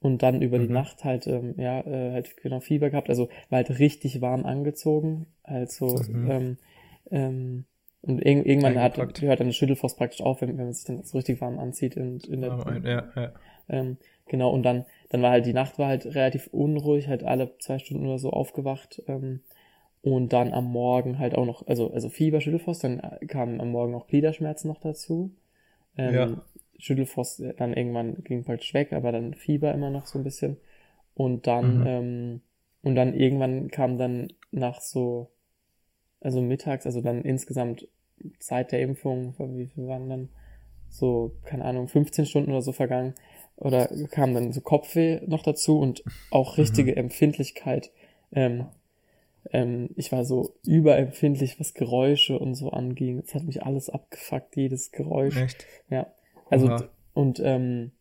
Und 0.03 0.23
dann 0.23 0.41
über 0.41 0.59
die 0.59 0.67
Mhm. 0.67 0.73
Nacht 0.73 1.05
halt, 1.05 1.27
ähm, 1.27 1.55
ja, 1.59 1.81
äh, 1.81 2.13
halt 2.13 2.37
genau 2.39 2.61
Fieber 2.61 2.89
gehabt. 2.91 3.11
Also 3.11 3.29
war 3.51 3.59
halt 3.59 3.79
richtig 3.79 4.21
warm 4.23 4.47
angezogen. 4.47 5.27
Also, 5.43 6.01
Mhm. 6.09 6.31
ähm, 6.31 6.59
ähm, 7.11 7.65
und 8.03 8.25
irg 8.25 8.47
irgendwann 8.47 8.79
hat, 8.81 8.99
hört 8.99 9.41
dann 9.41 9.49
der 9.49 9.53
Schüttelfrost 9.55 9.99
praktisch 9.99 10.23
auf, 10.23 10.41
wenn, 10.41 10.51
wenn 10.59 10.67
man 10.67 10.73
sich 10.73 10.85
dann 10.85 11.03
so 11.05 11.19
richtig 11.19 11.41
warm 11.41 11.59
anzieht 11.59 11.97
und 11.97 12.27
in 12.27 12.41
der, 12.43 12.53
Ja, 12.85 13.13
ja. 13.17 13.33
ähm, 13.69 13.97
genau, 14.27 14.51
und 14.51 14.63
dann, 14.63 14.85
dann 15.11 15.23
war 15.23 15.31
halt 15.31 15.47
die 15.47 15.53
Nacht 15.53 15.79
war 15.79 15.89
halt 15.89 16.07
relativ 16.07 16.49
unruhig, 16.49 17.09
halt 17.09 17.25
alle 17.25 17.57
zwei 17.59 17.79
Stunden 17.79 18.07
oder 18.07 18.19
so 18.19 18.31
aufgewacht. 18.31 19.03
Ähm, 19.07 19.41
und 20.03 20.33
dann 20.33 20.53
am 20.55 20.65
Morgen 20.67 21.19
halt 21.19 21.35
auch 21.37 21.47
noch, 21.47 21.67
also, 21.67 21.93
also 21.93 22.09
Fieber, 22.09 22.41
Schüttelfrost, 22.41 22.85
dann 22.85 23.01
äh, 23.01 23.27
kamen 23.27 23.61
am 23.61 23.71
Morgen 23.71 23.95
auch 23.95 24.07
Gliederschmerzen 24.07 24.69
noch 24.69 24.81
dazu. 24.81 25.33
Ähm, 25.97 26.15
Ja. 26.15 26.43
Schüttelfrost 26.79 27.41
äh, 27.41 27.55
dann 27.55 27.75
irgendwann 27.75 28.25
ging 28.25 28.45
praktisch 28.45 28.75
weg, 28.75 28.93
aber 28.93 29.13
dann 29.13 29.35
Fieber 29.35 29.73
immer 29.75 29.91
noch 29.91 30.07
so 30.07 30.19
ein 30.19 30.25
bisschen. 30.25 30.59
Und 31.15 31.47
dann, 31.47 31.77
Mhm. 31.81 31.87
ähm, 31.87 32.41
und 32.83 32.95
dann 32.97 33.15
irgendwann 33.15 33.69
kam 33.71 33.99
dann 33.99 34.33
nach 34.53 34.81
so, 34.81 35.31
also 36.21 36.41
mittags, 36.41 36.87
also 36.87 37.01
dann 37.01 37.23
insgesamt 37.23 37.89
Zeit 38.39 38.73
der 38.73 38.81
Impfung, 38.83 39.35
wie 39.57 39.67
viel 39.67 39.87
waren 39.87 40.09
dann? 40.09 40.29
So, 40.89 41.33
keine 41.45 41.65
Ahnung, 41.65 41.89
15 41.89 42.27
Stunden 42.27 42.51
oder 42.51 42.63
so 42.63 42.73
vergangen. 42.73 43.15
Oder 43.57 43.89
kam 44.11 44.35
dann 44.35 44.53
so 44.53 44.61
Kopfweh 44.61 45.21
noch 45.27 45.43
dazu 45.43 45.79
und 45.79 46.03
auch 46.31 46.59
richtige 46.59 46.97
Empfindlichkeit. 46.97 47.91
Ähm, 48.33 48.67
ähm, 49.53 49.91
ich 49.97 50.13
war 50.13 50.25
so 50.25 50.55
überempfindlich, 50.67 51.61
was 51.61 51.75
Geräusche 51.75 52.39
und 52.39 52.55
so 52.55 52.71
anging. 52.71 53.21
Es 53.25 53.35
hat 53.35 53.45
mich 53.45 53.63
alles 53.63 53.89
abgefuckt, 53.91 54.57
jedes 54.57 54.93
Geräusch. 54.93 55.37
Echt? 55.37 55.67
Ja. 55.89 56.07
Also 56.51 56.69
Aha. 56.69 56.89
und 57.15 57.41
ähm, 57.45 57.93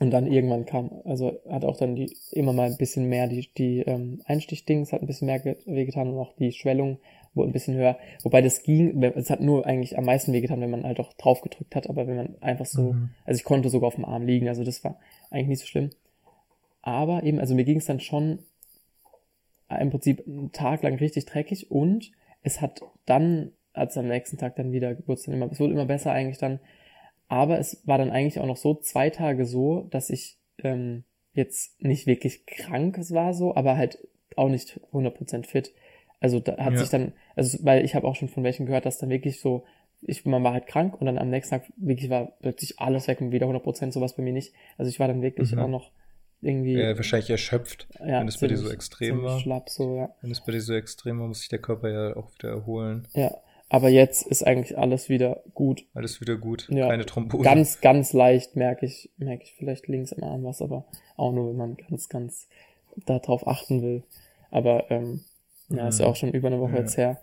und 0.00 0.10
dann 0.10 0.26
irgendwann 0.26 0.66
kam, 0.66 0.90
also 1.04 1.38
hat 1.48 1.64
auch 1.64 1.76
dann 1.76 1.94
die 1.94 2.16
immer 2.32 2.52
mal 2.52 2.66
ein 2.66 2.76
bisschen 2.76 3.08
mehr 3.08 3.28
die 3.28 3.48
die 3.56 3.80
ähm, 3.80 4.22
Einstichdings 4.24 4.92
hat 4.92 5.02
ein 5.02 5.06
bisschen 5.06 5.26
mehr 5.26 5.38
ge- 5.38 5.56
wehgetan 5.66 6.08
und 6.08 6.18
auch 6.18 6.34
die 6.36 6.52
Schwellung 6.52 6.98
wurde 7.34 7.50
ein 7.50 7.52
bisschen 7.52 7.74
höher. 7.74 7.98
Wobei 8.22 8.42
das 8.42 8.62
ging, 8.62 9.02
es 9.02 9.30
hat 9.30 9.40
nur 9.40 9.66
eigentlich 9.66 9.98
am 9.98 10.04
meisten 10.04 10.32
wehgetan, 10.32 10.60
wenn 10.60 10.70
man 10.70 10.84
halt 10.84 11.00
auch 11.00 11.12
drauf 11.14 11.40
gedrückt 11.42 11.74
hat, 11.74 11.88
aber 11.88 12.06
wenn 12.06 12.16
man 12.16 12.42
einfach 12.42 12.66
so, 12.66 12.92
Mhm. 12.92 13.10
also 13.24 13.38
ich 13.38 13.44
konnte 13.44 13.68
sogar 13.68 13.88
auf 13.88 13.96
dem 13.96 14.04
Arm 14.04 14.26
liegen, 14.26 14.48
also 14.48 14.64
das 14.64 14.84
war 14.84 14.98
eigentlich 15.30 15.48
nicht 15.48 15.60
so 15.60 15.66
schlimm. 15.66 15.90
Aber 16.82 17.22
eben, 17.22 17.38
also 17.40 17.54
mir 17.54 17.64
ging 17.64 17.78
es 17.78 17.86
dann 17.86 18.00
schon 18.00 18.40
im 19.68 19.90
Prinzip 19.90 20.24
einen 20.26 20.52
Tag 20.52 20.82
lang 20.82 20.94
richtig 20.96 21.24
dreckig 21.26 21.70
und 21.70 22.12
es 22.42 22.60
hat 22.60 22.82
dann, 23.06 23.52
als 23.72 23.96
am 23.96 24.06
nächsten 24.08 24.38
Tag 24.38 24.56
dann 24.56 24.72
wieder, 24.72 24.94
dann 24.94 25.34
immer, 25.34 25.50
es 25.50 25.58
wurde 25.58 25.72
immer 25.72 25.86
besser 25.86 26.12
eigentlich 26.12 26.38
dann, 26.38 26.60
aber 27.28 27.58
es 27.58 27.82
war 27.86 27.98
dann 27.98 28.10
eigentlich 28.10 28.38
auch 28.38 28.46
noch 28.46 28.58
so 28.58 28.74
zwei 28.74 29.10
Tage 29.10 29.46
so, 29.46 29.88
dass 29.90 30.10
ich 30.10 30.38
ähm, 30.62 31.04
jetzt 31.32 31.82
nicht 31.82 32.06
wirklich 32.06 32.46
krank 32.46 32.98
war 33.10 33.34
so, 33.34 33.56
aber 33.56 33.76
halt 33.76 33.98
auch 34.36 34.48
nicht 34.48 34.80
100% 34.92 35.46
fit. 35.46 35.72
Also 36.24 36.40
da 36.40 36.56
hat 36.56 36.72
Ja. 36.72 36.78
sich 36.78 36.88
dann, 36.88 37.12
also 37.36 37.58
weil 37.66 37.84
ich 37.84 37.94
habe 37.94 38.06
auch 38.06 38.16
schon 38.16 38.28
von 38.30 38.44
welchen 38.44 38.64
gehört, 38.64 38.86
dass 38.86 38.96
dann 38.96 39.10
wirklich 39.10 39.40
so, 39.40 39.64
ich, 40.00 40.24
man 40.24 40.42
war 40.42 40.54
halt 40.54 40.66
krank 40.66 40.98
und 40.98 41.04
dann 41.04 41.18
am 41.18 41.28
nächsten 41.28 41.50
Tag 41.56 41.70
wirklich 41.76 42.08
war 42.08 42.32
plötzlich 42.40 42.80
alles 42.80 43.08
weg 43.08 43.20
und 43.20 43.30
wieder 43.30 43.46
100% 43.46 43.92
sowas 43.92 44.16
bei 44.16 44.22
mir 44.22 44.32
nicht. 44.32 44.54
Also 44.78 44.88
ich 44.88 44.98
war 45.00 45.06
dann 45.06 45.20
wirklich 45.20 45.52
Mhm. 45.52 45.58
auch 45.58 45.68
noch 45.68 45.90
irgendwie, 46.40 46.78
Ja, 46.80 46.96
wahrscheinlich 46.96 47.28
erschöpft, 47.28 47.88
ja, 48.00 48.20
wenn 48.20 48.28
es 48.28 48.38
bei 48.38 48.46
dir 48.48 48.56
so 48.56 48.70
extrem 48.70 49.22
war. 49.22 49.38
schlapp 49.38 49.68
so, 49.68 49.96
ja. 49.96 50.14
Wenn 50.22 50.30
es 50.30 50.40
bei 50.40 50.52
dir 50.52 50.62
so 50.62 50.72
extrem 50.72 51.20
war, 51.20 51.26
muss 51.28 51.40
sich 51.40 51.50
der 51.50 51.58
Körper 51.58 51.90
ja 51.90 52.16
auch 52.16 52.32
wieder 52.38 52.48
erholen. 52.48 53.06
Ja, 53.12 53.30
aber 53.68 53.90
jetzt 53.90 54.26
ist 54.26 54.46
eigentlich 54.46 54.78
alles 54.78 55.10
wieder 55.10 55.42
gut. 55.52 55.84
Alles 55.92 56.22
wieder 56.22 56.36
gut. 56.36 56.68
Ja. 56.70 56.88
Keine 56.88 57.04
Thrombose. 57.04 57.44
Ganz, 57.44 57.82
ganz 57.82 58.14
leicht 58.14 58.56
merke 58.56 58.86
ich, 58.86 59.10
merke 59.18 59.42
ich 59.42 59.52
vielleicht 59.58 59.88
links 59.88 60.14
am 60.14 60.24
Arm 60.24 60.44
was, 60.44 60.62
aber 60.62 60.86
auch 61.18 61.32
nur, 61.32 61.50
wenn 61.50 61.56
man 61.56 61.76
ganz, 61.76 62.08
ganz 62.08 62.48
darauf 63.04 63.46
achten 63.46 63.82
will. 63.82 64.02
Aber 64.50 64.90
ähm, 64.90 65.20
ja, 65.68 65.88
ist 65.88 65.98
ja 66.00 66.06
Mhm. 66.06 66.10
auch 66.10 66.16
schon 66.16 66.32
über 66.32 66.48
eine 66.48 66.60
Woche 66.60 66.72
Ja. 66.74 66.78
jetzt 66.80 66.96
her. 66.96 67.20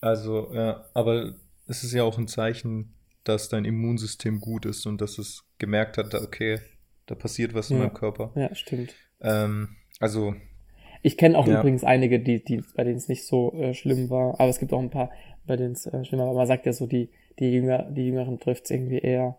Also, 0.00 0.52
ja, 0.52 0.84
aber 0.92 1.34
es 1.66 1.82
ist 1.84 1.92
ja 1.94 2.02
auch 2.02 2.18
ein 2.18 2.28
Zeichen, 2.28 2.94
dass 3.22 3.48
dein 3.48 3.64
Immunsystem 3.64 4.40
gut 4.40 4.66
ist 4.66 4.84
und 4.86 5.00
dass 5.00 5.18
es 5.18 5.44
gemerkt 5.58 5.96
hat, 5.96 6.12
okay, 6.14 6.58
da 7.06 7.14
passiert 7.14 7.54
was 7.54 7.70
Ja. 7.70 7.76
in 7.76 7.82
meinem 7.82 7.94
Körper. 7.94 8.32
Ja, 8.34 8.54
stimmt. 8.54 8.94
Ähm, 9.20 9.76
also, 10.00 10.34
Ich 11.02 11.16
kenne 11.18 11.38
auch 11.38 11.46
Ja. 11.46 11.60
übrigens 11.60 11.84
einige, 11.84 12.18
die, 12.20 12.42
die, 12.44 12.62
bei 12.74 12.82
denen 12.84 12.96
es 12.96 13.08
nicht 13.08 13.26
so 13.26 13.52
äh, 13.54 13.72
schlimm 13.74 14.08
war, 14.10 14.40
aber 14.40 14.48
es 14.48 14.58
gibt 14.58 14.72
auch 14.72 14.80
ein 14.80 14.90
paar, 14.90 15.10
bei 15.46 15.56
denen 15.56 15.72
es 15.72 15.86
äh, 15.86 16.04
schlimm 16.04 16.20
war. 16.20 16.32
Man 16.32 16.46
sagt 16.46 16.64
ja 16.66 16.72
so, 16.72 16.86
die, 16.86 17.10
die, 17.38 17.52
Jünger, 17.52 17.82
die 17.90 18.06
Jüngeren 18.06 18.40
trifft 18.40 18.64
es 18.64 18.70
irgendwie 18.70 18.98
eher 18.98 19.38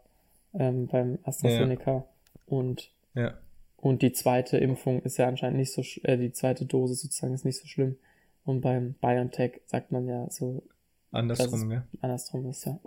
ähm, 0.53 0.85
beim 0.87 1.17
AstraZeneca. 1.23 2.05
Und, 2.45 2.91
ja. 3.15 3.33
Und 3.77 4.01
die 4.01 4.11
zweite 4.13 4.57
Impfung 4.57 5.01
ist 5.01 5.17
ja 5.17 5.27
anscheinend 5.27 5.57
nicht 5.57 5.73
so, 5.73 5.81
äh, 6.03 6.17
die 6.17 6.31
zweite 6.31 6.65
Dosis 6.65 7.01
sozusagen 7.01 7.33
ist 7.33 7.45
nicht 7.45 7.59
so 7.59 7.67
schlimm. 7.67 7.97
Und 8.43 8.61
beim 8.61 8.93
BioNTech 9.01 9.61
sagt 9.65 9.91
man 9.91 10.07
ja 10.07 10.29
so 10.29 10.63
Andersrum, 11.11 11.71
ja. 11.71 11.87
andersrum 12.01 12.49
ist, 12.49 12.65
ja. 12.65 12.79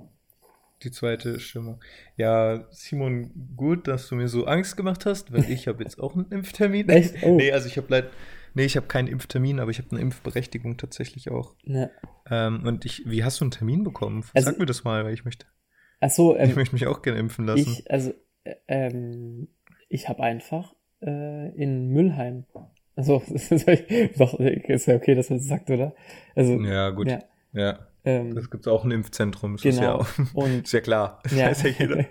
Die 0.82 0.90
zweite 0.92 1.40
Stimme. 1.40 1.78
Ja, 2.16 2.66
Simon, 2.70 3.32
gut, 3.56 3.88
dass 3.88 4.08
du 4.08 4.14
mir 4.14 4.28
so 4.28 4.44
Angst 4.44 4.76
gemacht 4.76 5.06
hast, 5.06 5.32
weil 5.32 5.50
ich 5.50 5.66
habe 5.66 5.82
jetzt 5.82 5.98
auch 5.98 6.14
einen 6.14 6.30
Impftermin. 6.30 6.88
Echt? 6.88 7.16
Oh. 7.22 7.36
Nee, 7.36 7.50
also 7.50 7.66
ich 7.66 7.76
habe 7.76 7.88
leider, 7.90 8.10
nee, 8.54 8.64
ich 8.64 8.76
habe 8.76 8.86
keinen 8.86 9.08
Impftermin, 9.08 9.58
aber 9.58 9.72
ich 9.72 9.78
habe 9.78 9.90
eine 9.90 10.00
Impfberechtigung 10.00 10.76
tatsächlich 10.76 11.30
auch. 11.30 11.56
Ne. 11.64 11.90
Ähm, 12.30 12.64
und 12.64 12.84
ich, 12.84 13.02
wie 13.06 13.24
hast 13.24 13.40
du 13.40 13.44
einen 13.44 13.50
Termin 13.50 13.82
bekommen? 13.82 14.24
Also- 14.34 14.50
Sag 14.50 14.58
mir 14.58 14.66
das 14.66 14.84
mal, 14.84 15.04
weil 15.04 15.14
ich 15.14 15.24
möchte, 15.24 15.46
Ach 16.00 16.10
so, 16.10 16.36
ich 16.36 16.42
ähm, 16.42 16.54
möchte 16.54 16.74
mich 16.76 16.86
auch 16.86 17.02
gerne 17.02 17.18
impfen 17.18 17.44
lassen. 17.46 17.72
ich, 17.72 17.90
also, 17.90 18.12
äh, 18.44 18.54
ähm, 18.68 19.48
ich 19.88 20.08
habe 20.08 20.22
einfach 20.22 20.74
äh, 21.02 21.48
in 21.56 21.88
Mülheim. 21.88 22.44
Also, 22.96 23.22
ist 23.32 23.50
doch, 24.18 24.38
ist 24.40 24.86
ja 24.86 24.96
okay, 24.96 25.14
dass 25.14 25.30
man 25.30 25.38
das 25.38 25.48
sagt, 25.48 25.70
oder? 25.70 25.94
Also, 26.34 26.60
ja, 26.60 26.90
gut. 26.90 27.08
ja, 27.10 27.22
Ja, 27.52 27.78
ähm, 28.04 28.34
das 28.34 28.50
gibt's 28.50 28.66
auch 28.68 28.84
ein 28.84 28.90
Impfzentrum, 28.90 29.56
das 29.56 29.64
ist 29.64 29.76
ja 29.80 29.92
genau. 29.92 29.98
auch, 30.02 30.08
Und 30.34 30.64
ist 30.64 30.72
ja 30.72 30.80
klar. 30.80 31.20
Das 31.24 31.32
ja, 31.36 31.46
weiß 31.46 31.62
ja 31.62 31.68
jeder. 31.78 32.04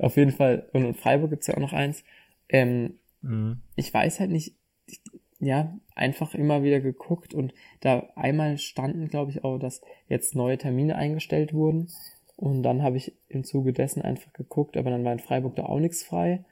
auf 0.00 0.16
jeden 0.16 0.32
Fall. 0.32 0.68
Und 0.72 0.84
in 0.84 0.94
Freiburg 0.94 1.30
gibt's 1.30 1.46
ja 1.46 1.54
auch 1.54 1.60
noch 1.60 1.72
eins. 1.72 2.04
Ähm, 2.48 2.94
Mhm. 3.24 3.60
ich 3.76 3.94
weiß 3.94 4.18
halt 4.18 4.30
nicht, 4.32 4.56
ich, 4.86 5.00
ja, 5.38 5.78
einfach 5.94 6.34
immer 6.34 6.64
wieder 6.64 6.80
geguckt 6.80 7.34
und 7.34 7.54
da 7.80 8.08
einmal 8.16 8.58
standen, 8.58 9.06
glaube 9.06 9.30
ich, 9.30 9.44
auch, 9.44 9.58
dass 9.58 9.80
jetzt 10.08 10.34
neue 10.34 10.58
Termine 10.58 10.96
eingestellt 10.96 11.54
wurden. 11.54 11.88
Und 12.34 12.64
dann 12.64 12.82
habe 12.82 12.96
ich 12.96 13.14
im 13.28 13.44
Zuge 13.44 13.72
dessen 13.72 14.02
einfach 14.02 14.32
geguckt, 14.32 14.76
aber 14.76 14.90
dann 14.90 15.04
war 15.04 15.12
in 15.12 15.20
Freiburg 15.20 15.54
da 15.54 15.66
auch 15.66 15.78
nichts 15.78 16.02
frei. 16.02 16.44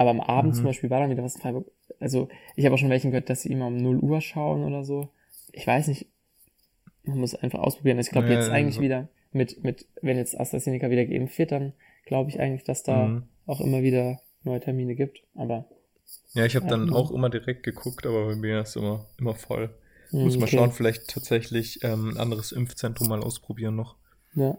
Aber 0.00 0.10
am 0.10 0.20
Abend 0.22 0.52
Mhm. 0.52 0.56
zum 0.56 0.64
Beispiel 0.64 0.88
war 0.88 1.00
dann 1.00 1.10
wieder 1.10 1.22
was 1.22 1.34
in 1.34 1.42
Freiburg. 1.42 1.70
Also 1.98 2.30
ich 2.56 2.64
habe 2.64 2.74
auch 2.74 2.78
schon 2.78 2.88
welchen 2.88 3.10
gehört, 3.10 3.28
dass 3.28 3.42
sie 3.42 3.50
immer 3.52 3.66
um 3.66 3.76
0 3.76 3.98
Uhr 3.98 4.22
schauen 4.22 4.64
oder 4.64 4.82
so. 4.82 5.10
Ich 5.52 5.66
weiß 5.66 5.88
nicht. 5.88 6.06
Man 7.04 7.18
muss 7.18 7.34
einfach 7.34 7.58
ausprobieren. 7.58 7.98
Also 7.98 8.08
ich 8.08 8.12
glaube 8.12 8.28
Ja, 8.28 8.34
jetzt 8.40 8.48
eigentlich 8.48 8.76
also- 8.76 8.80
wieder 8.80 9.08
mit, 9.32 9.62
mit, 9.62 9.86
wenn 10.00 10.16
jetzt 10.16 10.40
AstraZeneca 10.40 10.88
wieder 10.88 11.04
geimpft 11.04 11.38
wird, 11.38 11.52
dann 11.52 11.74
glaube 12.06 12.30
ich 12.30 12.40
eigentlich, 12.40 12.64
dass 12.64 12.82
da 12.82 13.08
Mhm. 13.08 13.24
auch 13.44 13.60
immer 13.60 13.82
wieder 13.82 14.22
neue 14.42 14.60
Termine 14.60 14.94
gibt. 14.94 15.22
Aber 15.34 15.68
Ja, 16.32 16.46
ich 16.46 16.56
habe 16.56 16.66
dann 16.66 16.88
Ja. 16.88 16.94
auch 16.94 17.10
immer 17.10 17.28
direkt 17.28 17.62
geguckt, 17.62 18.06
aber 18.06 18.24
bei 18.26 18.36
mir 18.36 18.60
ist 18.62 18.76
immer, 18.76 19.06
immer 19.18 19.34
voll. 19.34 19.68
hm, 20.10 20.22
Muss 20.22 20.36
mal 20.38 20.44
okay. 20.44 20.56
schauen, 20.56 20.72
vielleicht 20.72 21.08
tatsächlich 21.08 21.84
ähm, 21.84 22.08
ein 22.12 22.16
anderes 22.16 22.52
Impfzentrum 22.52 23.06
mal 23.08 23.22
ausprobieren 23.22 23.76
noch. 23.76 23.96
Ja. 24.34 24.56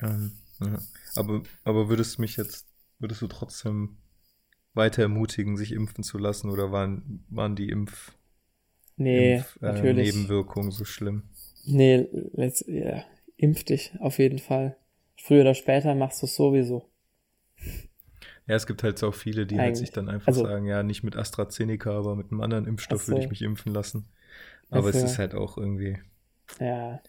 Ähm, 0.00 0.32
ja. 0.60 0.78
Aber, 1.14 1.42
aber 1.64 1.88
würdest 1.90 2.16
du 2.16 2.22
mich 2.22 2.36
jetzt, 2.38 2.66
würdest 2.98 3.20
du 3.20 3.26
trotzdem 3.26 3.98
weiter 4.74 5.02
ermutigen, 5.02 5.56
sich 5.56 5.72
impfen 5.72 6.02
zu 6.04 6.18
lassen 6.18 6.50
oder 6.50 6.72
waren, 6.72 7.24
waren 7.28 7.56
die 7.56 7.68
Impf, 7.68 8.12
Nee, 8.96 9.36
Impf 9.36 9.56
äh, 9.62 9.66
natürlich. 9.66 10.14
Nebenwirkungen 10.14 10.70
so 10.70 10.84
schlimm? 10.84 11.24
Nee, 11.64 12.06
let's, 12.34 12.64
ja, 12.66 13.04
impf 13.36 13.64
dich 13.64 13.92
auf 14.00 14.18
jeden 14.18 14.38
Fall. 14.38 14.76
Früher 15.16 15.42
oder 15.42 15.54
später 15.54 15.94
machst 15.94 16.22
du 16.22 16.26
es 16.26 16.34
sowieso. 16.34 16.88
Ja, 18.46 18.56
es 18.56 18.66
gibt 18.66 18.82
halt 18.82 18.98
so 18.98 19.12
viele, 19.12 19.46
die 19.46 19.58
halt 19.58 19.76
sich 19.76 19.90
dann 19.92 20.08
einfach 20.08 20.28
Also- 20.28 20.42
sagen, 20.44 20.66
ja, 20.66 20.82
nicht 20.82 21.02
mit 21.04 21.16
AstraZeneca, 21.16 21.90
aber 21.96 22.16
mit 22.16 22.30
einem 22.32 22.40
anderen 22.40 22.66
Impfstoff 22.66 23.02
Ach 23.04 23.08
würde 23.08 23.20
so. 23.20 23.24
ich 23.24 23.30
mich 23.30 23.42
impfen 23.42 23.72
lassen. 23.72 24.06
Aber 24.70 24.88
es 24.90 24.98
für- 24.98 25.04
ist 25.04 25.18
halt 25.18 25.34
auch 25.34 25.56
irgendwie, 25.58 25.98
Ja. 26.60 27.00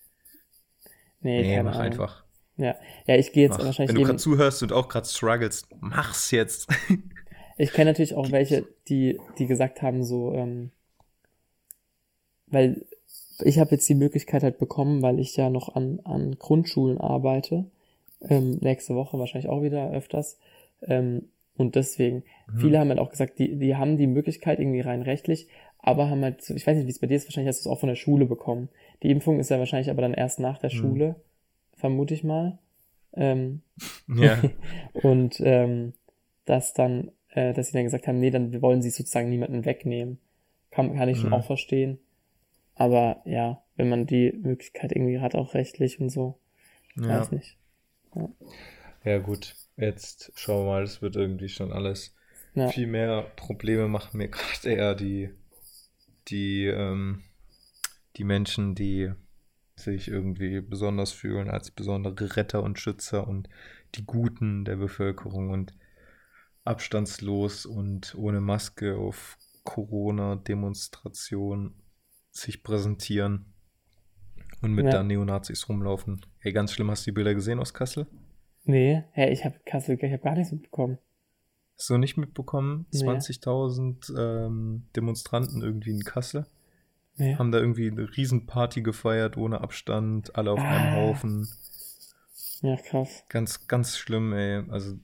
Nee, 1.22 1.42
nee, 1.42 1.64
mach 1.64 1.72
Ahnung. 1.76 1.82
einfach. 1.86 2.24
Ja, 2.58 2.76
ja 3.08 3.16
ich 3.16 3.32
gehe 3.32 3.44
jetzt 3.48 3.58
Mach. 3.58 3.66
wahrscheinlich 3.66 3.90
Wenn 3.96 4.02
du 4.02 4.06
gerade 4.08 4.20
zuhörst 4.20 4.62
und 4.62 4.72
auch 4.74 4.90
gerade 4.90 5.08
struggles, 5.08 5.66
mach's 5.80 6.32
jetzt. 6.32 6.68
Ich 7.58 7.72
kenne 7.74 7.92
natürlich 7.92 8.16
auch 8.16 8.32
welche, 8.32 8.66
die, 8.88 9.20
die 9.38 9.46
gesagt 9.48 9.82
haben, 9.82 10.04
so, 10.04 10.34
ähm, 10.34 10.72
weil 12.48 12.86
ich 13.44 13.60
habe 13.60 13.72
jetzt 13.72 13.90
die 13.90 13.96
Möglichkeit 13.96 14.44
halt 14.44 14.58
bekommen, 14.60 15.02
weil 15.02 15.20
ich 15.20 15.36
ja 15.36 15.50
noch 15.50 15.76
an, 15.76 16.00
an 16.04 16.36
Grundschulen 16.38 17.00
arbeite, 17.00 17.66
ähm, 18.22 18.58
nächste 18.62 18.96
Woche 18.96 19.18
wahrscheinlich 19.20 19.50
auch 19.50 19.62
wieder 19.64 19.92
öfters. 19.92 20.38
Ähm, 20.82 21.30
und 21.58 21.76
deswegen, 21.76 22.24
Mhm. 22.48 22.60
viele 22.60 22.80
haben 22.80 22.90
halt 22.90 23.00
auch 23.00 23.10
gesagt, 23.10 23.40
die, 23.40 23.56
die 23.58 23.76
haben 23.76 23.98
die 23.98 24.08
Möglichkeit 24.08 24.60
irgendwie 24.60 24.82
rein 24.82 25.02
rechtlich, 25.02 25.48
aber 25.80 26.10
haben 26.10 26.24
halt, 26.24 26.42
so- 26.44 26.54
ich 26.54 26.66
weiß 26.66 26.78
nicht, 26.78 26.88
wie 26.88 26.92
es 26.92 27.00
bei 27.00 27.08
dir 27.08 27.18
ist, 27.18 27.28
wahrscheinlich 27.28 27.50
hast 27.50 27.66
du 27.66 27.70
es 27.70 27.74
auch 27.76 27.80
von 27.80 27.90
der 27.90 27.96
Schule 27.96 28.26
bekommen. 28.26 28.70
Die 29.04 29.12
Impfung 29.12 29.40
ist 29.40 29.50
ja 29.50 29.60
wahrscheinlich 29.60 29.90
aber 29.90 30.02
dann 30.02 30.14
erst 30.14 30.40
nach 30.40 30.58
der 30.60 30.70
Mhm. 30.70 30.78
Schule, 30.78 31.16
vermute 31.76 32.14
ich 32.14 32.24
mal. 32.24 32.60
Ähm, 33.16 33.62
ja. 34.08 34.38
und 34.94 35.40
ähm, 35.44 35.94
dass 36.46 36.74
dann, 36.74 37.12
äh, 37.36 37.54
dass 37.54 37.68
sie 37.68 37.74
dann 37.74 37.84
gesagt 37.84 38.08
haben, 38.08 38.20
nee, 38.20 38.32
dann 38.32 38.62
wollen 38.62 38.82
sie 38.82 38.90
sozusagen 38.90 39.30
niemanden 39.30 39.66
wegnehmen. 39.66 40.20
Kann, 40.72 40.96
kann 40.96 41.10
ich 41.10 41.18
schon 41.20 41.30
Mhm. 41.30 41.34
auch 41.36 41.46
verstehen. 41.46 42.00
Aber 42.76 43.22
ja, 43.26 43.62
wenn 43.76 43.90
man 43.90 44.06
die 44.08 44.32
Möglichkeit 44.32 44.92
irgendwie 44.92 45.20
hat, 45.20 45.36
auch 45.36 45.54
rechtlich 45.54 46.00
und 46.00 46.10
so, 46.10 46.40
ja. 46.96 47.08
weiß 47.08 47.32
nicht. 47.32 47.58
Ja, 49.04 49.20
gut. 49.20 49.56
Jetzt 49.78 50.32
schauen 50.36 50.66
wir 50.66 50.72
mal, 50.72 50.84
es 50.84 51.02
wird 51.02 51.16
irgendwie 51.16 51.50
schon 51.50 51.72
alles. 51.72 52.16
Ja, 52.56 52.68
Viel 52.70 52.88
mehr 52.88 53.24
Probleme 53.36 53.88
machen 53.88 54.18
mir 54.18 54.28
gerade 54.30 54.70
eher 54.72 54.96
die, 54.96 55.30
die, 56.28 56.66
ähm, 56.66 57.24
die 58.16 58.24
Menschen, 58.24 58.76
die 58.76 59.12
sich 59.76 60.08
irgendwie 60.08 60.62
besonders 60.62 61.12
fühlen 61.12 61.50
als 61.50 61.72
besondere 61.72 62.36
Retter 62.36 62.62
und 62.62 62.78
Schützer 62.80 63.28
und 63.28 63.50
die 63.96 64.06
Guten 64.06 64.66
der 64.66 64.76
Bevölkerung 64.76 65.50
und 65.50 65.74
abstandslos 66.64 67.66
und 67.66 68.16
ohne 68.16 68.42
Maske 68.42 68.96
auf 68.98 69.38
Corona-Demonstration 69.64 71.74
sich 72.32 72.64
präsentieren 72.64 73.46
und 74.62 74.74
mit 74.74 74.86
Ja. 74.86 74.92
da 74.92 75.04
Neonazis 75.04 75.68
rumlaufen. 75.70 76.26
Ey, 76.42 76.52
ganz 76.54 76.72
schlimm, 76.74 76.90
hast 76.90 77.06
du 77.06 77.12
die 77.12 77.16
Bilder 77.16 77.34
gesehen 77.36 77.60
aus 77.60 77.74
Kassel? 77.74 78.08
nee, 78.66 79.04
hä, 79.12 79.30
ich 79.30 79.44
habe 79.44 79.60
Kassel, 79.66 79.98
ich 80.02 80.12
habe 80.14 80.24
gar 80.24 80.36
nichts 80.36 80.54
mitbekommen. 80.54 80.98
Hast 81.78 81.90
du 81.90 81.98
nicht 81.98 82.16
mitbekommen? 82.16 82.86
Nee. 82.94 83.00
20.000 83.04 84.18
ähm, 84.18 84.88
Demonstranten 84.96 85.62
irgendwie 85.62 85.92
in 85.92 86.04
Kassel 86.04 86.46
Nee. 87.18 87.36
haben 87.36 87.52
da 87.52 87.60
irgendwie 87.60 87.92
eine 87.92 88.10
Riesenparty 88.16 88.82
gefeiert, 88.82 89.38
ohne 89.38 89.62
Abstand, 89.62 90.36
alle 90.36 90.52
auf 90.52 90.60
einem 90.60 90.94
Ah. 90.94 90.96
Haufen. 90.96 91.48
Ja, 92.62 92.76
krass. 92.78 93.24
Ganz, 93.30 93.68
ganz 93.68 93.98
schlimm, 93.98 94.34
ey. 94.34 94.64
Also, 94.70 94.96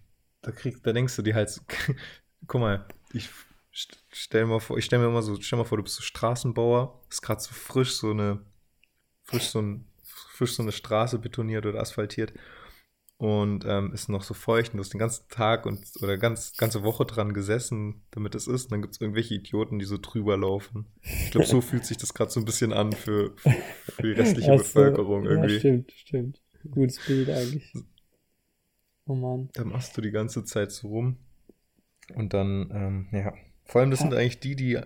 da 0.41 0.51
kriegst, 0.51 0.85
da 0.85 0.93
denkst 0.93 1.15
du 1.15 1.21
dir 1.21 1.35
halt, 1.35 1.49
so, 1.49 1.61
guck 2.47 2.61
mal, 2.61 2.87
ich 3.13 3.29
st- 3.73 3.97
stell 4.11 4.45
mir 4.45 4.59
vor, 4.59 4.77
ich 4.77 4.85
stell 4.85 4.99
mir 4.99 5.07
immer 5.07 5.21
so, 5.21 5.39
stell 5.41 5.59
mir 5.59 5.65
vor, 5.65 5.77
du 5.77 5.83
bist 5.83 5.95
so 5.95 6.03
Straßenbauer, 6.03 7.01
ist 7.09 7.21
gerade 7.21 7.41
so 7.41 7.53
frisch 7.53 7.93
so 7.95 8.11
eine, 8.11 8.41
frisch 9.23 9.49
so 9.49 9.61
ein, 9.61 9.85
frisch 10.03 10.55
so 10.55 10.63
eine 10.63 10.71
Straße 10.73 11.19
betoniert 11.19 11.65
oder 11.65 11.81
asphaltiert 11.81 12.33
und 13.17 13.65
ähm, 13.67 13.93
ist 13.93 14.09
noch 14.09 14.23
so 14.23 14.33
feucht 14.33 14.71
und 14.73 14.77
du 14.77 14.83
hast 14.83 14.93
den 14.93 14.99
ganzen 14.99 15.27
Tag 15.29 15.65
und 15.65 15.81
oder 16.01 16.17
ganz 16.17 16.55
ganze 16.57 16.83
Woche 16.83 17.05
dran 17.05 17.33
gesessen, 17.33 18.01
damit 18.11 18.33
es 18.35 18.47
ist. 18.47 18.65
Und 18.65 18.71
dann 18.73 18.81
gibt 18.81 18.95
es 18.95 19.01
irgendwelche 19.01 19.35
Idioten, 19.35 19.79
die 19.79 19.85
so 19.85 19.97
drüber 19.97 20.37
laufen. 20.37 20.87
Ich 21.25 21.31
glaube, 21.31 21.45
so 21.47 21.59
fühlt 21.61 21.85
sich 21.85 21.97
das 21.97 22.13
gerade 22.13 22.31
so 22.31 22.39
ein 22.39 22.45
bisschen 22.45 22.73
an 22.73 22.95
für, 22.95 23.35
für 23.87 24.03
die 24.03 24.13
restliche 24.13 24.53
Ach 24.53 24.63
so, 24.63 24.79
Bevölkerung 24.81 25.25
irgendwie. 25.25 25.47
Ja, 25.47 25.49
stimmt, 25.49 25.91
stimmt. 25.93 26.41
Gutes 26.71 26.99
Bild 26.99 27.29
eigentlich. 27.29 27.77
Oh 29.09 29.15
Mann. 29.15 29.49
Da 29.53 29.65
machst 29.65 29.97
du 29.97 30.01
die 30.01 30.11
ganze 30.11 30.45
Zeit 30.45 30.71
so 30.71 30.87
rum. 30.87 31.17
Und 32.13 32.33
dann, 32.35 32.69
ähm, 32.71 33.07
ja. 33.11 33.33
Vor 33.65 33.81
allem, 33.81 33.89
das 33.89 34.01
sind 34.01 34.13
eigentlich 34.13 34.39
die, 34.39 34.55
die. 34.55 34.79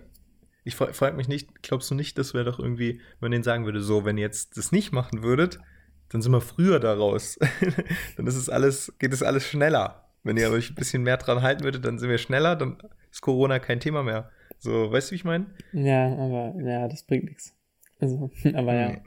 Ich 0.64 0.76
fra 0.76 0.94
frage 0.94 1.14
mich 1.14 1.28
nicht, 1.28 1.62
glaubst 1.62 1.90
du 1.90 1.94
nicht, 1.94 2.16
das 2.16 2.32
wäre 2.32 2.46
doch 2.46 2.58
irgendwie, 2.58 2.94
wenn 2.94 3.20
man 3.20 3.32
denen 3.32 3.44
sagen 3.44 3.66
würde, 3.66 3.82
so, 3.82 4.06
wenn 4.06 4.16
ihr 4.16 4.22
jetzt 4.22 4.56
das 4.56 4.72
nicht 4.72 4.92
machen 4.92 5.22
würdet, 5.22 5.60
dann 6.08 6.22
sind 6.22 6.32
wir 6.32 6.40
früher 6.40 6.80
da 6.80 6.94
raus. 6.94 7.38
dann 8.16 8.26
ist 8.26 8.36
es 8.36 8.48
alles, 8.48 8.94
geht 8.98 9.12
es 9.12 9.22
alles 9.22 9.46
schneller. 9.46 10.08
Wenn 10.22 10.38
ihr 10.38 10.50
euch 10.50 10.70
ein 10.70 10.74
bisschen 10.74 11.02
mehr 11.02 11.18
dran 11.18 11.42
halten 11.42 11.62
würdet, 11.62 11.84
dann 11.84 11.98
sind 11.98 12.08
wir 12.08 12.16
schneller, 12.16 12.56
dann 12.56 12.78
ist 13.10 13.20
Corona 13.20 13.58
kein 13.58 13.78
Thema 13.78 14.02
mehr. 14.02 14.30
So, 14.58 14.90
weißt 14.90 15.08
du, 15.08 15.12
wie 15.12 15.16
ich 15.16 15.24
meine? 15.24 15.46
Ja, 15.74 16.06
aber 16.14 16.54
ja, 16.62 16.88
das 16.88 17.02
bringt 17.02 17.24
nichts. 17.24 17.54
Also, 18.00 18.30
aber 18.54 18.74
ja. 18.74 18.88
Nee. 18.88 19.02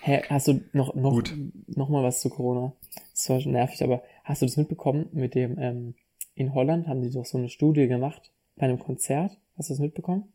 Hä, 0.00 0.22
hast 0.30 0.48
du 0.48 0.62
noch, 0.72 0.94
noch, 0.94 1.12
Gut. 1.12 1.34
noch 1.66 1.90
mal 1.90 2.02
was 2.02 2.20
zu 2.20 2.30
Corona? 2.30 2.72
Das 3.12 3.28
war 3.28 3.40
schon 3.40 3.52
nervig, 3.52 3.82
aber 3.82 4.02
hast 4.24 4.42
du 4.42 4.46
das 4.46 4.56
mitbekommen 4.56 5.08
mit 5.12 5.34
dem, 5.34 5.58
ähm, 5.58 5.94
in 6.34 6.54
Holland 6.54 6.88
haben 6.88 7.02
die 7.02 7.10
doch 7.10 7.24
so 7.24 7.38
eine 7.38 7.48
Studie 7.48 7.86
gemacht 7.86 8.32
bei 8.56 8.64
einem 8.64 8.78
Konzert? 8.78 9.38
Hast 9.56 9.70
du 9.70 9.74
das 9.74 9.80
mitbekommen? 9.80 10.32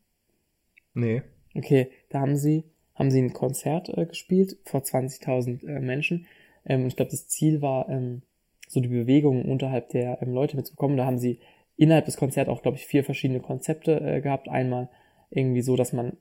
Nee. 0.93 1.21
Okay, 1.55 1.89
da 2.09 2.21
haben 2.21 2.37
sie, 2.37 2.63
haben 2.95 3.11
sie 3.11 3.21
ein 3.21 3.33
Konzert 3.33 3.89
äh, 3.89 4.05
gespielt 4.05 4.57
vor 4.63 4.81
20.000 4.81 5.67
äh, 5.67 5.79
Menschen. 5.79 6.27
Ähm, 6.65 6.87
ich 6.87 6.95
glaube, 6.95 7.11
das 7.11 7.27
Ziel 7.27 7.61
war, 7.61 7.89
ähm, 7.89 8.21
so 8.67 8.79
die 8.79 8.87
Bewegungen 8.87 9.45
unterhalb 9.45 9.89
der 9.89 10.21
ähm, 10.21 10.31
Leute 10.31 10.55
mitzubekommen. 10.55 10.95
Da 10.95 11.05
haben 11.05 11.17
sie 11.17 11.39
innerhalb 11.75 12.05
des 12.05 12.17
Konzerts 12.17 12.49
auch, 12.49 12.61
glaube 12.61 12.77
ich, 12.77 12.85
vier 12.85 13.03
verschiedene 13.03 13.39
Konzepte 13.39 13.99
äh, 13.99 14.21
gehabt. 14.21 14.47
Einmal 14.47 14.89
irgendwie 15.31 15.61
so, 15.61 15.75
dass 15.75 15.91
man 15.91 16.17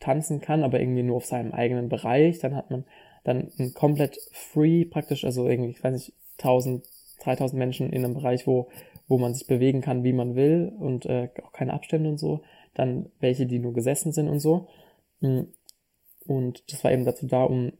tanzen 0.00 0.40
kann, 0.40 0.62
aber 0.62 0.80
irgendwie 0.80 1.02
nur 1.02 1.16
auf 1.16 1.26
seinem 1.26 1.52
eigenen 1.52 1.88
Bereich. 1.88 2.38
Dann 2.38 2.56
hat 2.56 2.70
man 2.70 2.84
dann 3.22 3.50
ein 3.58 3.74
komplett 3.74 4.18
free 4.32 4.84
praktisch, 4.84 5.24
also 5.24 5.48
irgendwie, 5.48 5.70
ich 5.70 5.82
weiß 5.82 5.92
nicht, 5.92 6.14
1000, 6.38 6.84
3000 7.20 7.58
Menschen 7.58 7.92
in 7.92 8.04
einem 8.04 8.14
Bereich, 8.14 8.46
wo, 8.46 8.68
wo 9.08 9.18
man 9.18 9.34
sich 9.34 9.46
bewegen 9.46 9.80
kann, 9.80 10.04
wie 10.04 10.12
man 10.12 10.34
will 10.34 10.72
und 10.78 11.06
äh, 11.06 11.28
auch 11.42 11.52
keine 11.52 11.72
Abstände 11.72 12.08
und 12.08 12.18
so. 12.18 12.42
Dann 12.74 13.10
welche, 13.20 13.46
die 13.46 13.58
nur 13.58 13.72
gesessen 13.72 14.12
sind 14.12 14.28
und 14.28 14.40
so. 14.40 14.68
Hm. 15.20 15.48
Und 16.26 16.72
das 16.72 16.82
war 16.82 16.92
eben 16.92 17.04
dazu 17.04 17.26
da, 17.26 17.44
um, 17.44 17.72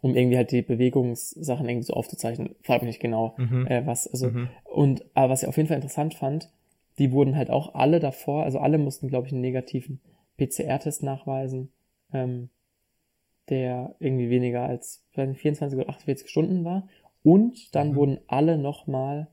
um 0.00 0.16
irgendwie 0.16 0.36
halt 0.36 0.52
die 0.52 0.62
Bewegungssachen 0.62 1.68
irgendwie 1.68 1.86
so 1.86 1.94
aufzuzeichnen. 1.94 2.54
Frag 2.62 2.82
mich 2.82 2.88
nicht 2.88 3.00
genau, 3.00 3.34
mhm. 3.36 3.66
äh, 3.66 3.86
was, 3.86 4.06
also, 4.06 4.30
mhm. 4.30 4.48
und, 4.64 5.04
aber 5.14 5.32
was 5.32 5.42
ich 5.42 5.48
auf 5.48 5.56
jeden 5.56 5.68
Fall 5.68 5.76
interessant 5.76 6.14
fand, 6.14 6.50
die 6.98 7.12
wurden 7.12 7.36
halt 7.36 7.50
auch 7.50 7.74
alle 7.74 7.98
davor, 7.98 8.44
also 8.44 8.58
alle 8.58 8.78
mussten, 8.78 9.08
glaube 9.08 9.26
ich, 9.26 9.32
einen 9.32 9.40
negativen 9.40 10.00
PCR-Test 10.36 11.02
nachweisen, 11.02 11.70
ähm, 12.12 12.50
der 13.48 13.96
irgendwie 13.98 14.30
weniger 14.30 14.62
als 14.62 15.04
24 15.12 15.78
oder 15.78 15.88
48 15.88 16.28
Stunden 16.28 16.64
war. 16.64 16.88
Und 17.22 17.74
dann 17.74 17.90
mhm. 17.90 17.96
wurden 17.96 18.18
alle 18.26 18.58
nochmal 18.58 19.28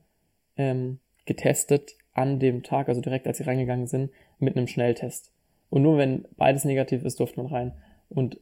ähm, 0.56 0.98
getestet 1.24 1.96
an 2.12 2.38
dem 2.38 2.62
Tag, 2.62 2.88
also 2.88 3.00
direkt 3.00 3.26
als 3.26 3.38
sie 3.38 3.44
reingegangen 3.44 3.86
sind, 3.86 4.10
mit 4.38 4.56
einem 4.56 4.66
Schnelltest. 4.66 5.32
Und 5.70 5.82
nur 5.82 5.98
wenn 5.98 6.24
beides 6.36 6.64
negativ 6.64 7.04
ist, 7.04 7.20
durfte 7.20 7.40
man 7.40 7.52
rein. 7.52 7.72
Und 8.08 8.40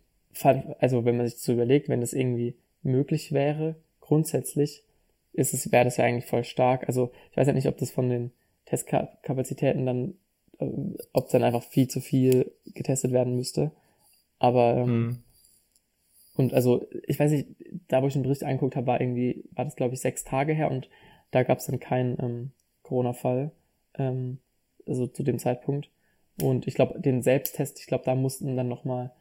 also 0.78 1.04
wenn 1.04 1.16
man 1.16 1.26
sich 1.26 1.38
so 1.38 1.52
überlegt, 1.52 1.88
wenn 1.88 2.00
das 2.00 2.12
irgendwie 2.12 2.56
möglich 2.82 3.32
wäre, 3.32 3.76
grundsätzlich 4.00 4.84
ist 5.32 5.54
es, 5.54 5.72
wäre 5.72 5.84
das 5.84 5.96
ja 5.96 6.04
eigentlich 6.04 6.26
voll 6.26 6.44
stark. 6.44 6.86
Also 6.88 7.10
ich 7.30 7.36
weiß 7.36 7.46
ja 7.46 7.52
nicht, 7.52 7.68
ob 7.68 7.76
das 7.78 7.90
von 7.90 8.08
den 8.08 8.32
Testkapazitäten 8.66 9.86
dann, 9.86 10.14
äh, 10.58 10.66
ob 11.12 11.28
dann 11.30 11.42
einfach 11.42 11.62
viel 11.62 11.88
zu 11.88 12.00
viel 12.00 12.52
getestet 12.66 13.12
werden 13.12 13.36
müsste. 13.36 13.72
Aber 14.38 14.76
ähm, 14.76 15.00
mhm. 15.00 15.22
Und 16.36 16.54
also 16.54 16.86
ich 17.06 17.18
weiß 17.18 17.30
nicht, 17.30 17.48
da 17.88 18.02
wo 18.02 18.06
ich 18.06 18.12
den 18.12 18.22
Bericht 18.22 18.44
angeguckt 18.44 18.76
habe, 18.76 18.86
war 18.86 19.00
irgendwie, 19.00 19.44
war 19.52 19.64
das 19.64 19.76
glaube 19.76 19.94
ich 19.94 20.00
sechs 20.00 20.24
Tage 20.24 20.52
her 20.52 20.70
und 20.70 20.88
da 21.30 21.42
gab 21.42 21.58
es 21.58 21.66
dann 21.66 21.80
keinen 21.80 22.16
ähm, 22.20 22.50
Corona-Fall, 22.82 23.50
ähm, 23.98 24.38
also 24.86 25.06
zu 25.06 25.22
dem 25.22 25.38
Zeitpunkt. 25.38 25.90
Und 26.40 26.66
ich 26.66 26.74
glaube, 26.74 27.00
den 27.00 27.22
Selbsttest, 27.22 27.80
ich 27.80 27.86
glaube, 27.86 28.04
da 28.04 28.14
mussten 28.14 28.56
dann 28.56 28.68
nochmal, 28.68 29.12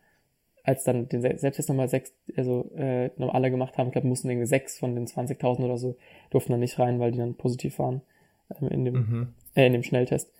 als 0.63 0.83
dann 0.83 1.07
den 1.07 1.21
Selbsttest 1.21 1.69
nochmal 1.69 1.87
sechs, 1.87 2.13
also 2.35 2.71
äh, 2.75 3.09
noch 3.17 3.33
alle 3.33 3.49
gemacht 3.49 3.77
haben, 3.77 3.87
ich 3.87 3.93
glaube, 3.93 4.07
mussten 4.07 4.29
irgendwie 4.29 4.47
sechs 4.47 4.77
von 4.77 4.95
den 4.95 5.07
20.000 5.07 5.63
oder 5.63 5.77
so, 5.77 5.97
durften 6.29 6.51
dann 6.51 6.59
nicht 6.59 6.77
rein, 6.79 6.99
weil 6.99 7.11
die 7.11 7.17
dann 7.17 7.35
positiv 7.35 7.79
waren 7.79 8.01
ähm, 8.59 8.67
in 8.69 8.85
dem, 8.85 8.93
mhm. 8.93 9.33
äh, 9.55 9.67
in 9.67 9.73
dem 9.73 9.83
Schnelltest. 9.83 10.31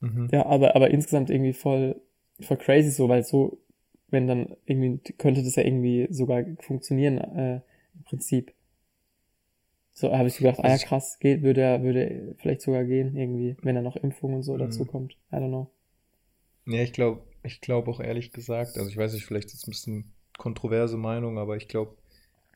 Mhm. 0.00 0.28
Ja, 0.32 0.46
aber, 0.46 0.76
aber 0.76 0.90
insgesamt 0.90 1.30
irgendwie 1.30 1.52
voll, 1.52 2.00
voll 2.40 2.56
crazy 2.56 2.90
so, 2.90 3.08
weil 3.08 3.22
so, 3.22 3.58
wenn 4.10 4.26
dann 4.26 4.56
irgendwie, 4.66 5.12
könnte 5.14 5.42
das 5.42 5.56
ja 5.56 5.64
irgendwie 5.64 6.06
sogar 6.10 6.44
funktionieren, 6.60 7.18
äh, 7.18 7.60
im 7.94 8.04
Prinzip. 8.04 8.52
So 9.92 10.16
habe 10.16 10.28
ich 10.28 10.38
gedacht, 10.38 10.60
ah 10.60 10.68
ja 10.68 10.78
krass, 10.78 11.18
geht, 11.18 11.42
würde 11.42 11.60
er, 11.60 11.82
würde 11.82 12.34
vielleicht 12.38 12.62
sogar 12.62 12.84
gehen, 12.84 13.16
irgendwie, 13.16 13.56
wenn 13.62 13.76
er 13.76 13.82
noch 13.82 13.96
Impfungen 13.96 14.36
und 14.36 14.42
so 14.42 14.54
mhm. 14.54 14.58
dazu 14.58 14.84
kommt. 14.84 15.12
I 15.32 15.36
don't 15.36 15.48
know. 15.48 15.70
Ja, 16.66 16.82
ich 16.82 16.92
glaube, 16.92 17.22
ich 17.42 17.60
glaube 17.60 17.90
auch 17.90 18.00
ehrlich 18.00 18.32
gesagt, 18.32 18.78
also 18.78 18.88
ich 18.88 18.96
weiß 18.96 19.12
nicht, 19.14 19.24
vielleicht 19.24 19.48
ist 19.48 19.54
es 19.54 19.66
ein 19.66 19.72
bisschen 19.72 20.12
kontroverse 20.38 20.96
Meinung, 20.96 21.38
aber 21.38 21.56
ich 21.56 21.68
glaube 21.68 21.96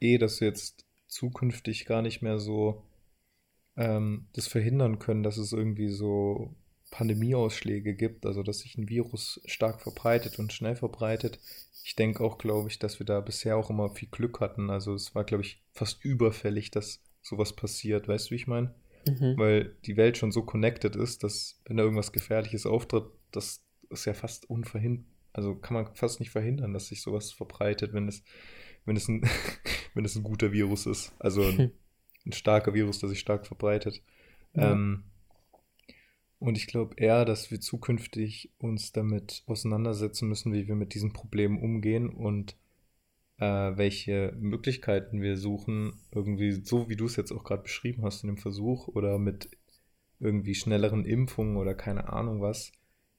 eh, 0.01 0.19
dass 0.19 0.41
jetzt 0.41 0.87
zukünftig 1.07 1.87
gar 1.87 2.03
nicht 2.03 2.23
mehr 2.23 2.39
so 2.39 2.83
ähm, 3.77 4.27
das 4.33 4.49
verhindern 4.49 4.99
können, 4.99 5.23
dass 5.23 5.37
es 5.37 5.53
irgendwie 5.53 5.89
so 5.89 6.55
Pandemieausschläge 6.95 7.95
gibt, 7.95 8.25
also 8.25 8.45
dass 8.45 8.61
sich 8.61 8.79
ein 8.79 8.89
Virus 8.89 9.41
stark 9.47 9.81
verbreitet 9.81 10.39
und 10.39 10.53
schnell 10.53 10.77
verbreitet. 10.77 11.41
Ich 11.83 11.97
denke 11.97 12.23
auch, 12.23 12.39
glaube 12.39 12.69
ich, 12.69 12.79
dass 12.79 13.01
wir 13.01 13.07
da 13.07 13.21
bisher 13.21 13.57
auch 13.57 13.69
immer 13.69 13.91
viel 13.91 14.09
Glück 14.09 14.41
hatten. 14.41 14.71
Also 14.71 14.95
es 14.95 15.13
war, 15.13 15.25
glaube 15.25 15.43
ich, 15.43 15.61
fast 15.73 16.05
überfällig, 16.05 16.71
dass 16.71 17.03
sowas 17.21 17.53
passiert. 17.53 18.07
Weißt 18.07 18.29
du, 18.29 18.31
wie 18.31 18.37
ich 18.37 18.47
meine? 18.47 18.73
Mhm. 19.09 19.35
Weil 19.37 19.75
die 19.87 19.97
Welt 19.97 20.17
schon 20.17 20.31
so 20.31 20.45
connected 20.45 20.95
ist, 20.95 21.25
dass 21.25 21.61
wenn 21.65 21.79
da 21.79 21.83
irgendwas 21.83 22.13
Gefährliches 22.13 22.65
auftritt, 22.65 23.07
das 23.33 23.65
ist 23.91 24.05
ja 24.05 24.15
fast 24.15 24.49
unverhindert. 24.49 25.05
Also 25.33 25.57
kann 25.57 25.75
man 25.75 25.93
fast 25.97 26.21
nicht 26.21 26.31
verhindern, 26.31 26.73
dass 26.73 26.87
sich 26.87 27.03
sowas 27.03 27.33
verbreitet, 27.33 27.93
wenn 27.93 28.07
es, 28.07 28.23
wenn 28.85 28.95
es 28.95 29.09
ein, 29.09 29.29
wenn 29.95 30.05
es 30.05 30.15
ein 30.15 30.23
guter 30.23 30.53
Virus 30.53 30.87
ist. 30.87 31.13
Also 31.19 31.43
ein, 31.43 31.73
ein 32.25 32.33
starker 32.33 32.73
Virus, 32.73 33.01
der 33.01 33.09
sich 33.09 33.19
stark 33.19 33.49
verbreitet. 33.49 34.01
Ja. 34.55 34.71
Ähm, 34.71 35.03
und 36.45 36.59
ich 36.59 36.67
glaube 36.67 36.95
eher, 36.99 37.25
dass 37.25 37.51
wir 37.51 37.59
zukünftig 37.59 38.53
uns 38.59 38.93
damit 38.93 39.43
auseinandersetzen 39.47 40.29
müssen, 40.29 40.53
wie 40.53 40.69
wir 40.69 40.75
mit 40.75 40.93
diesen 40.93 41.15
Problemen 41.15 41.59
umgehen 41.59 42.11
und 42.11 42.55
äh, 43.39 43.47
welche 43.47 44.37
Möglichkeiten 44.39 45.23
wir 45.23 45.39
suchen, 45.39 46.03
irgendwie 46.13 46.53
so 46.53 46.91
wie 46.91 46.97
du 46.97 47.07
es 47.07 47.17
jetzt 47.17 47.33
auch 47.33 47.45
gerade 47.45 47.63
beschrieben 47.63 48.05
hast 48.05 48.25
in 48.25 48.27
dem 48.27 48.37
Versuch 48.37 48.89
oder 48.89 49.19
mit 49.19 49.49
irgendwie 50.21 50.55
schnelleren 50.55 51.07
Impfungen 51.07 51.57
oder 51.57 51.75
keine 51.75 52.13
Ahnung 52.13 52.43
was, 52.43 52.73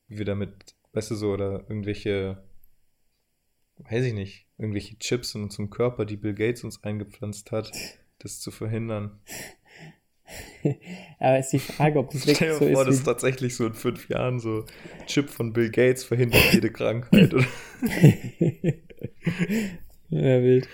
wie 0.07 0.19
wir 0.19 0.25
damit, 0.25 0.75
weißt 0.93 1.09
du 1.09 1.15
so, 1.15 1.31
oder 1.31 1.61
irgendwelche, 1.67 2.43
weiß 3.77 4.05
ich 4.05 4.13
nicht, 4.13 4.45
irgendwelche 4.59 4.99
Chips 4.99 5.33
in 5.33 5.41
unserem 5.41 5.71
Körper, 5.71 6.05
die 6.05 6.17
Bill 6.17 6.35
Gates 6.35 6.63
uns 6.63 6.83
eingepflanzt 6.83 7.51
hat, 7.51 7.71
das 8.19 8.39
zu 8.39 8.51
verhindern. 8.51 9.19
Aber 11.19 11.39
ist 11.39 11.53
die 11.53 11.59
Frage, 11.59 11.99
ob 11.99 12.11
das 12.11 12.25
wirklich 12.27 12.53
so 12.53 12.65
ist. 12.65 12.73
Vor, 12.73 12.85
das 12.85 12.95
ist 12.95 13.03
tatsächlich 13.03 13.55
so 13.55 13.67
in 13.67 13.73
fünf 13.73 14.09
Jahren 14.09 14.39
so 14.39 14.65
Chip 15.05 15.29
von 15.29 15.53
Bill 15.53 15.69
Gates 15.69 16.03
verhindert 16.03 16.41
jede 16.51 16.71
Krankheit. 16.71 17.33
Oder? 17.33 17.45
ja, 20.09 20.43
wild. 20.43 20.67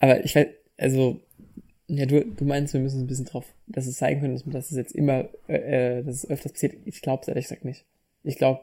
Aber 0.00 0.24
ich 0.24 0.34
weiß, 0.34 0.46
also, 0.78 1.20
ja, 1.88 2.06
du, 2.06 2.24
du 2.24 2.44
meinst, 2.44 2.74
wir 2.74 2.80
müssen 2.80 3.02
ein 3.02 3.06
bisschen 3.06 3.26
drauf, 3.26 3.44
dass 3.66 3.86
es 3.86 3.96
zeigen 3.96 4.20
können, 4.20 4.40
dass 4.46 4.70
es 4.70 4.76
jetzt 4.76 4.94
immer, 4.94 5.28
äh, 5.48 5.98
äh, 5.98 6.02
dass 6.02 6.16
es 6.16 6.30
öfters 6.30 6.52
passiert. 6.52 6.74
Ich 6.84 7.00
glaube 7.00 7.22
es 7.22 7.28
ehrlich 7.28 7.44
gesagt 7.44 7.64
nicht. 7.64 7.84
Ich 8.24 8.38
glaube, 8.38 8.60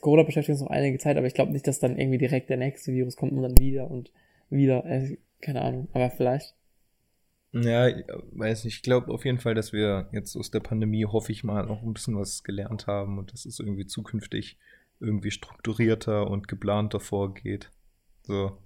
Corona 0.00 0.22
beschäftigt 0.22 0.50
uns 0.50 0.60
noch 0.60 0.70
einige 0.70 0.98
Zeit, 0.98 1.16
aber 1.16 1.26
ich 1.26 1.34
glaube 1.34 1.52
nicht, 1.52 1.66
dass 1.66 1.80
dann 1.80 1.98
irgendwie 1.98 2.18
direkt 2.18 2.50
der 2.50 2.58
nächste 2.58 2.92
Virus 2.92 3.16
kommt 3.16 3.32
und 3.32 3.42
dann 3.42 3.58
wieder 3.58 3.90
und 3.90 4.12
wieder. 4.50 4.84
Äh, 4.84 5.16
keine 5.40 5.62
Ahnung, 5.62 5.88
aber 5.94 6.10
vielleicht. 6.10 6.54
Ja, 7.52 7.88
weiß 8.32 8.64
nicht. 8.64 8.76
Ich 8.76 8.82
glaube 8.82 9.12
auf 9.12 9.24
jeden 9.24 9.38
Fall, 9.38 9.54
dass 9.54 9.72
wir 9.72 10.08
jetzt 10.12 10.36
aus 10.36 10.50
der 10.50 10.60
Pandemie, 10.60 11.04
hoffe 11.04 11.32
ich 11.32 11.42
mal, 11.42 11.66
noch 11.66 11.82
ein 11.82 11.92
bisschen 11.92 12.16
was 12.16 12.44
gelernt 12.44 12.86
haben 12.86 13.18
und 13.18 13.32
dass 13.32 13.44
es 13.44 13.58
irgendwie 13.58 13.86
zukünftig 13.86 14.58
irgendwie 15.00 15.30
strukturierter 15.30 16.28
und 16.30 16.46
geplanter 16.46 17.00
vorgeht. 17.00 17.70
So. 18.22 18.58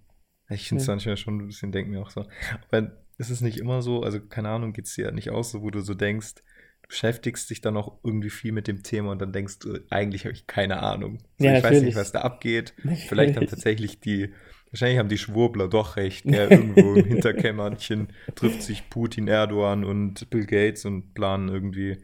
Ich 0.50 0.68
finde 0.68 0.82
es 0.82 0.86
ja. 0.86 0.92
manchmal 0.92 1.16
schon 1.16 1.38
ein 1.38 1.46
bisschen, 1.46 1.72
denke 1.72 1.90
mir 1.90 2.02
auch 2.02 2.10
so. 2.10 2.26
Aber 2.68 2.92
ist 3.16 3.30
es 3.30 3.40
nicht 3.40 3.58
immer 3.58 3.80
so, 3.80 4.02
also 4.02 4.20
keine 4.20 4.50
Ahnung, 4.50 4.72
geht 4.72 4.86
es 4.86 4.94
dir 4.94 5.10
nicht 5.12 5.30
aus, 5.30 5.52
so 5.52 5.62
wo 5.62 5.70
du 5.70 5.80
so 5.80 5.94
denkst, 5.94 6.34
du 6.82 6.88
beschäftigst 6.88 7.48
dich 7.48 7.60
dann 7.60 7.76
auch 7.76 7.98
irgendwie 8.02 8.30
viel 8.30 8.52
mit 8.52 8.68
dem 8.68 8.82
Thema 8.82 9.12
und 9.12 9.22
dann 9.22 9.32
denkst 9.32 9.60
du, 9.60 9.78
eigentlich 9.88 10.24
habe 10.24 10.34
ich 10.34 10.46
keine 10.46 10.82
Ahnung. 10.82 11.20
So, 11.38 11.44
ja, 11.44 11.56
ich 11.56 11.62
natürlich. 11.62 11.78
weiß 11.78 11.84
nicht, 11.86 11.96
was 11.96 12.12
da 12.12 12.20
abgeht. 12.20 12.74
Natürlich. 12.82 13.08
Vielleicht 13.08 13.36
haben 13.36 13.46
tatsächlich 13.46 14.00
die, 14.00 14.34
wahrscheinlich 14.74 14.98
haben 14.98 15.08
die 15.08 15.18
Schwurbler 15.18 15.68
doch 15.68 15.96
recht. 15.96 16.24
Ja, 16.26 16.44
irgendwo 16.50 16.94
im 16.94 17.06
Hinterkämmerchen 17.06 18.08
trifft 18.34 18.62
sich 18.62 18.90
Putin, 18.90 19.28
Erdogan 19.28 19.84
und 19.84 20.28
Bill 20.30 20.46
Gates 20.46 20.84
und 20.84 21.14
planen 21.14 21.48
irgendwie 21.48 21.98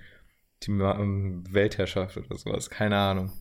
die 0.62 0.70
ähm, 0.70 1.42
Weltherrschaft 1.50 2.16
oder 2.16 2.36
sowas. 2.36 2.70
Keine 2.70 2.96
Ahnung. 2.96 3.32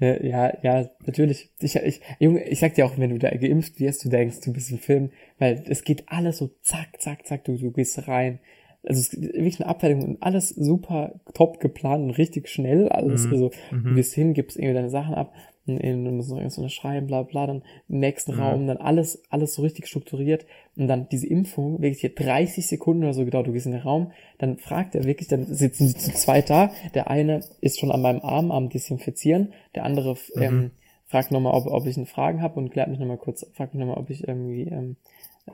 ja, 0.00 0.52
ja, 0.62 0.90
natürlich. 1.04 1.50
Ich, 1.60 1.76
ich, 1.76 2.00
Junge, 2.18 2.42
ich 2.48 2.58
sag 2.58 2.74
dir 2.74 2.86
auch, 2.86 2.98
wenn 2.98 3.10
du 3.10 3.18
da 3.18 3.30
geimpft 3.30 3.78
wirst, 3.78 4.04
du 4.04 4.08
denkst, 4.08 4.40
du 4.40 4.52
bist 4.52 4.72
im 4.72 4.78
Film, 4.78 5.10
weil 5.38 5.62
es 5.68 5.84
geht 5.84 6.04
alles 6.08 6.38
so 6.38 6.50
zack, 6.62 7.00
zack, 7.00 7.24
zack, 7.24 7.44
du, 7.44 7.56
du 7.56 7.70
gehst 7.70 8.08
rein. 8.08 8.40
Also 8.82 9.00
es 9.00 9.12
ist 9.12 9.22
wirklich 9.22 9.60
eine 9.60 9.68
Abfertigung 9.68 10.04
und 10.04 10.22
alles 10.22 10.48
super 10.48 11.20
top 11.34 11.60
geplant 11.60 12.02
und 12.02 12.10
richtig 12.18 12.48
schnell. 12.48 12.88
Alles, 12.88 13.26
mhm. 13.26 13.32
also 13.32 13.50
du 13.70 13.76
mhm. 13.76 13.94
gehst 13.94 14.14
hin, 14.14 14.34
gibst 14.34 14.56
irgendwie 14.56 14.74
deine 14.74 14.90
Sachen 14.90 15.14
ab 15.14 15.32
in, 15.66 16.04
du 16.04 16.10
musst 16.10 16.30
noch 16.30 16.36
irgendwas 16.36 16.58
unterschreiben, 16.58 17.06
bla 17.06 17.22
bla, 17.22 17.46
dann 17.46 17.62
im 17.88 18.00
nächsten 18.00 18.34
mhm. 18.34 18.40
Raum, 18.40 18.66
dann 18.66 18.76
alles, 18.76 19.22
alles 19.30 19.54
so 19.54 19.62
richtig 19.62 19.86
strukturiert 19.88 20.46
und 20.76 20.88
dann 20.88 21.08
diese 21.08 21.26
Impfung, 21.26 21.82
wirklich 21.82 22.00
hier 22.00 22.14
30 22.14 22.66
Sekunden 22.66 23.04
oder 23.04 23.14
so 23.14 23.24
gedauert, 23.24 23.46
du 23.46 23.52
gehst 23.52 23.66
in 23.66 23.72
den 23.72 23.82
Raum, 23.82 24.12
dann 24.38 24.58
fragt 24.58 24.94
er 24.94 25.04
wirklich, 25.04 25.28
dann 25.28 25.46
sitzen 25.46 25.88
sie 25.88 25.96
zu 25.96 26.12
zweit 26.12 26.50
da, 26.50 26.70
der 26.94 27.10
eine 27.10 27.40
ist 27.60 27.80
schon 27.80 27.90
an 27.90 28.02
meinem 28.02 28.20
Arm 28.20 28.50
am 28.50 28.68
Desinfizieren, 28.68 29.52
der 29.74 29.84
andere 29.84 30.16
mhm. 30.34 30.42
ähm, 30.42 30.70
fragt 31.06 31.30
nochmal, 31.30 31.54
ob, 31.54 31.66
ob 31.66 31.86
ich 31.86 31.96
eine 31.96 32.06
Fragen 32.06 32.42
habe 32.42 32.58
und 32.58 32.70
klärt 32.70 32.88
mich 32.88 32.98
nochmal 32.98 33.18
kurz, 33.18 33.46
fragt 33.54 33.74
mich 33.74 33.80
nochmal, 33.80 33.98
ob 33.98 34.10
ich 34.10 34.26
irgendwie 34.26 34.62
ähm, 34.62 34.96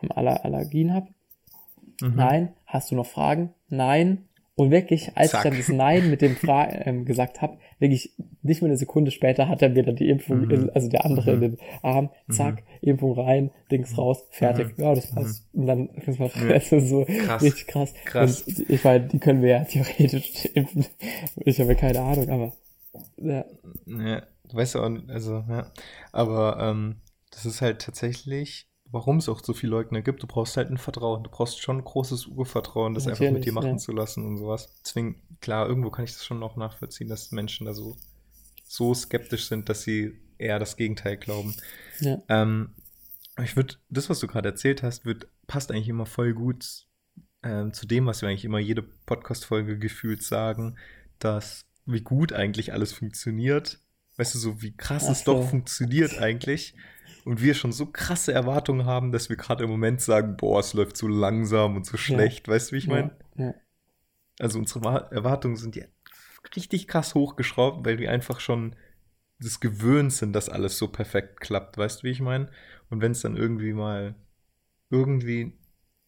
Aller 0.08 0.44
Allergien 0.44 0.94
habe. 0.94 1.08
Mhm. 2.00 2.14
Nein. 2.16 2.52
Hast 2.66 2.90
du 2.90 2.96
noch 2.96 3.06
Fragen? 3.06 3.54
Nein. 3.68 4.28
Und 4.54 4.70
wirklich, 4.70 5.16
als 5.16 5.30
Zack. 5.30 5.44
ich 5.46 5.50
dann 5.50 5.58
das 5.58 5.68
Nein 5.68 6.10
mit 6.10 6.20
dem 6.20 6.36
Fra 6.36 6.68
ähm, 6.70 7.06
gesagt 7.06 7.40
habe, 7.40 7.56
wirklich 7.78 8.14
nicht 8.42 8.60
mal 8.60 8.68
eine 8.68 8.76
Sekunde 8.76 9.10
später 9.10 9.48
hat 9.48 9.62
er 9.62 9.70
mir 9.70 9.82
dann 9.82 9.96
die 9.96 10.10
Impfung, 10.10 10.42
Mhm. 10.42 10.50
in, 10.50 10.70
also 10.70 10.88
der 10.88 11.04
andere 11.06 11.34
Mhm. 11.36 11.42
in 11.42 11.50
den 11.52 11.58
Arm, 11.82 12.10
zack, 12.30 12.62
Impfung 12.82 13.18
rein, 13.18 13.50
Dings 13.70 13.96
raus, 13.96 14.24
fertig, 14.30 14.74
ja, 14.76 14.94
das 14.94 15.10
passt. 15.10 15.48
Und 15.54 15.66
dann 15.66 15.88
man 16.18 16.30
Mhm. 16.34 16.50
Ja. 16.50 16.58
das 16.58 16.68
so 16.88 17.04
Krass. 17.06 17.42
richtig 17.42 17.66
krass. 17.66 17.94
Krass. 18.04 18.42
Und 18.42 18.68
ich 18.70 18.84
meine, 18.84 19.06
die 19.08 19.18
können 19.18 19.40
wir 19.42 19.48
ja 19.50 19.64
theoretisch 19.64 20.44
impfen. 20.54 20.84
Ich 21.36 21.58
habe 21.58 21.72
ja 21.72 21.78
keine 21.78 22.00
Ahnung, 22.00 22.28
aber 22.28 22.52
ja, 23.16 23.44
Ja, 23.86 24.22
du 24.48 24.56
weißt 24.56 24.74
ja 24.74 24.82
auch, 24.82 24.90
also, 25.08 25.44
ja. 25.48 25.72
Aber 26.12 26.58
ähm, 26.60 26.96
das 27.30 27.46
ist 27.46 27.62
halt 27.62 27.80
tatsächlich, 27.80 28.68
warum 28.92 29.16
es 29.16 29.28
auch 29.28 29.42
so 29.42 29.54
viele 29.54 29.70
Leugner 29.72 30.02
gibt. 30.02 30.22
Du 30.22 30.26
brauchst 30.26 30.56
halt 30.56 30.70
ein 30.70 30.78
Vertrauen. 30.78 31.24
Du 31.24 31.30
brauchst 31.30 31.60
schon 31.60 31.82
großes 31.82 32.26
Urvertrauen, 32.26 32.94
das 32.94 33.06
einfach 33.06 33.20
mit 33.20 33.30
Natürlich, 33.30 33.46
dir 33.46 33.52
machen 33.52 33.70
ja. 33.70 33.76
zu 33.78 33.92
lassen 33.92 34.24
und 34.24 34.36
sowas. 34.36 34.72
Deswegen, 34.84 35.20
klar, 35.40 35.66
irgendwo 35.66 35.90
kann 35.90 36.04
ich 36.04 36.12
das 36.12 36.24
schon 36.24 36.38
noch 36.38 36.56
nachvollziehen, 36.56 37.08
dass 37.08 37.32
Menschen 37.32 37.66
da 37.66 37.72
so, 37.72 37.96
so 38.64 38.94
skeptisch 38.94 39.46
sind, 39.48 39.68
dass 39.68 39.82
sie 39.82 40.18
eher 40.38 40.58
das 40.58 40.76
Gegenteil 40.76 41.16
glauben. 41.16 41.56
ja, 42.00 42.18
Ähm, 42.28 42.74
ich 43.42 43.56
würde, 43.56 43.76
das, 43.88 44.10
was 44.10 44.20
du 44.20 44.26
gerade 44.26 44.50
erzählt 44.50 44.82
hast, 44.82 45.06
wird, 45.06 45.26
passt 45.46 45.70
eigentlich 45.70 45.88
immer 45.88 46.06
voll 46.06 46.34
gut 46.34 46.86
ähm, 47.42 47.72
zu 47.72 47.86
dem, 47.86 48.06
was 48.06 48.20
wir 48.20 48.28
eigentlich 48.28 48.44
immer 48.44 48.58
jede 48.58 48.82
Podcast-Folge 48.82 49.78
gefühlt 49.78 50.22
sagen, 50.22 50.76
dass 51.18 51.64
wie 51.86 52.02
gut 52.02 52.32
eigentlich 52.32 52.72
alles 52.72 52.92
funktioniert. 52.92 53.80
Weißt 54.16 54.34
du, 54.34 54.38
so 54.38 54.60
wie 54.60 54.76
krass 54.76 55.04
Ach 55.06 55.12
es 55.12 55.24
doch 55.24 55.42
so. 55.42 55.48
funktioniert 55.48 56.18
eigentlich. 56.18 56.74
Und 57.24 57.40
wir 57.42 57.54
schon 57.54 57.72
so 57.72 57.86
krasse 57.86 58.32
Erwartungen 58.32 58.86
haben, 58.86 59.12
dass 59.12 59.28
wir 59.28 59.36
gerade 59.36 59.64
im 59.64 59.70
Moment 59.70 60.00
sagen, 60.00 60.36
boah, 60.36 60.60
es 60.60 60.74
läuft 60.74 60.96
so 60.96 61.08
langsam 61.08 61.76
und 61.76 61.86
so 61.86 61.96
schlecht. 61.96 62.48
Weißt 62.48 62.70
du, 62.70 62.74
wie 62.74 62.78
ich 62.78 62.88
meine? 62.88 63.10
ja, 63.36 63.44
ja, 63.44 63.54
Also 64.40 64.58
unsere 64.58 64.82
Wa- 64.84 65.08
Erwartungen 65.10 65.56
sind 65.56 65.76
ja 65.76 65.84
richtig 66.56 66.88
krass 66.88 67.14
hochgeschraubt, 67.14 67.86
weil 67.86 67.98
wir 67.98 68.10
einfach 68.10 68.40
schon 68.40 68.76
das 69.40 69.60
gewöhnt 69.60 70.12
sind, 70.12 70.32
dass 70.34 70.48
alles 70.48 70.78
so 70.78 70.88
perfekt 70.88 71.40
klappt. 71.40 71.78
Weißt 71.78 72.00
du, 72.02 72.04
wie 72.04 72.10
ich 72.10 72.20
meine? 72.20 72.50
Und 72.90 73.00
wenn 73.02 73.12
es 73.12 73.20
dann 73.22 73.36
irgendwie 73.36 73.72
mal 73.72 74.14
irgendwie 74.90 75.58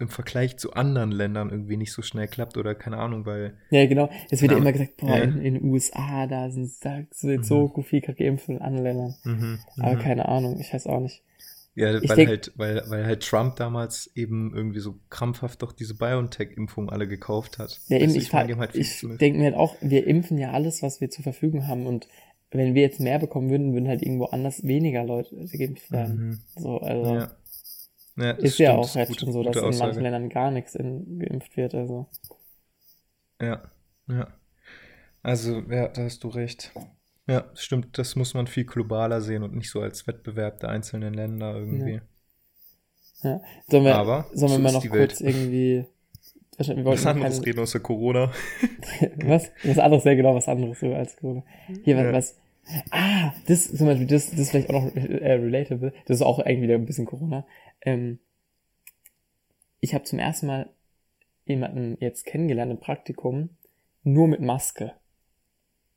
im 0.00 0.08
Vergleich 0.08 0.56
zu 0.56 0.72
anderen 0.72 1.12
Ländern 1.12 1.50
irgendwie 1.50 1.76
nicht 1.76 1.92
so 1.92 2.02
schnell 2.02 2.26
klappt 2.26 2.56
oder 2.56 2.74
keine 2.74 2.96
Ahnung, 2.98 3.26
weil 3.26 3.54
ja, 3.70 3.86
genau. 3.86 4.10
Es 4.30 4.42
wird 4.42 4.50
ja 4.52 4.58
immer 4.58 4.72
gesagt, 4.72 4.96
boah, 4.96 5.16
Ja. 5.16 5.22
in, 5.24 5.42
den 5.42 5.62
USA, 5.64 6.26
da 6.26 6.50
sind 6.50 6.72
da 6.82 7.04
wird 7.22 7.40
Mhm. 7.40 7.44
so 7.44 7.72
viel 7.86 8.00
geimpft 8.00 8.48
in 8.48 8.60
anderen 8.60 8.84
Ländern. 8.84 9.14
mhm, 9.24 9.58
Aber 9.78 9.94
mhm. 9.94 9.98
keine 10.00 10.28
Ahnung, 10.28 10.58
ich 10.58 10.74
weiß 10.74 10.88
auch 10.88 10.98
nicht. 11.00 11.22
ja, 11.76 11.96
ich 11.98 12.08
weil 12.08 12.16
denk- 12.16 12.28
halt, 12.28 12.52
weil, 12.56 12.82
weil 12.88 13.06
halt 13.06 13.22
Trump 13.22 13.54
damals 13.56 14.10
eben 14.16 14.52
irgendwie 14.54 14.80
so 14.80 14.98
krampfhaft 15.10 15.62
doch 15.62 15.72
diese 15.72 15.94
BioNTech-Impfung 15.96 16.90
alle 16.90 17.06
gekauft 17.06 17.58
hat. 17.58 17.80
Ja, 17.88 17.98
eben, 17.98 18.12
du, 18.12 18.18
ich, 18.18 18.32
haben 18.32 18.58
halt 18.58 18.74
ich 18.74 19.00
denke 19.20 19.38
mir 19.38 19.44
halt 19.44 19.54
auch, 19.56 19.76
wir 19.80 20.06
impfen 20.08 20.38
ja 20.38 20.50
alles, 20.50 20.82
was 20.82 21.00
wir 21.00 21.10
zur 21.10 21.22
Verfügung 21.22 21.68
haben 21.68 21.86
und 21.86 22.08
wenn 22.50 22.74
wir 22.74 22.82
jetzt 22.82 23.00
mehr 23.00 23.18
bekommen 23.18 23.50
würden, 23.50 23.72
würden 23.72 23.88
halt 23.88 24.02
irgendwo 24.02 24.26
anders 24.26 24.62
weniger 24.64 25.04
Leute 25.04 25.34
geimpft 25.52 25.90
werden. 25.90 26.16
Mhm. 26.28 26.38
So, 26.60 26.78
also 26.80 27.14
Ja. 27.14 27.30
Ja, 28.16 28.32
das 28.34 28.44
ist 28.44 28.58
ja 28.58 28.70
stimmt, 28.70 28.78
auch 28.78 28.82
das 28.82 28.96
ist 28.96 29.08
jetzt 29.08 29.20
schon 29.20 29.32
so, 29.32 29.42
dass 29.42 29.56
in 29.56 29.78
manchen 29.78 30.02
Ländern 30.02 30.28
gar 30.28 30.50
nichts 30.50 30.74
in, 30.74 31.18
geimpft 31.18 31.56
wird. 31.56 31.74
Also 31.74 32.06
Ja, 33.40 33.62
ja. 34.08 34.28
Also, 35.22 35.60
ja, 35.70 35.88
da 35.88 36.02
hast 36.04 36.22
du 36.22 36.28
recht. 36.28 36.72
Ja, 37.26 37.50
stimmt, 37.54 37.96
das 37.98 38.14
muss 38.16 38.34
man 38.34 38.46
viel 38.46 38.64
globaler 38.64 39.20
sehen 39.22 39.42
und 39.42 39.54
nicht 39.54 39.70
so 39.70 39.80
als 39.80 40.06
Wettbewerb 40.06 40.60
der 40.60 40.68
einzelnen 40.68 41.14
Länder 41.14 41.54
irgendwie. 41.56 42.00
ja. 43.22 43.40
Sollen 43.68 43.84
wir, 43.86 43.96
Aber 43.96 44.26
sollen 44.34 44.52
wir 44.52 44.56
so 44.56 44.62
mal 44.62 44.72
noch 44.72 44.82
kurz 44.82 45.20
Welt. 45.20 45.20
irgendwie 45.20 45.86
wir 46.58 46.84
Was 46.84 47.06
anderes 47.06 47.36
keine, 47.36 47.46
reden 47.46 47.60
außer 47.60 47.80
Corona. 47.80 48.30
was? 49.24 49.50
Was 49.64 49.78
anderes, 49.78 50.04
sehr 50.04 50.14
genau 50.16 50.34
was 50.34 50.46
anderes 50.46 50.82
als 50.82 51.16
Corona. 51.16 51.42
Hier, 51.84 51.96
was, 51.96 52.04
Ja. 52.04 52.12
was 52.12 52.36
Ah, 52.90 53.32
das 53.46 53.74
zum 53.74 53.86
Beispiel, 53.86 54.06
das, 54.06 54.30
das 54.30 54.40
ist 54.40 54.50
vielleicht 54.50 54.70
auch 54.70 54.84
noch 54.84 54.94
äh, 54.96 55.32
relatable. 55.32 55.92
Das 56.06 56.16
ist 56.16 56.22
auch 56.22 56.38
eigentlich 56.38 56.62
wieder 56.62 56.74
ein 56.74 56.86
bisschen 56.86 57.04
Corona. 57.06 57.44
Ähm, 57.84 58.18
ich 59.80 59.94
habe 59.94 60.04
zum 60.04 60.18
ersten 60.18 60.46
Mal 60.46 60.70
jemanden 61.46 61.96
jetzt 62.00 62.24
kennengelernt 62.26 62.72
im 62.72 62.80
Praktikum, 62.80 63.50
nur 64.02 64.28
mit 64.28 64.40
Maske. 64.40 64.92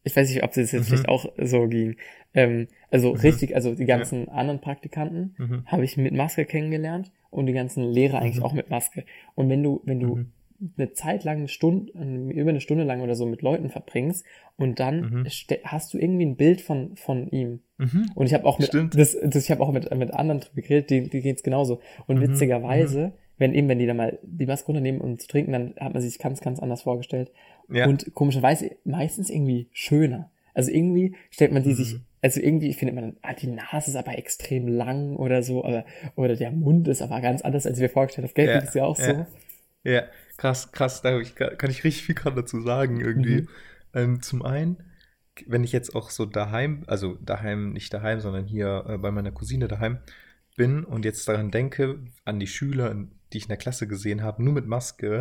Ich 0.04 0.16
weiß 0.16 0.30
nicht, 0.30 0.44
ob 0.44 0.52
das 0.54 0.72
jetzt 0.72 0.82
Mhm. 0.82 0.84
vielleicht 0.86 1.10
auch 1.10 1.26
so 1.38 1.68
ging. 1.68 1.98
Ähm, 2.34 2.68
also 2.92 3.12
Mhm. 3.12 3.20
richtig, 3.20 3.56
also 3.56 3.76
die 3.76 3.86
ganzen 3.86 4.30
anderen 4.30 4.62
Praktikanten 4.62 5.36
Mhm. 5.38 5.64
habe 5.66 5.84
ich 5.84 5.98
mit 5.98 6.14
Maske 6.14 6.46
kennengelernt 6.46 7.12
und 7.30 7.46
die 7.46 7.54
ganzen 7.54 7.84
Lehrer 7.84 8.20
eigentlich 8.20 8.38
Mhm. 8.38 8.44
auch 8.44 8.54
mit 8.54 8.70
Maske. 8.70 9.06
Und 9.36 9.50
wenn 9.50 9.64
du, 9.64 9.82
wenn 9.86 10.00
du 10.00 10.16
Mhm. 10.16 10.32
Eine 10.78 10.94
Zeit 10.94 11.24
lang, 11.24 11.38
eine 11.38 11.48
Stunde, 11.48 11.92
über 12.34 12.50
eine 12.50 12.62
Stunde 12.62 12.84
lang 12.84 13.02
oder 13.02 13.16
so 13.16 13.26
mit 13.26 13.42
Leuten 13.42 13.70
verbringst 13.70 14.26
und 14.56 14.80
dann 14.80 15.24
Mhm. 15.24 15.28
hast 15.64 15.94
du 15.94 15.98
irgendwie 15.98 16.26
ein 16.26 16.36
Bild 16.36 16.62
von, 16.62 16.96
von 16.96 17.28
ihm. 17.30 17.60
Mhm. 17.78 18.12
Und 18.16 18.26
ich 18.26 18.34
habe 18.34 18.46
auch 18.46 18.58
mit, 18.60 18.70
Stimmt. 18.70 18.98
das, 18.98 19.16
das, 19.24 19.44
ich 19.44 19.52
habe 19.52 19.62
auch 19.62 19.72
mit, 19.72 19.94
mit 19.96 20.14
anderen 20.14 20.42
drüber 20.42 20.62
geredet, 20.62 20.90
die, 20.90 21.10
die 21.10 21.22
geht's 21.22 21.44
genauso. 21.44 21.80
Und 22.08 22.18
Mhm. 22.18 22.22
witzigerweise, 22.24 23.14
wenn 23.38 23.54
eben, 23.54 23.68
wenn 23.70 23.78
die 23.80 23.86
dann 23.86 23.98
mal 23.98 24.18
die 24.24 24.48
Maske 24.48 24.66
runternehmen 24.68 25.00
um 25.02 25.20
zu 25.20 25.28
trinken, 25.28 25.52
dann 25.52 25.74
hat 25.80 25.94
man 25.94 26.02
sich 26.02 26.18
ganz, 26.18 26.42
ganz 26.42 26.60
anders 26.60 26.82
vorgestellt. 26.82 27.32
Ja. 27.70 27.88
Und 27.88 28.14
komischerweise 28.16 28.72
meistens 28.84 29.30
irgendwie 29.30 29.68
schöner. 29.74 30.32
Also 30.56 30.72
irgendwie 30.72 31.16
stellt 31.30 31.52
man 31.52 31.62
die 31.62 31.70
Mhm. 31.70 31.76
sich, 31.76 31.96
also 32.24 32.42
irgendwie 32.42 32.74
findet 32.74 32.96
man 32.96 33.16
ah, 33.22 33.34
die 33.36 33.46
Nase 33.46 33.92
ist 33.92 33.96
aber 33.96 34.18
extrem 34.18 34.68
lang 34.68 35.16
oder 35.18 35.44
so, 35.44 35.64
aber, 35.64 35.86
oder 36.16 36.36
der 36.36 36.50
Mund 36.52 36.88
ist 36.88 37.04
aber 37.04 37.22
ganz 37.22 37.44
anders, 37.44 37.68
als 37.68 37.80
wir 37.80 37.90
vorgestellt 37.92 38.28
haben. 38.28 38.34
Gell, 38.34 38.48
Ja, 38.48 38.58
ist 38.58 38.74
ja 38.74 38.86
auch 38.86 38.96
so. 38.96 39.26
Ja. 39.84 39.92
Ja, 39.92 40.04
krass, 40.38 40.72
krass, 40.72 41.02
da 41.02 41.20
ich, 41.20 41.36
kann 41.36 41.70
ich 41.70 41.84
richtig 41.84 42.04
viel 42.04 42.16
gerade 42.16 42.36
dazu 42.38 42.62
sagen 42.62 43.00
irgendwie. 43.00 43.42
Mhm. 43.42 43.48
Ähm, 43.94 44.22
zum 44.22 44.44
einen, 44.44 44.84
wenn 45.46 45.64
ich 45.64 45.72
jetzt 45.72 45.96
auch 45.96 46.10
so 46.10 46.26
daheim, 46.26 46.84
also 46.88 47.16
daheim, 47.16 47.74
nicht 47.74 47.94
daheim, 47.94 48.20
sondern 48.20 48.46
hier 48.46 48.86
äh, 48.88 48.98
bei 48.98 49.12
meiner 49.12 49.32
Cousine 49.32 49.68
daheim 49.68 50.00
bin 50.56 50.84
und 50.84 51.06
jetzt 51.06 51.28
daran 51.28 51.52
denke, 51.52 52.00
an 52.26 52.40
die 52.40 52.48
Schüler, 52.48 52.94
die 53.32 53.38
ich 53.38 53.44
in 53.44 53.50
der 53.50 53.58
Klasse 53.58 53.88
gesehen 53.88 54.24
habe, 54.24 54.44
nur 54.44 54.54
mit 54.54 54.68
Maske, 54.68 55.20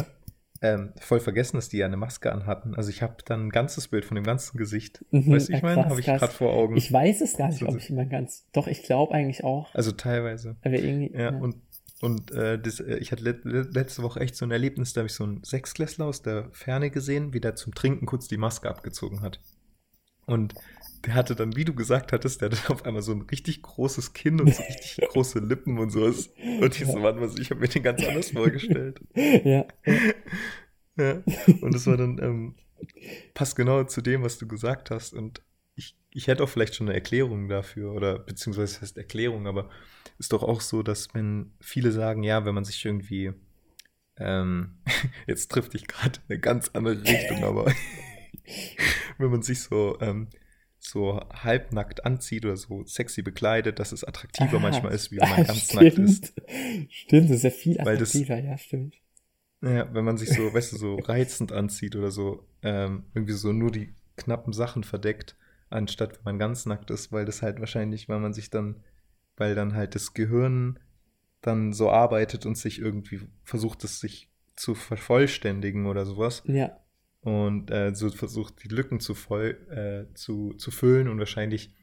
ähm, 0.62 0.92
voll 0.98 1.20
vergessen, 1.20 1.56
dass 1.56 1.68
die 1.68 1.78
ja 1.78 1.86
eine 1.86 1.96
Maske 1.96 2.32
anhatten. 2.32 2.74
Also 2.74 2.90
ich 2.90 3.02
habe 3.02 3.16
dann 3.24 3.46
ein 3.46 3.50
ganzes 3.50 3.88
Bild 3.88 4.04
von 4.04 4.14
dem 4.14 4.24
ganzen 4.24 4.56
Gesicht. 4.56 5.04
Mhm, 5.10 5.32
weißt 5.32 5.48
du, 5.48 5.52
ja, 5.52 5.58
ich 5.58 5.62
meine? 5.62 5.84
Habe 5.84 6.00
ich 6.00 6.06
gerade 6.06 6.32
vor 6.32 6.52
Augen. 6.52 6.76
Ich 6.76 6.92
weiß 6.92 7.20
es 7.20 7.36
gar 7.36 7.48
nicht, 7.48 7.62
ob 7.62 7.76
ich 7.76 7.90
immer 7.90 8.06
ganz, 8.06 8.46
doch, 8.52 8.66
ich 8.66 8.82
glaube 8.82 9.14
eigentlich 9.14 9.44
auch, 9.44 9.74
also 9.74 9.92
teilweise. 9.92 10.56
aber 10.62 10.74
irgendwie, 10.74 11.12
Ja, 11.14 11.30
und, 11.30 11.56
und 12.00 12.30
äh, 12.30 12.58
das, 12.58 12.80
äh, 12.80 12.98
ich 12.98 13.12
hatte 13.12 13.24
le 13.24 13.40
le 13.44 13.62
letzte 13.62 14.02
Woche 14.02 14.20
echt 14.20 14.36
so 14.36 14.44
ein 14.44 14.50
Erlebnis, 14.50 14.92
da 14.92 15.00
habe 15.00 15.06
ich 15.06 15.14
so 15.14 15.24
einen 15.24 15.42
Sechsklässler 15.42 16.06
aus 16.06 16.22
der 16.22 16.50
Ferne 16.52 16.90
gesehen, 16.90 17.32
wie 17.32 17.40
der 17.40 17.54
zum 17.54 17.74
Trinken 17.74 18.06
kurz 18.06 18.28
die 18.28 18.36
Maske 18.36 18.68
abgezogen 18.68 19.22
hat. 19.22 19.40
Und 20.26 20.54
der 21.04 21.14
hatte 21.14 21.36
dann, 21.36 21.56
wie 21.56 21.64
du 21.64 21.74
gesagt 21.74 22.12
hattest, 22.12 22.42
der 22.42 22.50
hatte 22.50 22.72
auf 22.72 22.84
einmal 22.84 23.02
so 23.02 23.12
ein 23.12 23.22
richtig 23.22 23.62
großes 23.62 24.12
Kinn 24.12 24.40
und 24.40 24.54
so 24.54 24.62
richtig 24.68 25.08
große 25.08 25.38
Lippen 25.38 25.78
und 25.78 25.90
sowas. 25.90 26.30
Und 26.60 26.74
ich 26.80 26.86
so, 26.86 27.02
warte 27.02 27.20
mal, 27.20 27.30
ich 27.38 27.50
habe 27.50 27.60
mir 27.60 27.68
den 27.68 27.82
ganz 27.82 28.04
anders 28.04 28.30
vorgestellt. 28.30 29.00
ja, 29.14 29.66
Ja. 30.96 31.22
Und 31.60 31.74
das 31.74 31.86
war 31.86 31.96
dann, 31.96 32.18
ähm, 32.22 32.54
passt 33.34 33.56
genau 33.56 33.84
zu 33.84 34.00
dem, 34.00 34.22
was 34.22 34.38
du 34.38 34.46
gesagt 34.48 34.90
hast. 34.90 35.14
Und 35.14 35.42
ich, 36.16 36.26
hätte 36.28 36.42
auch 36.44 36.48
vielleicht 36.48 36.74
schon 36.74 36.88
eine 36.88 36.94
Erklärung 36.94 37.48
dafür, 37.48 37.92
oder 37.92 38.18
beziehungsweise 38.18 38.74
das 38.74 38.82
heißt 38.82 38.98
Erklärung, 38.98 39.46
aber 39.46 39.70
ist 40.18 40.32
doch 40.32 40.42
auch 40.42 40.60
so, 40.60 40.82
dass 40.82 41.12
wenn 41.14 41.52
viele 41.60 41.92
sagen, 41.92 42.22
ja, 42.22 42.44
wenn 42.44 42.54
man 42.54 42.64
sich 42.64 42.84
irgendwie, 42.84 43.32
ähm, 44.18 44.78
jetzt 45.26 45.50
trifft 45.50 45.74
dich 45.74 45.86
gerade 45.86 46.18
in 46.20 46.34
eine 46.34 46.40
ganz 46.40 46.70
andere 46.72 47.02
Richtung, 47.02 47.44
aber 47.44 47.66
wenn 49.18 49.30
man 49.30 49.42
sich 49.42 49.60
so, 49.62 49.98
ähm, 50.00 50.28
so 50.78 51.20
halbnackt 51.32 52.04
anzieht 52.04 52.44
oder 52.44 52.56
so 52.56 52.84
sexy 52.84 53.22
bekleidet, 53.22 53.78
dass 53.78 53.92
es 53.92 54.04
attraktiver 54.04 54.58
Ah, 54.58 54.60
manchmal 54.60 54.92
ist, 54.92 55.10
wie 55.10 55.16
wenn 55.16 55.28
man 55.36 55.44
ganz 55.44 55.72
nackt 55.74 55.98
ist. 55.98 56.32
Stimmt, 56.90 57.30
das 57.30 57.36
ist 57.38 57.42
ja 57.44 57.50
viel 57.50 57.76
Weil 57.78 57.96
das- 57.98 58.10
attraktiver, 58.14 58.38
ja, 58.38 58.56
stimmt. 58.58 58.94
Ja, 59.62 59.92
wenn 59.94 60.04
man 60.04 60.18
sich 60.18 60.28
so, 60.28 60.52
weißt 60.52 60.72
du, 60.72 60.76
so 60.76 60.96
reizend 60.96 61.50
anzieht 61.50 61.96
oder 61.96 62.10
so, 62.10 62.46
ähm, 62.62 63.06
irgendwie 63.14 63.32
so 63.32 63.52
nur 63.52 63.72
die 63.72 63.94
knappen 64.16 64.52
Sachen 64.52 64.84
verdeckt, 64.84 65.34
anstatt 65.70 66.16
wenn 66.16 66.24
man 66.24 66.38
ganz 66.38 66.66
nackt 66.66 66.90
ist, 66.90 67.12
weil 67.12 67.24
das 67.24 67.42
halt 67.42 67.60
wahrscheinlich, 67.60 68.08
weil 68.08 68.20
man 68.20 68.32
sich 68.32 68.50
dann, 68.50 68.82
weil 69.36 69.54
dann 69.54 69.74
halt 69.74 69.94
das 69.94 70.14
Gehirn 70.14 70.78
dann 71.42 71.72
so 71.72 71.90
arbeitet 71.90 72.46
und 72.46 72.56
sich 72.56 72.80
irgendwie 72.80 73.20
versucht, 73.44 73.84
es 73.84 74.00
sich 74.00 74.30
zu 74.56 74.74
vervollständigen 74.74 75.86
oder 75.86 76.06
sowas. 76.06 76.42
Ja, 76.46 76.80
und 77.26 77.72
äh, 77.72 77.92
so 77.92 78.08
versucht, 78.10 78.62
die 78.62 78.68
Lücken 78.68 79.00
zu 79.00 79.16
voll 79.16 79.58
äh, 79.68 80.14
zu, 80.14 80.52
zu 80.54 80.70
füllen 80.70 81.08
und 81.08 81.18
wahrscheinlich, 81.18 81.74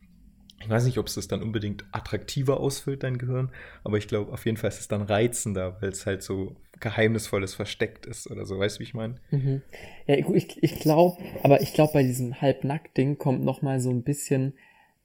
ich 0.64 0.70
weiß 0.70 0.86
nicht, 0.86 0.98
ob 0.98 1.08
es 1.08 1.16
das 1.16 1.28
dann 1.28 1.42
unbedingt 1.42 1.86
attraktiver 1.92 2.60
ausfüllt, 2.60 3.04
dein 3.04 3.18
Gehirn, 3.18 3.52
aber 3.84 3.98
ich 3.98 4.08
glaube, 4.08 4.32
auf 4.32 4.46
jeden 4.46 4.58
Fall 4.58 4.70
ist 4.70 4.80
es 4.80 4.88
dann 4.88 5.02
reizender, 5.02 5.78
weil 5.82 5.90
es 5.90 6.06
halt 6.06 6.24
so 6.24 6.56
geheimnisvolles 6.80 7.54
versteckt 7.54 8.06
ist 8.06 8.30
oder 8.30 8.46
so, 8.46 8.60
weißt 8.60 8.78
du, 8.78 8.80
wie 8.80 8.84
ich 8.84 8.94
meine? 8.94 9.16
Mhm. 9.32 9.62
Ja, 10.08 10.20
gut, 10.22 10.36
ich, 10.36 10.62
ich 10.64 10.80
glaube, 10.80 11.18
aber 11.44 11.62
ich 11.62 11.74
glaube, 11.74 11.94
bei 11.94 12.04
diesem 12.04 12.42
Halbnackt-Ding 12.42 13.18
kommt 13.18 13.44
noch 13.44 13.62
mal 13.62 13.80
so 13.80 13.90
ein 13.90 14.04
bisschen, 14.04 14.54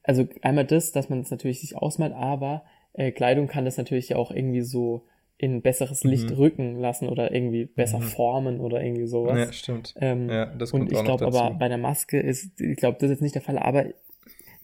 also 0.03 0.27
einmal 0.43 0.65
das, 0.65 0.93
dass 0.93 1.09
man 1.09 1.21
es 1.21 1.31
natürlich 1.31 1.61
sich 1.61 1.77
ausmalt, 1.77 2.13
aber 2.15 2.65
äh, 2.95 3.13
Kleidung 3.13 3.47
kann 3.47 3.65
das 3.65 3.77
natürlich 3.77 4.11
ja 4.11 4.17
auch 4.17 4.31
irgendwie 4.31 4.63
so 4.63 5.07
in 5.37 5.63
besseres 5.63 6.03
Licht 6.03 6.31
Mhm. 6.31 6.35
rücken 6.35 6.81
lassen 6.81 7.09
oder 7.09 7.33
irgendwie 7.33 7.65
besser 7.67 7.99
Mhm. 7.99 8.03
formen 8.03 8.61
oder 8.61 8.83
irgendwie 8.83 9.07
sowas. 9.07 9.39
Ja, 9.39 9.53
stimmt. 9.53 9.95
Ähm, 10.01 10.29
Ja, 10.29 10.47
das 10.47 10.73
und 10.73 10.81
kommt 10.81 10.93
ich 10.93 10.99
auch 10.99 11.05
noch 11.05 11.19
glaube 11.19 11.27
aber 11.27 11.55
bei 11.59 11.69
der 11.69 11.79
Maske 11.79 12.19
ist, 12.19 12.61
ich 12.61 12.77
glaube, 12.77 12.99
das 12.99 13.05
ist 13.05 13.11
jetzt 13.17 13.23
nicht 13.23 13.35
der 13.37 13.43
Fall, 13.43 13.59
aber 13.59 13.87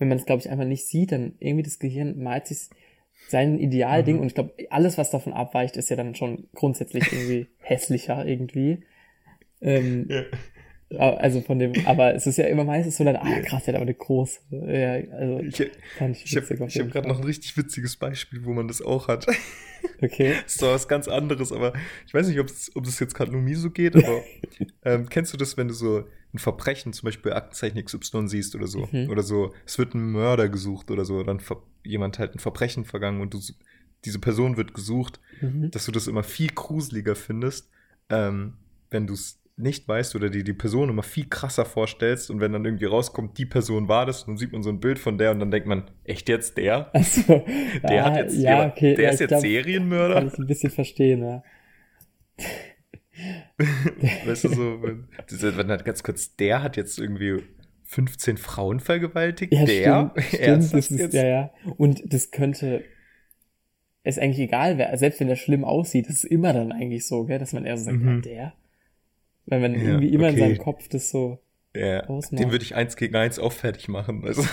wenn 0.04 0.08
man 0.10 0.18
es, 0.18 0.26
glaube 0.26 0.40
ich, 0.40 0.50
einfach 0.50 0.66
nicht 0.66 0.86
sieht, 0.86 1.12
dann 1.12 1.32
irgendwie 1.38 1.62
das 1.62 1.78
Gehirn 1.78 2.22
malt 2.22 2.46
sich 2.46 2.68
sein 3.28 3.58
Idealding 3.58 4.16
Mhm. 4.16 4.20
und 4.20 4.26
ich 4.26 4.34
glaube, 4.34 4.52
alles, 4.68 4.98
was 4.98 5.10
davon 5.10 5.32
abweicht, 5.32 5.78
ist 5.78 5.88
ja 5.88 5.96
dann 5.96 6.14
schon 6.14 6.46
grundsätzlich 6.54 7.10
irgendwie 7.10 7.46
hässlicher 7.58 8.26
irgendwie. 8.26 8.80
Ähm, 9.62 10.06
Ja. 10.10 10.22
Also 10.98 11.40
von 11.40 11.58
dem, 11.58 11.72
aber 11.86 12.14
es 12.14 12.26
ist 12.26 12.36
ja 12.38 12.46
immer 12.46 12.64
meistens 12.64 12.96
so 12.96 13.04
dann, 13.04 13.16
ah 13.16 13.40
krass, 13.40 13.64
der 13.64 13.74
hat 13.74 13.76
aber 13.76 13.82
eine 13.82 13.94
große. 13.94 14.40
Ja, 14.50 14.94
also 15.16 15.40
Ich, 15.40 15.60
ich 15.60 15.70
ich 16.24 16.36
habe 16.36 16.66
hab 16.66 16.90
gerade 16.92 17.08
noch 17.08 17.18
ein 17.18 17.24
richtig 17.24 17.56
witziges 17.56 17.96
Beispiel, 17.96 18.44
wo 18.44 18.52
man 18.52 18.68
das 18.68 18.82
auch 18.82 19.08
hat. 19.08 19.26
Okay. 20.00 20.34
Das 20.44 20.44
ist 20.54 20.58
zwar 20.58 20.74
was 20.74 20.88
ganz 20.88 21.08
anderes, 21.08 21.52
aber 21.52 21.72
ich 22.06 22.14
weiß 22.14 22.28
nicht, 22.28 22.38
ob 22.40 22.48
es 22.86 23.00
jetzt 23.00 23.14
gerade 23.14 23.32
nur 23.32 23.40
mir 23.42 23.56
so 23.56 23.70
geht, 23.70 23.96
aber 23.96 24.22
ähm, 24.84 25.08
kennst 25.08 25.32
du 25.32 25.36
das, 25.36 25.56
wenn 25.56 25.68
du 25.68 25.74
so 25.74 26.04
ein 26.32 26.38
Verbrechen, 26.38 26.92
zum 26.92 27.06
Beispiel 27.06 27.32
Aktenzeichen 27.32 27.82
XY 27.84 28.26
siehst 28.28 28.54
oder 28.56 28.66
so, 28.66 28.88
Mhm. 28.90 29.08
oder 29.10 29.22
so, 29.22 29.52
es 29.66 29.78
wird 29.78 29.94
ein 29.94 30.10
Mörder 30.10 30.48
gesucht 30.48 30.90
oder 30.90 31.04
so, 31.04 31.22
dann 31.22 31.40
jemand 31.84 32.18
halt 32.18 32.34
ein 32.34 32.40
Verbrechen 32.40 32.84
vergangen 32.84 33.20
und 33.20 33.34
du, 33.34 33.40
diese 34.04 34.18
Person 34.18 34.56
wird 34.56 34.74
gesucht, 34.74 35.20
Mhm. 35.40 35.70
dass 35.70 35.86
du 35.86 35.92
das 35.92 36.06
immer 36.08 36.22
viel 36.24 36.50
gruseliger 36.50 37.14
findest, 37.14 37.70
ähm, 38.10 38.54
wenn 38.90 39.06
du 39.06 39.14
es 39.14 39.40
nicht 39.56 39.86
weißt 39.86 40.16
oder 40.16 40.30
dir 40.30 40.42
die 40.42 40.52
Person 40.52 40.88
immer 40.88 41.04
viel 41.04 41.28
krasser 41.28 41.64
vorstellst 41.64 42.28
und 42.30 42.40
wenn 42.40 42.52
dann 42.52 42.64
irgendwie 42.64 42.86
rauskommt, 42.86 43.38
die 43.38 43.46
Person 43.46 43.86
war 43.86 44.04
das 44.04 44.22
und 44.22 44.30
dann 44.30 44.36
sieht 44.36 44.52
man 44.52 44.62
so 44.64 44.70
ein 44.70 44.80
Bild 44.80 44.98
von 44.98 45.16
der 45.16 45.30
und 45.30 45.38
dann 45.38 45.50
denkt 45.52 45.68
man, 45.68 45.90
echt 46.04 46.28
jetzt 46.28 46.56
der? 46.56 46.90
Also, 46.92 47.44
Der 47.82 48.04
ah, 48.04 48.10
hat 48.10 48.16
jetzt, 48.16 48.36
ja, 48.36 48.50
jemand- 48.50 48.72
okay, 48.72 48.94
der 48.94 49.04
ja, 49.04 49.10
ist 49.10 49.20
jetzt 49.20 49.28
glaub, 49.28 49.40
Serienmörder? 49.42 50.14
Kann 50.16 50.26
ich 50.26 50.38
ein 50.38 50.46
bisschen 50.46 50.70
verstehen, 50.70 51.22
ja. 51.22 51.42
Weißt 54.26 54.44
du 54.44 54.48
so, 54.48 54.82
wenn, 54.82 55.06
wenn 55.56 55.68
dann 55.68 55.84
ganz 55.84 56.02
kurz, 56.02 56.34
der 56.36 56.62
hat 56.62 56.76
jetzt 56.76 56.98
irgendwie 56.98 57.42
15 57.84 58.36
Frauen 58.38 58.80
vergewaltigt? 58.80 59.52
Ja, 59.52 59.64
der? 59.64 60.12
stimmt, 60.16 60.24
stimmt 60.34 60.74
das 60.74 60.74
ist, 60.90 60.98
jetzt? 60.98 61.14
ja, 61.14 61.24
ja. 61.24 61.50
Und 61.76 62.02
das 62.12 62.32
könnte, 62.32 62.82
ist 64.02 64.18
eigentlich 64.18 64.40
egal, 64.40 64.78
wer, 64.78 64.96
selbst 64.98 65.20
wenn 65.20 65.28
der 65.28 65.36
schlimm 65.36 65.64
aussieht, 65.64 66.08
das 66.08 66.16
ist 66.16 66.24
immer 66.24 66.52
dann 66.52 66.72
eigentlich 66.72 67.06
so, 67.06 67.24
gell, 67.24 67.38
dass 67.38 67.52
man 67.52 67.64
eher 67.64 67.76
so 67.76 67.84
sagt, 67.84 67.98
Mhm. 67.98 68.16
ja, 68.16 68.20
der. 68.20 68.52
Weil 69.46 69.60
man 69.60 69.74
Ja, 69.74 69.80
irgendwie 69.80 70.08
immer 70.12 70.28
in 70.28 70.32
okay. 70.32 70.38
seinem 70.38 70.58
Kopf 70.58 70.88
das 70.88 71.10
so, 71.10 71.38
Ja, 71.74 72.06
Ausmacht. 72.06 72.38
den 72.38 72.50
würde 72.52 72.64
ich 72.64 72.74
eins 72.74 72.96
gegen 72.96 73.16
eins 73.16 73.38
auch 73.38 73.52
fertig 73.52 73.88
machen. 73.88 74.24
Also, 74.24 74.42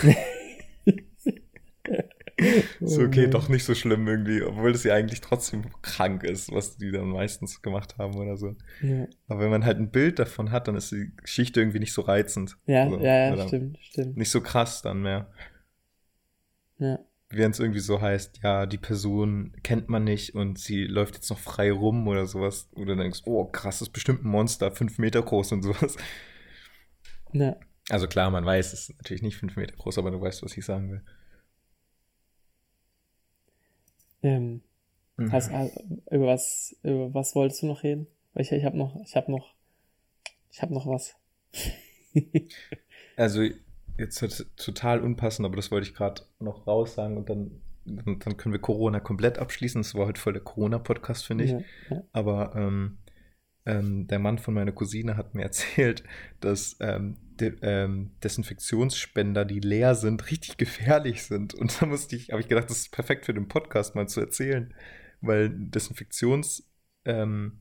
so, 2.84 3.02
okay, 3.02 3.26
Oh 3.26 3.28
doch 3.28 3.48
nicht 3.48 3.64
so 3.64 3.74
schlimm 3.74 4.06
irgendwie, 4.06 4.42
obwohl 4.42 4.72
das 4.72 4.84
ja 4.84 4.94
eigentlich 4.94 5.20
trotzdem 5.20 5.64
krank 5.82 6.24
ist, 6.24 6.52
was 6.52 6.76
die 6.76 6.90
dann 6.90 7.08
meistens 7.08 7.62
gemacht 7.62 7.98
haben 7.98 8.16
oder 8.16 8.36
so. 8.36 8.54
Ja, 8.80 9.06
Aber 9.28 9.40
wenn 9.40 9.50
man 9.50 9.64
halt 9.64 9.78
ein 9.78 9.90
Bild 9.90 10.18
davon 10.18 10.50
hat, 10.52 10.68
dann 10.68 10.76
ist 10.76 10.92
die 10.92 11.12
Geschichte 11.16 11.60
irgendwie 11.60 11.80
nicht 11.80 11.92
so 11.92 12.02
reizend. 12.02 12.56
ja, 12.66 12.84
Also, 12.84 12.98
ja, 12.98 13.36
ja 13.36 13.36
stimmt, 13.36 13.78
stimmt. 13.80 14.16
Nicht 14.16 14.30
so 14.30 14.40
krass 14.42 14.82
dann 14.82 15.02
mehr. 15.02 15.30
Ja, 16.78 16.98
wenn 17.32 17.50
es 17.52 17.60
irgendwie 17.60 17.80
so 17.80 18.00
heißt, 18.00 18.40
ja, 18.42 18.66
die 18.66 18.78
Person 18.78 19.52
kennt 19.62 19.88
man 19.88 20.04
nicht 20.04 20.34
und 20.34 20.58
sie 20.58 20.84
läuft 20.84 21.14
jetzt 21.16 21.30
noch 21.30 21.38
frei 21.38 21.72
rum 21.72 22.06
oder 22.08 22.26
sowas, 22.26 22.68
wo 22.72 22.84
du 22.84 22.96
denkst, 22.96 23.22
oh, 23.24 23.44
krass, 23.46 23.78
das 23.78 23.88
ist 23.88 23.92
bestimmt 23.92 24.24
ein 24.24 24.28
Monster, 24.28 24.70
fünf 24.72 24.98
Meter 24.98 25.22
groß 25.22 25.52
und 25.52 25.62
sowas. 25.62 25.96
ja. 27.32 27.56
Also 27.88 28.06
klar, 28.06 28.30
man 28.30 28.44
weiß, 28.44 28.72
es 28.72 28.88
ist 28.88 28.96
natürlich 28.98 29.22
nicht 29.22 29.36
fünf 29.36 29.56
Meter 29.56 29.76
groß, 29.76 29.98
aber 29.98 30.10
du 30.10 30.20
weißt, 30.20 30.42
was 30.42 30.56
ich 30.56 30.64
sagen 30.64 30.90
will. 30.90 31.02
Ähm, 34.22 34.62
Mhm. 35.18 35.32
hast, 35.32 35.50
äh, 35.50 35.70
über 36.10 36.26
was, 36.26 36.76
über 36.82 37.12
was 37.14 37.34
wolltest 37.34 37.62
du 37.62 37.66
noch 37.66 37.82
reden? 37.82 38.06
Weil 38.34 38.42
ich, 38.44 38.52
ich 38.52 38.64
habe 38.64 38.78
noch, 38.78 38.96
ich 39.04 39.16
habe 39.16 39.30
noch, 39.30 39.54
ich 40.50 40.62
habe 40.62 40.74
noch 40.74 40.86
was. 40.86 41.14
Also 43.16 43.42
jetzt 44.02 44.20
wird 44.20 44.46
total 44.56 45.00
unpassend, 45.00 45.46
aber 45.46 45.56
das 45.56 45.70
wollte 45.70 45.88
ich 45.88 45.94
gerade 45.94 46.22
noch 46.38 46.66
raus 46.66 46.94
sagen 46.94 47.16
und 47.16 47.30
dann, 47.30 47.62
dann, 47.84 48.18
dann 48.18 48.36
können 48.36 48.52
wir 48.52 48.60
Corona 48.60 49.00
komplett 49.00 49.38
abschließen. 49.38 49.80
Das 49.80 49.94
war 49.94 50.06
heute 50.06 50.20
voll 50.20 50.34
der 50.34 50.42
Corona-Podcast, 50.42 51.26
finde 51.26 51.44
ich. 51.44 51.50
Ja, 51.52 51.60
ja. 51.90 52.02
Aber 52.12 52.54
ähm, 52.54 52.98
ähm, 53.64 54.06
der 54.08 54.18
Mann 54.18 54.38
von 54.38 54.54
meiner 54.54 54.72
Cousine 54.72 55.16
hat 55.16 55.34
mir 55.34 55.42
erzählt, 55.44 56.02
dass 56.40 56.76
ähm, 56.80 57.16
de, 57.40 57.56
ähm, 57.62 58.10
Desinfektionsspender, 58.22 59.44
die 59.44 59.60
leer 59.60 59.94
sind, 59.94 60.30
richtig 60.30 60.56
gefährlich 60.56 61.22
sind. 61.22 61.54
Und 61.54 61.80
da 61.80 61.86
musste 61.86 62.16
ich, 62.16 62.30
habe 62.30 62.40
ich 62.40 62.48
gedacht, 62.48 62.68
das 62.68 62.78
ist 62.78 62.92
perfekt 62.92 63.26
für 63.26 63.34
den 63.34 63.48
Podcast 63.48 63.94
mal 63.94 64.08
zu 64.08 64.20
erzählen, 64.20 64.74
weil 65.20 65.48
Desinfektionsgerät, 65.50 66.66
ähm, 67.06 67.58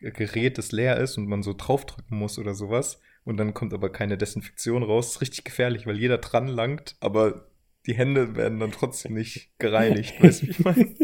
Gerät, 0.00 0.58
das 0.58 0.72
leer 0.72 0.98
ist 0.98 1.16
und 1.16 1.28
man 1.28 1.42
so 1.42 1.54
draufdrücken 1.54 2.18
muss 2.18 2.38
oder 2.38 2.54
sowas 2.54 3.00
und 3.24 3.36
dann 3.38 3.54
kommt 3.54 3.72
aber 3.72 3.90
keine 3.90 4.18
Desinfektion 4.18 4.82
raus, 4.82 5.12
ist 5.12 5.20
richtig 5.20 5.44
gefährlich, 5.44 5.86
weil 5.86 5.98
jeder 5.98 6.18
dran 6.18 6.46
langt, 6.46 6.96
aber 7.00 7.46
die 7.86 7.94
Hände 7.94 8.36
werden 8.36 8.60
dann 8.60 8.72
trotzdem 8.72 9.14
nicht 9.14 9.50
gereinigt. 9.58 10.22
weißt 10.22 10.42
du, 10.42 10.46
wie 10.46 10.50
ich 10.50 10.58
meine? 10.60 10.94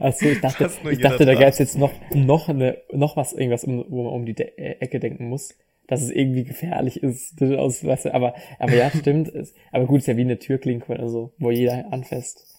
Achso, 0.00 0.26
ich 0.26 0.40
dachte, 0.40 0.70
ich 0.90 0.98
dachte, 0.98 1.26
da 1.26 1.34
gäbe 1.34 1.46
es 1.46 1.58
jetzt 1.58 1.78
noch, 1.78 1.92
noch 2.12 2.48
eine, 2.48 2.78
noch 2.92 3.16
was, 3.16 3.32
irgendwas, 3.32 3.64
um, 3.64 3.84
wo 3.88 4.04
man 4.04 4.12
um 4.12 4.26
die 4.26 4.34
De 4.34 4.46
äh, 4.56 4.76
Ecke 4.80 4.98
denken 4.98 5.28
muss, 5.28 5.56
dass 5.86 6.02
es 6.02 6.10
irgendwie 6.10 6.44
gefährlich 6.44 7.02
ist. 7.02 7.40
Das 7.40 7.50
Aus, 7.52 7.84
weißt 7.84 8.06
du, 8.06 8.14
aber, 8.14 8.34
aber 8.58 8.74
ja, 8.74 8.90
stimmt. 8.98 9.32
Aber 9.70 9.86
gut, 9.86 10.00
ist 10.00 10.06
ja 10.06 10.16
wie 10.16 10.22
eine 10.22 10.38
Türklinke 10.38 10.92
oder 10.92 11.08
so, 11.08 11.34
wo 11.38 11.50
jeder 11.50 11.92
anfasst. 11.92 12.53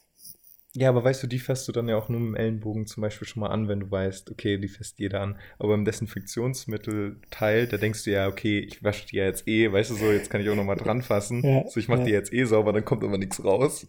Ja, 0.77 0.89
aber 0.89 1.05
weißt 1.05 1.23
du, 1.23 1.27
die 1.27 1.39
fässt 1.39 1.69
du 1.69 1.71
dann 1.71 1.87
ja 1.87 1.95
auch 1.95 2.09
nur 2.09 2.19
mit 2.19 2.29
dem 2.29 2.35
Ellenbogen 2.35 2.85
zum 2.85 2.99
Beispiel 2.99 3.25
schon 3.25 3.39
mal 3.39 3.47
an, 3.47 3.69
wenn 3.69 3.79
du 3.79 3.89
weißt, 3.89 4.29
okay, 4.29 4.57
die 4.57 4.67
fässt 4.67 4.99
jeder 4.99 5.21
an. 5.21 5.39
Aber 5.57 5.73
im 5.73 5.85
Desinfektionsmittelteil, 5.85 7.67
da 7.67 7.77
denkst 7.77 8.03
du 8.03 8.11
ja, 8.11 8.27
okay, 8.27 8.59
ich 8.59 8.83
wasche 8.83 9.07
die 9.07 9.15
ja 9.15 9.23
jetzt 9.23 9.47
eh, 9.47 9.71
weißt 9.71 9.91
du 9.91 9.95
so, 9.95 10.11
jetzt 10.11 10.29
kann 10.29 10.41
ich 10.41 10.49
auch 10.49 10.55
noch 10.55 10.65
mal 10.65 10.75
dran 10.75 11.01
fassen. 11.01 11.43
Ja, 11.45 11.65
so, 11.67 11.79
ich 11.79 11.87
mache 11.87 11.99
ja. 11.99 12.05
die 12.05 12.11
jetzt 12.11 12.33
eh 12.33 12.43
sauber, 12.43 12.73
dann 12.73 12.83
kommt 12.83 13.03
aber 13.03 13.17
nichts 13.17 13.41
raus. 13.43 13.87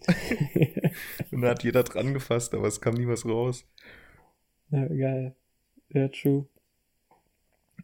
Und 1.32 1.40
da 1.42 1.50
hat 1.50 1.64
jeder 1.64 1.82
dran 1.82 2.14
gefasst, 2.14 2.54
aber 2.54 2.68
es 2.68 2.80
kam 2.80 2.94
nie 2.94 3.08
was 3.08 3.26
raus. 3.26 3.64
ja, 4.70 4.86
geil. 4.86 5.34
Ja, 5.92 6.08
true. 6.08 6.46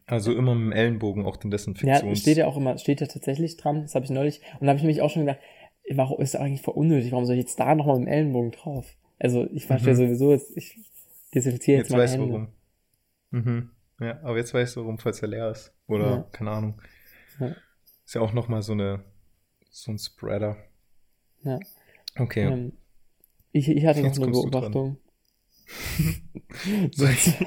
Also 0.05 0.33
immer 0.33 0.53
mit 0.55 0.65
dem 0.65 0.71
Ellenbogen 0.73 1.25
auch 1.25 1.37
den 1.37 1.49
Ja, 1.51 1.57
Desinfektions... 1.57 2.19
steht 2.19 2.37
ja 2.37 2.47
auch 2.47 2.57
immer, 2.57 2.77
steht 2.77 3.01
ja 3.01 3.07
tatsächlich 3.07 3.57
dran, 3.57 3.81
das 3.83 3.95
habe 3.95 4.05
ich 4.05 4.11
neulich, 4.11 4.41
und 4.59 4.67
da 4.67 4.69
habe 4.69 4.77
ich 4.77 4.83
nämlich 4.83 5.01
auch 5.01 5.09
schon 5.09 5.25
gedacht, 5.25 5.39
warum 5.91 6.21
ist 6.21 6.33
das 6.33 6.41
eigentlich 6.41 6.61
voll 6.61 6.73
unnötig, 6.75 7.11
warum 7.11 7.25
soll 7.25 7.35
ich 7.35 7.41
jetzt 7.43 7.59
da 7.59 7.75
nochmal 7.75 7.99
mit 7.99 8.07
dem 8.07 8.13
Ellenbogen 8.13 8.51
drauf? 8.51 8.95
Also, 9.19 9.47
ich 9.51 9.65
verstehe 9.65 9.93
Mhm. 9.93 9.97
sowieso, 9.97 10.31
jetzt, 10.31 10.55
ich 10.57 10.77
desinfiziere 11.33 11.77
jetzt, 11.77 11.85
Jetzt 11.89 11.91
meine 11.91 12.03
weißt 12.03 12.15
du 12.15 12.21
Hände. 12.21 12.33
warum. 12.33 12.47
Mhm. 13.31 13.69
Ja, 13.99 14.19
aber 14.23 14.37
jetzt 14.37 14.53
weißt 14.53 14.75
du 14.75 14.81
warum, 14.81 14.97
falls 14.99 15.21
er 15.21 15.27
leer 15.29 15.49
ist. 15.51 15.73
Oder, 15.87 16.09
Ja. 16.09 16.27
keine 16.31 16.51
Ahnung. 16.51 16.81
Ja. 17.39 17.55
Ist 18.05 18.15
ja 18.15 18.21
auch 18.21 18.33
noch 18.33 18.47
mal 18.47 18.61
so 18.61 18.73
eine, 18.73 19.03
so 19.69 19.91
ein 19.91 19.97
Spreader. 19.99 20.57
Ja. 21.43 21.59
Okay. 22.17 22.45
Ähm, 22.45 22.73
ich, 23.51 23.69
ich 23.69 23.85
hatte 23.85 23.99
noch 24.01 24.07
Jetzt 24.07 24.21
eine 24.21 24.31
du 24.31 24.49
dran. 24.49 24.71
Beobachtung. 24.71 24.97
Soll 26.91 27.09
ich 27.11 27.33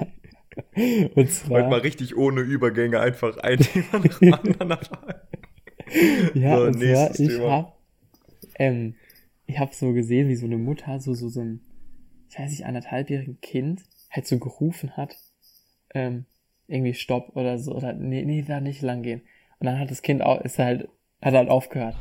Und 0.75 1.17
heute 1.17 1.27
zwar, 1.29 1.69
mal 1.69 1.81
richtig 1.81 2.17
ohne 2.17 2.41
Übergänge 2.41 2.99
einfach 3.01 3.37
ein 3.39 3.59
Thema 3.59 3.99
nach 3.99 4.19
dem 4.19 4.35
anderen 4.35 4.71
ja, 6.35 6.57
So, 6.59 6.65
und 6.65 6.75
zwar, 6.81 7.11
ich 7.11 7.17
Thema. 7.17 7.73
Ähm, 8.59 8.95
ich 9.47 9.59
hab 9.59 9.75
so 9.75 9.93
gesehen, 9.93 10.29
wie 10.29 10.37
so 10.37 10.47
eine 10.47 10.59
Mutter 10.59 11.01
so, 11.01 11.15
so, 11.15 11.29
so 11.29 11.41
ein, 11.41 11.61
ich 12.29 12.39
weiß 12.39 12.51
nicht, 12.51 12.67
anderthalbjährigen 12.67 13.41
Kind 13.41 13.83
halt 14.11 14.27
so 14.27 14.39
gerufen 14.39 14.97
hat, 14.97 15.17
ähm, 15.95 16.27
irgendwie 16.69 16.95
Stopp 16.95 17.37
oder 17.37 17.59
so, 17.59 17.75
oder 17.75 17.93
nee, 17.93 18.25
nee, 18.25 18.43
da 18.43 18.61
nicht 18.61 18.83
lang 18.83 19.03
gehen. 19.03 19.23
Und 19.59 19.67
dann 19.67 19.79
hat 19.79 19.91
das 19.91 20.03
Kind 20.03 20.23
auch, 20.23 20.41
ist 20.41 20.59
halt, 20.59 20.89
hat 21.23 21.35
halt 21.35 21.49
aufgehört. 21.49 21.97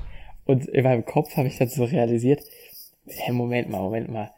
Und 0.45 0.66
in 0.68 0.84
meinem 0.84 1.06
Kopf 1.06 1.38
habe 1.38 1.47
ich 1.47 1.58
dann 1.58 1.68
so 1.68 1.84
realisiert, 1.84 2.43
hey, 3.08 3.34
Moment 3.34 3.70
mal, 3.70 3.82
Moment 3.82 4.10
mal. 4.10 4.32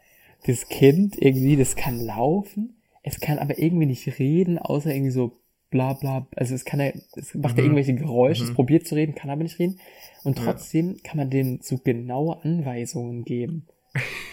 Das 0.46 0.68
Kind 0.68 1.20
irgendwie, 1.20 1.56
das 1.56 1.76
kann 1.76 1.98
laufen, 1.98 2.76
es 3.02 3.20
kann 3.20 3.38
aber 3.38 3.58
irgendwie 3.58 3.86
nicht 3.86 4.18
reden, 4.18 4.58
außer 4.58 4.94
irgendwie 4.94 5.10
so 5.10 5.37
bla 5.70 5.92
bla. 5.94 6.26
Also 6.36 6.54
es 6.54 6.64
kann 6.64 6.80
ja, 6.80 6.92
es 7.16 7.34
macht 7.34 7.56
ja 7.56 7.62
Mhm. 7.62 7.70
irgendwelche 7.70 7.94
Geräusche, 7.94 8.44
es 8.44 8.50
Mhm. 8.50 8.54
probiert 8.54 8.86
zu 8.86 8.94
reden, 8.94 9.14
kann 9.14 9.30
aber 9.30 9.42
nicht 9.42 9.58
reden. 9.58 9.78
Und 10.24 10.38
Ja. 10.38 10.44
trotzdem 10.46 10.96
kann 11.02 11.16
man 11.18 11.30
denen 11.30 11.60
so 11.62 11.78
genaue 11.78 12.42
Anweisungen 12.44 13.24
geben. 13.24 13.66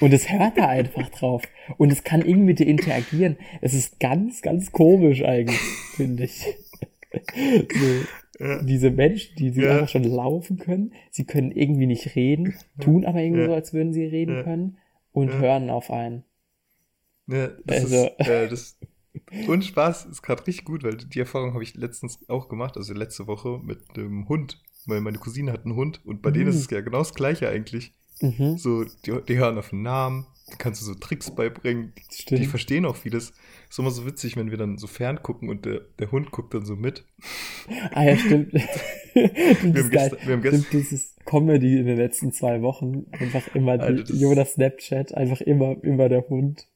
Und 0.02 0.14
es 0.14 0.30
hört 0.32 0.58
da 0.58 0.68
einfach 0.68 1.10
drauf. 1.10 1.44
Und 1.78 1.92
es 1.92 2.04
kann 2.04 2.22
irgendwie 2.22 2.46
mit 2.46 2.60
dir 2.60 2.68
interagieren. 2.68 3.38
Es 3.62 3.74
ist 3.74 4.00
ganz, 4.00 4.42
ganz 4.42 4.72
komisch 4.72 5.24
eigentlich, 5.24 5.60
finde 5.96 6.26
ich. 6.26 6.46
So, 8.38 8.44
Ja. 8.44 8.62
diese 8.64 8.92
Menschen, 8.92 9.34
die, 9.38 9.52
die 9.52 9.62
Ja. 9.62 9.76
einfach 9.76 9.88
schon 9.88 10.04
laufen 10.04 10.58
können, 10.58 10.92
sie 11.12 11.24
können 11.24 11.52
irgendwie 11.52 11.86
nicht 11.86 12.16
reden, 12.18 12.54
tun 12.82 13.06
aber 13.06 13.22
irgendwie 13.22 13.42
Ja. 13.44 13.48
so, 13.48 13.54
als 13.54 13.72
würden 13.74 13.94
sie 13.94 14.04
reden 14.04 14.36
Ja. 14.36 14.44
können 14.44 14.78
und 15.14 15.30
Ja. 15.30 15.40
hören 15.40 15.70
auf 15.70 15.90
einen. 15.92 16.24
Ja, 17.28 17.48
das 17.66 17.84
Also- 17.84 18.08
ist, 18.08 18.28
äh, 18.28 18.50
das, 18.50 18.78
und 19.48 19.64
Spaß 19.66 20.06
ist 20.06 20.22
gerade 20.22 20.46
richtig 20.48 20.66
gut, 20.66 20.84
weil 20.84 20.98
die 20.98 21.20
Erfahrung 21.20 21.54
habe 21.54 21.64
ich 21.64 21.76
letztens 21.76 22.20
auch 22.28 22.48
gemacht, 22.50 22.78
also 22.78 22.94
letzte 22.94 23.28
Woche 23.28 23.60
mit 23.64 23.80
einem 23.98 24.28
Hund, 24.30 24.62
weil 24.86 25.02
meine 25.02 25.18
Cousine 25.18 25.52
hat 25.52 25.66
einen 25.66 25.76
Hund 25.76 26.02
und 26.06 26.22
bei 26.22 26.32
denen 26.32 26.46
Mhm. 26.46 26.50
ist 26.52 26.56
es 26.60 26.70
ja 26.70 26.82
genau 26.82 27.00
das 27.00 27.14
Gleiche 27.14 27.50
eigentlich. 27.50 27.94
Mhm. 28.22 28.58
So, 28.58 28.84
die, 29.06 29.14
die 29.28 29.38
hören 29.38 29.58
auf 29.58 29.70
den 29.72 29.82
Namen, 29.82 30.26
kannst 30.58 30.82
du 30.82 30.86
so 30.86 30.94
Tricks 30.96 31.32
beibringen. 31.32 31.92
Stimmt. 32.12 32.40
Die 32.42 32.46
verstehen 32.46 32.86
auch 32.86 32.96
vieles. 32.96 33.34
Ist 33.70 33.80
immer 33.80 33.92
so 33.92 34.06
witzig, 34.06 34.38
wenn 34.38 34.52
wir 34.52 34.58
dann 34.58 34.78
so 34.78 34.88
fern 34.88 35.22
gucken 35.22 35.50
und 35.50 35.66
der, 35.66 35.82
der 36.00 36.12
Hund 36.12 36.32
guckt 36.32 36.54
dann 36.54 36.66
so 36.66 36.76
mit. 36.78 37.04
Ah 37.92 38.04
ja, 38.06 38.16
stimmt. 38.18 38.54
Wir 39.16 39.32
haben, 39.32 39.90
gestern, 39.90 40.20
wir 40.26 40.34
haben 40.34 40.42
gestern, 40.42 40.62
Stimmt, 40.64 40.74
dieses 40.74 41.16
Comedy 41.26 41.80
in 41.80 41.86
den 41.86 41.96
letzten 41.98 42.34
zwei 42.34 42.62
Wochen. 42.62 43.06
Einfach 43.14 43.48
immer 43.56 43.72
Alter, 43.74 43.94
die 43.94 44.12
das- 44.12 44.20
Jonas 44.22 44.54
Snapchat, 44.54 45.14
einfach 45.14 45.40
immer, 45.42 45.82
immer 45.84 46.10
der 46.10 46.28
Hund. 46.28 46.68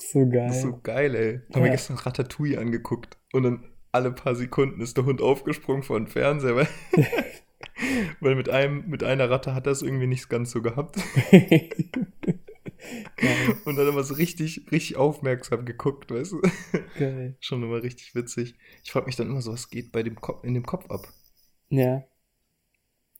So 0.00 0.28
geil. 0.28 0.52
so 0.52 0.80
geil, 0.82 1.14
ey. 1.14 1.40
Da 1.48 1.56
haben 1.56 1.62
wir 1.62 1.66
Ja. 1.66 1.72
gestern 1.72 1.96
Ratatouille 1.96 2.58
angeguckt 2.58 3.18
und 3.32 3.42
dann 3.44 3.64
alle 3.92 4.10
paar 4.12 4.34
Sekunden 4.34 4.80
ist 4.80 4.96
der 4.96 5.04
Hund 5.04 5.20
aufgesprungen 5.20 5.82
vor 5.84 5.98
den 6.00 6.08
Fernseher, 6.08 6.56
weil, 6.56 6.68
weil 8.20 8.34
mit 8.34 8.48
einem, 8.48 8.88
mit 8.88 9.04
einer 9.04 9.30
Ratte 9.30 9.54
hat 9.54 9.66
er 9.66 9.72
es 9.72 9.82
irgendwie 9.82 10.08
nicht 10.08 10.28
ganz 10.28 10.50
so 10.50 10.62
gehabt. 10.62 10.96
geil, 13.16 13.56
Und 13.64 13.76
dann 13.76 13.88
immer 13.88 14.02
so 14.02 14.14
richtig, 14.14 14.66
richtig 14.70 14.96
aufmerksam 14.96 15.64
geguckt, 15.64 16.10
weißt 16.10 16.32
du? 16.32 16.42
geil. 16.98 17.36
Schon 17.40 17.62
immer 17.62 17.82
richtig 17.82 18.14
witzig. 18.14 18.56
Ich 18.82 18.90
frage 18.92 19.06
mich 19.06 19.16
dann 19.16 19.28
immer 19.28 19.40
so, 19.42 19.52
was 19.52 19.70
geht 19.70 19.92
bei 19.92 20.02
dem 20.02 20.16
Kopf, 20.20 20.44
in 20.44 20.54
dem 20.54 20.66
Kopf 20.66 20.90
ab? 20.90 21.06
Ja. 21.70 22.04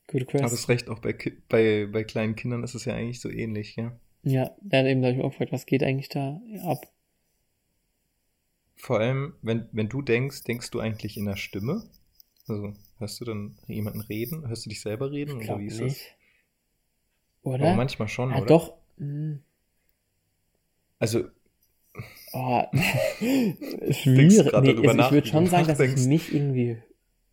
Gute 0.09 0.25
Aber 0.29 0.39
Quest. 0.41 0.53
das 0.55 0.69
recht, 0.69 0.89
auch 0.91 0.99
bei, 0.99 1.17
bei, 1.49 1.87
bei 1.91 2.05
kleinen 2.05 2.35
Kindern 2.37 2.63
ist 2.63 2.75
es 2.75 2.85
ja 2.85 2.95
eigentlich 2.95 3.21
so 3.21 3.31
ähnlich, 3.31 3.77
ja. 3.77 3.99
Ja, 4.25 4.51
dann 4.63 4.87
eben 4.87 5.03
da 5.03 5.09
habe 5.09 5.19
ich 5.19 5.25
auch 5.25 5.31
gefragt, 5.31 5.53
was 5.53 5.67
geht 5.67 5.83
eigentlich 5.83 6.09
da 6.09 6.41
ab? 6.65 6.91
Vor 8.77 8.99
allem, 8.99 9.35
wenn, 9.43 9.69
wenn 9.73 9.89
du 9.89 10.03
denkst, 10.03 10.45
denkst 10.45 10.71
du 10.71 10.81
eigentlich 10.81 11.17
in 11.17 11.27
der 11.27 11.37
Stimme? 11.37 11.85
Also, 12.49 12.75
hörst 12.99 13.21
du 13.21 13.25
dann 13.25 13.57
jemanden 13.67 14.01
reden? 14.01 14.49
Hörst 14.49 14.67
du 14.67 14.71
dich 14.71 14.81
selber 14.81 15.13
reden? 15.13 15.41
Ich 15.41 15.49
Oder 15.49 15.61
wie 15.61 15.67
ist 15.67 15.81
nicht. 15.81 16.01
das? 16.01 17.53
Oder? 17.53 17.67
Aber 17.67 17.77
manchmal 17.77 18.09
schon, 18.09 18.33
ah, 18.33 18.39
oder? 18.39 18.47
doch. 18.47 18.75
Hm. 18.99 19.43
Also, 20.99 21.25
Oh, 22.33 22.63
schwierig. 23.91 24.53
Nee, 24.61 24.89
also 24.89 25.01
ich 25.01 25.11
würde 25.13 25.27
schon 25.27 25.47
sagen, 25.47 25.69
dass 25.69 25.81
ich 25.81 26.07
mich 26.07 26.35
irgendwie, 26.35 26.79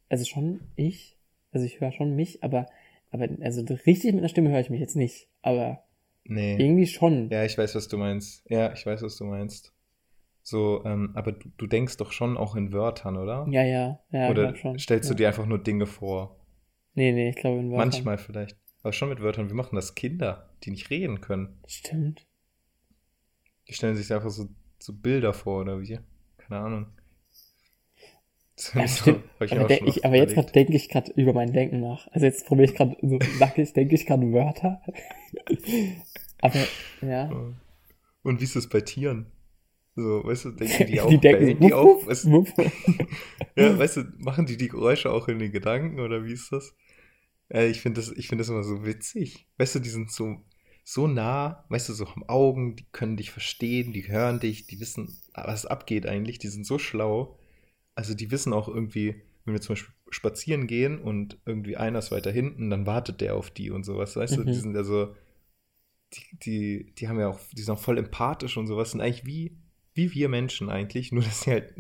also 0.10 0.26
schon 0.26 0.62
ich, 0.76 1.18
also 1.52 1.66
ich 1.66 1.82
höre 1.82 1.92
schon 1.92 2.16
mich, 2.16 2.44
aber, 2.44 2.68
aber 3.10 3.28
also 3.42 3.62
richtig 3.62 4.14
mit 4.14 4.20
einer 4.20 4.30
Stimme 4.30 4.52
höre 4.52 4.60
ich 4.60 4.70
mich 4.70 4.80
jetzt 4.80 4.96
nicht, 4.96 5.28
aber 5.42 5.84
nee. 6.24 6.58
irgendwie 6.58 6.88
schon. 6.88 7.30
Ja, 7.30 7.44
ich 7.44 7.58
weiß, 7.58 7.76
was 7.76 7.88
du 7.88 7.98
meinst. 7.98 8.44
Ja, 8.50 8.74
ich 8.74 8.86
weiß, 8.86 9.02
was 9.02 9.18
du 9.18 9.26
meinst. 9.26 9.74
So, 10.44 10.84
ähm, 10.86 11.12
aber 11.14 11.34
du, 11.34 11.50
du 11.58 11.68
denkst 11.68 11.98
doch 11.98 12.12
schon 12.12 12.38
auch 12.38 12.56
in 12.56 12.74
Wörtern, 12.74 13.18
oder? 13.18 13.46
Ja, 13.50 13.64
ja, 13.64 14.00
ja, 14.12 14.30
oder 14.30 14.56
schon. 14.56 14.80
stellst 14.80 15.10
du 15.10 15.14
ja. 15.14 15.18
dir 15.18 15.28
einfach 15.28 15.46
nur 15.46 15.60
Dinge 15.60 15.86
vor? 15.86 16.40
Nee, 16.94 17.12
nee, 17.12 17.30
ich 17.30 17.36
glaube 17.36 17.60
in 17.60 17.72
Wörtern. 17.72 17.90
Manchmal 17.90 18.18
vielleicht. 18.18 18.58
Aber 18.82 18.94
schon 18.94 19.10
mit 19.10 19.22
Wörtern. 19.22 19.50
Wir 19.50 19.56
machen 19.56 19.76
das 19.76 19.94
Kinder, 19.96 20.50
die 20.64 20.72
nicht 20.72 20.90
reden 20.90 21.22
können. 21.22 21.60
Stimmt. 21.68 22.26
Die 23.68 23.74
stellen 23.74 23.96
sich 23.96 24.12
einfach 24.12 24.32
so, 24.32 24.50
so 24.80 24.94
Bilder 24.94 25.34
vor, 25.34 25.62
oder 25.62 25.80
wie? 25.82 26.00
Keine 26.38 26.60
Ahnung. 26.60 26.88
Das 28.74 28.74
Ja, 28.74 28.84
ich 28.86 28.92
so- 28.92 29.20
aber 29.52 29.70
ich, 29.88 30.06
aber 30.06 30.16
jetzt 30.16 30.34
gerade 30.36 30.52
denke 30.52 30.74
ich 30.74 30.90
gerade 30.90 31.12
über 31.14 31.34
mein 31.34 31.52
Denken 31.54 31.80
nach. 31.82 32.08
Also 32.12 32.26
jetzt 32.26 32.46
probiere 32.46 32.70
ich 32.72 32.76
gerade 32.76 32.96
so 33.02 33.18
nackig, 33.40 33.74
denke 33.74 33.96
ich 33.96 34.06
gerade 34.06 34.32
Wörter. 34.32 34.82
aber, 36.42 36.60
ja. 37.02 37.30
Und 38.24 38.40
wie 38.40 38.44
ist 38.46 38.56
es 38.56 38.70
bei 38.70 38.82
Tieren? 38.82 39.28
So, 39.96 40.24
weißt 40.24 40.46
du, 40.46 40.52
denken 40.52 40.86
die 40.88 41.00
auch, 41.02 41.10
die 41.10 41.18
denken 41.20 41.46
bellen 41.46 41.62
so, 41.62 41.68
die 41.68 41.74
auch? 41.74 42.08
Weißt, 42.08 42.28
ja, 43.56 43.78
weißt 43.78 43.98
du, 43.98 44.04
machen 44.20 44.46
die 44.46 44.58
die 44.58 44.68
Geräusche 44.70 45.12
auch 45.12 45.28
in 45.28 45.40
den 45.40 45.52
Gedanken 45.52 46.00
oder 46.00 46.24
wie 46.26 46.34
ist 46.34 46.52
das? 46.52 46.74
Äh, 47.50 47.68
ich 47.70 47.82
finde 47.82 48.02
das, 48.02 48.12
ich 48.12 48.28
finde 48.28 48.44
das 48.44 48.50
immer 48.50 48.64
so 48.64 48.86
witzig. 48.86 49.48
Weißt 49.58 49.76
du, 49.76 49.80
die 49.80 49.90
sind 49.90 50.12
so, 50.12 50.38
so 50.84 51.08
nah, 51.08 51.66
weißt 51.70 51.90
du, 51.90 51.94
so 51.94 52.08
am 52.08 52.24
Augen, 52.30 52.76
die 52.78 52.86
können 52.92 53.18
dich 53.18 53.32
verstehen, 53.32 53.94
die 53.94 54.08
hören 54.10 54.40
dich, 54.40 54.68
die 54.68 54.80
wissen, 54.80 55.18
was 55.36 55.66
abgeht 55.66 56.08
eigentlich, 56.08 56.40
die 56.40 56.50
sind 56.50 56.66
so 56.66 56.80
schlau. 56.80 57.38
Also 58.02 58.16
die 58.16 58.32
wissen 58.32 58.52
auch 58.52 58.68
irgendwie, 58.68 59.16
wenn 59.46 59.54
wir 59.54 59.62
zum 59.62 59.74
Beispiel 59.76 59.94
spazieren 60.10 60.66
gehen 60.66 61.00
und 61.00 61.38
irgendwie 61.46 61.78
einer 61.78 62.00
ist 62.00 62.12
weiter 62.12 62.32
hinten, 62.32 62.70
dann 62.72 62.88
wartet 62.88 63.22
der 63.22 63.36
auf 63.36 63.52
die 63.52 63.70
und 63.70 63.84
sowas, 63.84 64.16
weißt 64.16 64.38
du, 64.38 64.42
Mhm. 64.42 64.48
die 64.48 64.54
sind 64.56 64.76
ja 64.76 64.84
so, 64.84 65.16
die, 66.14 66.38
die, 66.40 66.94
die 66.96 67.08
haben 67.08 67.20
ja 67.20 67.30
auch, 67.30 67.40
die 67.56 67.62
sind 67.62 67.74
auch 67.74 67.80
voll 67.80 67.98
empathisch 68.00 68.58
und 68.58 68.68
sowas, 68.68 68.92
sind 68.92 69.02
eigentlich 69.02 69.26
wie, 69.26 69.56
wie 69.94 70.14
wir 70.14 70.30
Menschen 70.30 70.70
eigentlich, 70.70 71.12
nur 71.12 71.24
dass 71.24 71.42
sie 71.42 71.52
halt 71.52 71.76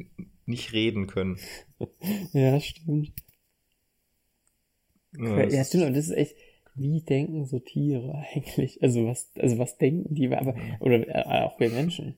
nicht 0.45 0.74
reden 0.74 1.07
können. 1.07 1.39
ja, 2.34 2.59
stimmt. 2.59 3.13
Ja, 5.17 5.43
Ja, 5.49 5.63
stimmt, 5.63 5.86
und 5.86 5.93
das 5.95 6.05
ist 6.05 6.15
echt, 6.15 6.36
wie 6.76 7.01
denken 7.01 7.45
so 7.45 7.59
Tiere 7.59 8.13
eigentlich? 8.34 8.82
Also 8.82 9.05
was, 9.07 9.32
also 9.38 9.57
was 9.57 9.78
denken 9.78 10.13
die, 10.15 10.30
aber, 10.34 10.55
oder 10.80 11.07
äh, 11.07 11.43
auch 11.43 11.59
wir 11.59 11.69
Menschen. 11.72 12.17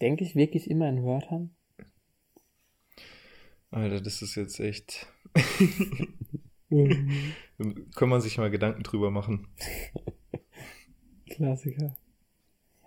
Denke 0.00 0.24
ich 0.24 0.34
wirklich 0.34 0.68
immer 0.68 0.88
in 0.88 1.04
Wörtern? 1.04 1.50
Alter, 3.72 4.00
das 4.00 4.22
ist 4.22 4.34
jetzt 4.36 4.60
echt. 4.60 5.06
Kann 6.70 8.08
man 8.08 8.20
sich 8.20 8.38
mal 8.38 8.50
Gedanken 8.50 8.82
drüber 8.82 9.10
machen. 9.10 9.48
Klassiker. 11.28 11.96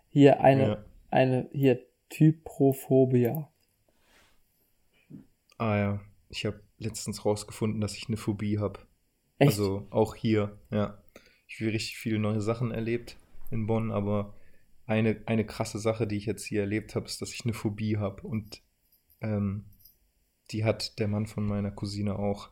Hier 0.10 0.42
eine, 0.42 0.68
Ja. 0.68 0.86
eine, 1.10 1.50
hier 1.52 1.80
Typrophobia. 2.10 3.52
Ah 5.58 5.78
ja, 5.78 6.02
ich 6.30 6.46
habe 6.46 6.62
letztens 6.78 7.26
rausgefunden, 7.26 7.82
dass 7.82 7.96
ich 7.98 8.08
eine 8.08 8.18
Phobie 8.18 8.60
habe. 8.60 8.80
Echt? 9.40 9.52
Also 9.52 9.88
auch 9.90 10.16
hier, 10.16 10.60
ja. 10.70 11.02
Ich 11.48 11.60
habe 11.62 11.72
richtig 11.72 11.98
viele 11.98 12.20
neue 12.20 12.42
Sachen 12.42 12.72
erlebt 12.72 13.18
in 13.52 13.66
Bonn, 13.68 13.92
aber 13.92 14.36
eine, 14.86 15.22
eine 15.26 15.46
krasse 15.46 15.80
Sache, 15.80 16.06
die 16.08 16.18
ich 16.18 16.26
jetzt 16.26 16.46
hier 16.46 16.62
erlebt 16.62 16.96
habe, 16.96 17.06
ist, 17.08 17.22
dass 17.22 17.34
ich 17.34 17.44
eine 17.44 17.54
Phobie 17.54 17.98
habe. 17.98 18.22
Und 18.22 18.62
ähm, 19.22 19.66
die 20.52 20.64
hat 20.64 21.00
der 21.00 21.08
Mann 21.08 21.26
von 21.26 21.46
meiner 21.46 21.72
Cousine 21.72 22.18
auch. 22.18 22.50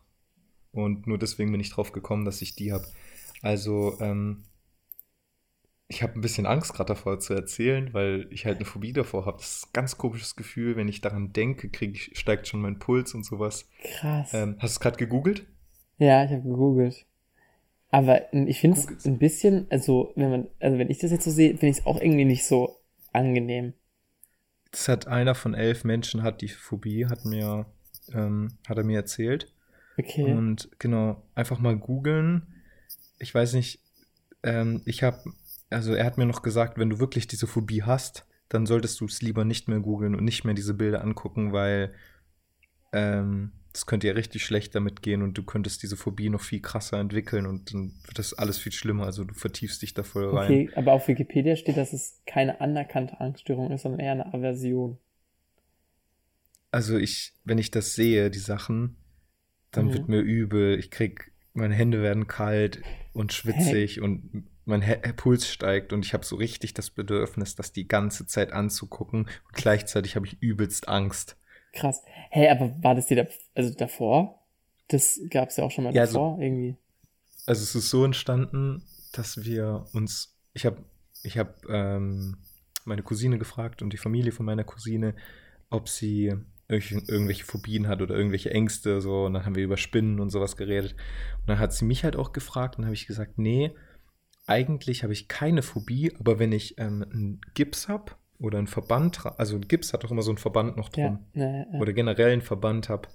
Und 0.72 1.08
nur 1.08 1.18
deswegen 1.18 1.52
bin 1.52 1.62
ich 1.62 1.70
drauf 1.70 1.92
gekommen, 1.92 2.26
dass 2.26 2.42
ich 2.42 2.56
die 2.56 2.74
habe. 2.74 2.86
Also, 3.42 3.98
ähm, 4.00 4.44
ich 5.88 6.02
habe 6.02 6.14
ein 6.18 6.22
bisschen 6.22 6.48
Angst 6.48 6.74
gerade 6.74 6.94
davor 6.94 7.20
zu 7.20 7.34
erzählen, 7.34 7.94
weil 7.94 8.28
ich 8.32 8.46
halt 8.46 8.58
eine 8.58 8.66
Phobie 8.66 8.94
davor 8.94 9.26
habe. 9.26 9.38
Das 9.38 9.58
ist 9.58 9.68
ein 9.68 9.74
ganz 9.74 9.98
komisches 9.98 10.36
Gefühl. 10.36 10.76
Wenn 10.76 10.88
ich 10.88 11.02
daran 11.02 11.34
denke, 11.34 11.70
krieg 11.70 11.96
ich, 11.96 12.18
steigt 12.18 12.48
schon 12.48 12.62
mein 12.62 12.80
Puls 12.80 13.14
und 13.14 13.24
sowas. 13.24 13.70
Krass. 14.00 14.34
Ähm, 14.34 14.56
hast 14.60 14.76
du 14.76 14.78
es 14.78 14.80
gerade 14.80 14.98
gegoogelt? 14.98 15.46
Ja, 15.98 16.24
ich 16.24 16.32
habe 16.32 16.42
gegoogelt. 16.42 17.06
Aber 17.92 18.34
ich 18.34 18.60
finde 18.60 18.80
es 18.80 19.06
ein 19.06 19.20
bisschen, 19.20 19.68
also 19.70 20.14
wenn 20.16 20.32
man, 20.32 20.48
also 20.60 20.80
wenn 20.80 20.90
ich 20.90 20.98
das 20.98 21.12
jetzt 21.12 21.26
so 21.26 21.32
sehe, 21.32 21.52
finde 21.52 21.68
ich 21.68 21.78
es 21.78 21.86
auch 21.86 22.02
irgendwie 22.02 22.26
nicht 22.26 22.44
so 22.44 22.80
angenehm. 23.12 23.74
Das 24.72 24.88
hat 24.88 25.06
einer 25.06 25.36
von 25.36 25.54
elf 25.54 25.84
Menschen 25.84 26.24
hat 26.24 26.42
die 26.42 26.48
Phobie, 26.48 27.06
hat 27.06 27.26
mir, 27.26 27.68
ähm, 28.12 28.58
hat 28.68 28.78
er 28.78 28.84
mir 28.84 28.98
erzählt. 28.98 29.54
Okay. 29.98 30.24
Und 30.24 30.70
genau, 30.80 31.24
einfach 31.36 31.60
mal 31.60 31.78
googeln. 31.78 32.48
Ich 33.20 33.34
weiß 33.34 33.54
nicht, 33.54 33.80
ähm, 34.44 34.82
ich 34.86 35.04
habe, 35.04 35.24
also 35.70 35.94
er 35.94 36.06
hat 36.06 36.18
mir 36.18 36.26
noch 36.26 36.42
gesagt, 36.42 36.78
wenn 36.78 36.90
du 36.90 37.00
wirklich 37.00 37.28
diese 37.28 37.48
Phobie 37.48 37.84
hast, 37.84 38.26
dann 38.50 38.66
solltest 38.66 39.00
du 39.02 39.06
es 39.06 39.22
lieber 39.22 39.46
nicht 39.46 39.68
mehr 39.68 39.80
googeln 39.80 40.16
und 40.16 40.24
nicht 40.24 40.44
mehr 40.44 40.54
diese 40.54 40.74
Bilder 40.74 41.02
angucken, 41.04 41.54
weil 41.54 41.94
ähm, 42.92 43.52
das 43.74 43.88
könnte 43.88 44.08
ja 44.08 44.14
richtig 44.14 44.46
schlecht 44.46 44.76
damit 44.76 45.02
gehen 45.02 45.24
und 45.24 45.36
du 45.36 45.44
könntest 45.44 45.82
diese 45.82 45.98
Phobie 45.98 46.30
noch 46.30 46.42
viel 46.42 46.62
krasser 46.62 47.00
entwickeln 47.00 47.48
und 47.48 47.74
dann 47.74 47.94
wird 48.06 48.20
das 48.20 48.34
alles 48.34 48.60
viel 48.60 48.72
schlimmer. 48.72 49.06
Also 49.06 49.24
du 49.24 49.34
vertiefst 49.34 49.82
dich 49.82 49.96
da 49.96 50.04
voll 50.04 50.30
rein. 50.30 50.46
Okay, 50.46 50.70
aber 50.76 50.94
auf 50.94 51.08
Wikipedia 51.08 51.56
steht, 51.56 51.78
dass 51.78 51.92
es 51.92 52.22
keine 52.28 52.62
anerkannte 52.62 53.20
Angststörung 53.20 53.72
ist, 53.72 53.82
sondern 53.82 54.00
eher 54.00 54.12
eine 54.12 54.32
Aversion. 54.32 55.00
Also 56.74 56.98
ich, 56.98 57.34
wenn 57.44 57.60
ich 57.60 57.70
das 57.70 57.94
sehe, 57.94 58.32
die 58.32 58.40
Sachen, 58.40 58.98
dann 59.72 59.86
Mhm. 59.86 59.94
wird 59.94 60.08
mir 60.10 60.20
übel. 60.22 60.80
Ich 60.80 60.90
krieg, 60.90 61.32
meine 61.54 61.76
Hände 61.76 62.02
werden 62.02 62.26
kalt 62.26 62.82
und 63.14 63.32
schwitzig 63.32 64.02
und 64.02 64.48
mein 64.66 64.82
He 64.82 64.96
Puls 65.16 65.48
steigt 65.48 65.94
und 65.94 66.04
ich 66.04 66.14
habe 66.16 66.26
so 66.26 66.36
richtig 66.36 66.74
das 66.74 66.90
Bedürfnis, 66.90 67.54
das 67.56 67.74
die 67.74 67.88
ganze 67.88 68.26
Zeit 68.26 68.54
anzugucken 68.54 69.26
und 69.26 69.54
gleichzeitig 69.54 70.16
habe 70.16 70.26
ich 70.26 70.42
übelst 70.42 70.88
Angst. 70.88 71.38
Krass. 71.74 72.02
Hey, 72.32 72.50
aber 72.50 72.74
war 72.82 72.96
das 72.96 73.06
dir 73.06 73.24
da, 73.24 73.30
also 73.54 73.72
davor? 73.76 74.44
Das 74.88 75.20
gab 75.30 75.50
es 75.50 75.58
ja 75.58 75.66
auch 75.66 75.72
schon 75.72 75.84
mal 75.84 75.94
Ja, 75.94 76.02
also- 76.02 76.14
davor, 76.14 76.40
irgendwie. 76.42 76.76
Also 77.46 77.62
es 77.62 77.76
ist 77.76 77.90
so 77.92 78.04
entstanden, 78.04 78.82
dass 79.12 79.44
wir 79.46 79.86
uns, 79.94 80.40
ich 80.54 80.66
habe, 80.66 80.84
ich 81.22 81.38
habe 81.38 81.54
ähm, 81.70 82.38
meine 82.86 83.04
Cousine 83.04 83.38
gefragt 83.38 83.84
und 83.84 83.94
die 83.94 83.98
Familie 83.98 84.32
von 84.32 84.46
meiner 84.46 84.64
Cousine, 84.64 85.14
ob 85.70 85.88
sie 85.90 86.34
irgendwelche, 86.68 87.46
Phobien 87.46 87.88
hat 87.88 88.02
oder 88.02 88.16
irgendwelche 88.16 88.52
Ängste, 88.52 89.02
so, 89.02 89.26
und 89.26 89.34
dann 89.34 89.46
haben 89.46 89.56
wir 89.56 89.64
über 89.64 89.78
Spinnen 89.78 90.20
und 90.20 90.30
sowas 90.30 90.58
geredet. 90.58 90.94
Und 91.42 91.50
dann 91.50 91.60
hat 91.60 91.74
sie 91.74 91.86
mich 91.86 92.04
halt 92.04 92.16
auch 92.16 92.34
gefragt 92.34 92.76
und 92.78 92.84
dann 92.84 92.88
habe 92.88 92.96
ich 92.96 93.08
gesagt, 93.08 93.38
nee, 93.38 93.72
eigentlich 94.46 95.04
habe 95.04 95.14
ich 95.14 95.28
keine 95.28 95.62
Phobie, 95.62 96.14
aber 96.20 96.40
wenn 96.40 96.52
ich 96.52 96.78
ähm, 96.78 97.06
einen 97.12 97.42
Gips 97.54 97.88
habe 97.88 98.14
oder 98.40 98.58
einen 98.58 98.68
Verband, 98.68 99.26
also 99.38 99.56
ein 99.56 99.68
Gips 99.68 99.94
hat 99.94 100.04
doch 100.04 100.12
immer 100.12 100.22
so 100.22 100.32
einen 100.32 100.38
Verband 100.38 100.76
noch 100.78 100.90
drum, 100.90 101.20
Ja, 101.34 101.46
ja, 101.46 101.66
ja. 101.72 101.80
oder 101.80 101.94
generell 101.94 102.32
einen 102.32 102.42
Verband 102.42 102.90
habe. 102.90 103.10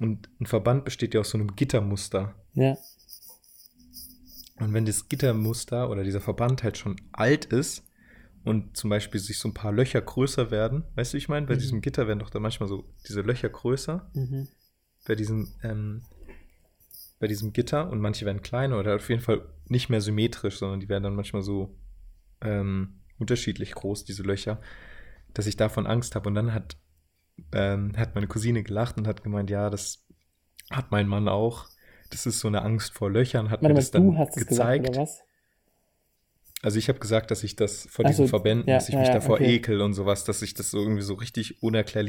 Und 0.00 0.28
ein 0.40 0.46
Verband 0.46 0.84
besteht 0.84 1.14
ja 1.14 1.20
aus 1.20 1.30
so 1.30 1.38
einem 1.38 1.54
Gittermuster. 1.56 2.34
ja. 2.54 2.76
Und 4.60 4.72
wenn 4.74 4.86
das 4.86 5.08
Gittermuster 5.08 5.88
oder 5.88 6.02
dieser 6.02 6.20
Verband 6.20 6.64
halt 6.64 6.76
schon 6.76 6.96
alt 7.12 7.44
ist 7.44 7.84
und 8.48 8.76
zum 8.76 8.90
Beispiel 8.90 9.20
sich 9.20 9.38
so 9.38 9.48
ein 9.48 9.54
paar 9.54 9.72
Löcher 9.72 10.00
größer 10.00 10.50
werden, 10.50 10.84
weißt 10.94 11.12
du, 11.12 11.14
wie 11.14 11.18
ich 11.18 11.28
meine? 11.28 11.46
Bei 11.46 11.54
Mhm. 11.54 11.58
diesem 11.58 11.80
Gitter 11.80 12.06
werden 12.06 12.18
doch 12.20 12.30
da 12.30 12.40
manchmal 12.40 12.68
so 12.68 12.84
diese 13.06 13.20
Löcher 13.22 13.48
größer, 13.48 14.10
Mhm. 14.14 14.48
bei 15.06 15.14
diesem, 15.14 15.48
ähm, 15.62 16.02
bei 17.20 17.26
diesem 17.26 17.52
Gitter 17.52 17.90
und 17.90 18.00
manche 18.00 18.24
werden 18.26 18.42
kleiner 18.42 18.78
oder 18.78 18.96
auf 18.96 19.08
jeden 19.08 19.20
Fall 19.22 19.42
nicht 19.66 19.88
mehr 19.88 20.00
symmetrisch, 20.00 20.58
sondern 20.58 20.80
die 20.80 20.88
werden 20.88 21.02
dann 21.04 21.16
manchmal 21.16 21.42
so 21.42 21.76
ähm, 22.40 23.00
unterschiedlich 23.18 23.72
groß, 23.72 24.04
diese 24.04 24.22
Löcher, 24.22 24.60
dass 25.34 25.46
ich 25.46 25.56
davon 25.56 25.86
Angst 25.86 26.14
habe. 26.14 26.28
Und 26.28 26.34
dann 26.36 26.54
hat, 26.54 26.76
ähm, 27.52 27.96
hat 27.96 28.14
meine 28.14 28.28
Cousine 28.28 28.62
gelacht 28.62 28.96
und 28.98 29.08
hat 29.08 29.24
gemeint, 29.24 29.50
ja, 29.50 29.70
das 29.70 30.06
hat 30.70 30.90
mein 30.90 31.08
Mann 31.08 31.28
auch. 31.28 31.66
Das 32.10 32.26
ist 32.26 32.38
so 32.40 32.48
eine 32.48 32.62
Angst 32.62 32.94
vor 32.94 33.10
Löchern, 33.10 33.50
hat 33.50 33.62
Warte 33.62 33.74
mir 33.74 33.80
das 33.80 33.90
dann 33.90 34.02
du 34.12 34.16
hast 34.16 34.36
es 34.36 34.46
gezeigt. 34.46 34.84
gesagt, 34.84 34.88
oder 34.90 35.00
was? 35.02 35.22
Also 36.62 36.78
ich 36.78 36.88
habe 36.88 36.98
gesagt, 37.00 37.30
dass 37.30 37.44
ich 37.44 37.56
das 37.56 37.86
vor 37.90 38.04
diesen 38.04 38.24
so, 38.24 38.26
Verbänden, 38.26 38.68
ja, 38.68 38.74
dass 38.74 38.88
ich 38.88 38.94
ja, 38.94 38.98
mich 38.98 39.08
ja, 39.08 39.12
davor 39.12 39.40
okay. 39.40 39.54
ekel 39.56 39.80
und 39.80 39.94
sowas, 39.94 40.24
dass 40.24 40.42
ich 40.42 40.54
das 40.54 40.70
so 40.70 40.78
irgendwie 40.80 41.02
so 41.02 41.14
richtig 41.14 41.62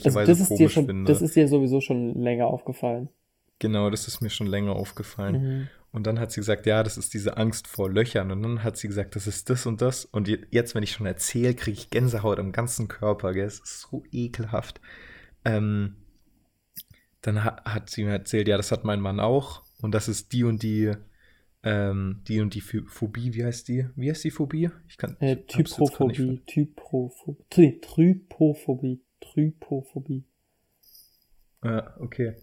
Also 0.03 0.19
unerklärlicherweise 0.21 0.35
dir 0.57 0.69
komisch 0.69 0.73
schon, 0.73 0.85
finde. 0.85 1.05
das 1.05 1.21
ist 1.21 1.35
dir 1.37 1.47
sowieso 1.47 1.79
schon 1.81 2.15
länger 2.21 2.47
aufgefallen. 2.47 3.09
genau, 3.59 3.89
das 3.89 4.07
ist 4.07 4.21
mir 4.21 4.29
schon 4.29 4.47
länger 4.47 4.75
aufgefallen. 4.75 5.39
Mhm. 5.41 5.69
Und 5.91 6.05
dann 6.05 6.19
hat 6.19 6.31
sie 6.31 6.39
gesagt, 6.41 6.65
ja, 6.67 6.83
das 6.83 6.97
ist 6.97 7.13
diese 7.13 7.37
Angst 7.37 7.67
vor 7.67 7.89
Löchern. 7.89 8.31
Und 8.31 8.43
dann 8.43 8.63
hat 8.63 8.77
sie 8.77 8.87
gesagt, 8.87 9.15
das 9.15 9.25
ist 9.27 9.49
das 9.49 9.65
und 9.65 9.81
das. 9.81 10.05
Und 10.05 10.27
je- 10.27 10.45
jetzt, 10.51 10.75
wenn 10.75 10.83
ich 10.83 10.91
schon 10.91 11.07
erzähle, 11.07 11.55
kriege 11.55 11.77
ich 11.77 11.89
Gänsehaut 11.89 12.39
am 12.39 12.51
ganzen 12.51 12.87
Körper. 12.87 13.33
Gell? 13.33 13.45
Es 13.47 13.59
ist 13.59 13.81
so 13.81 14.03
ekelhaft. 14.11 14.81
Ähm, 15.45 15.97
dann 17.21 17.43
ha 17.43 17.61
hat 17.65 17.89
sie 17.89 18.03
mir 18.03 18.11
erzählt, 18.11 18.47
ja, 18.47 18.57
das 18.57 18.71
hat 18.71 18.83
mein 18.85 19.01
Mann 19.01 19.19
auch. 19.19 19.63
Und 19.81 19.93
das 19.93 20.07
ist 20.07 20.33
die 20.33 20.43
und 20.43 20.63
die, 20.63 20.93
ähm, 21.63 22.21
die 22.27 22.39
und 22.39 22.53
die 22.55 22.61
Ph- 22.61 22.87
Phobie. 22.87 23.33
Wie 23.33 23.43
heißt 23.43 23.67
die? 23.67 23.87
Wie 23.95 24.09
heißt 24.09 24.23
die 24.23 24.31
Phobie? 24.31 24.69
Ich 24.87 24.97
kann. 24.97 25.17
Äh, 25.19 25.37
Typophobie, 25.45 26.41
Typophobie, 26.45 27.43
Try- 27.51 27.81
Trypophobie, 27.81 29.01
Trypophobie. 29.21 30.23
Ja, 31.63 31.95
okay. 31.99 32.35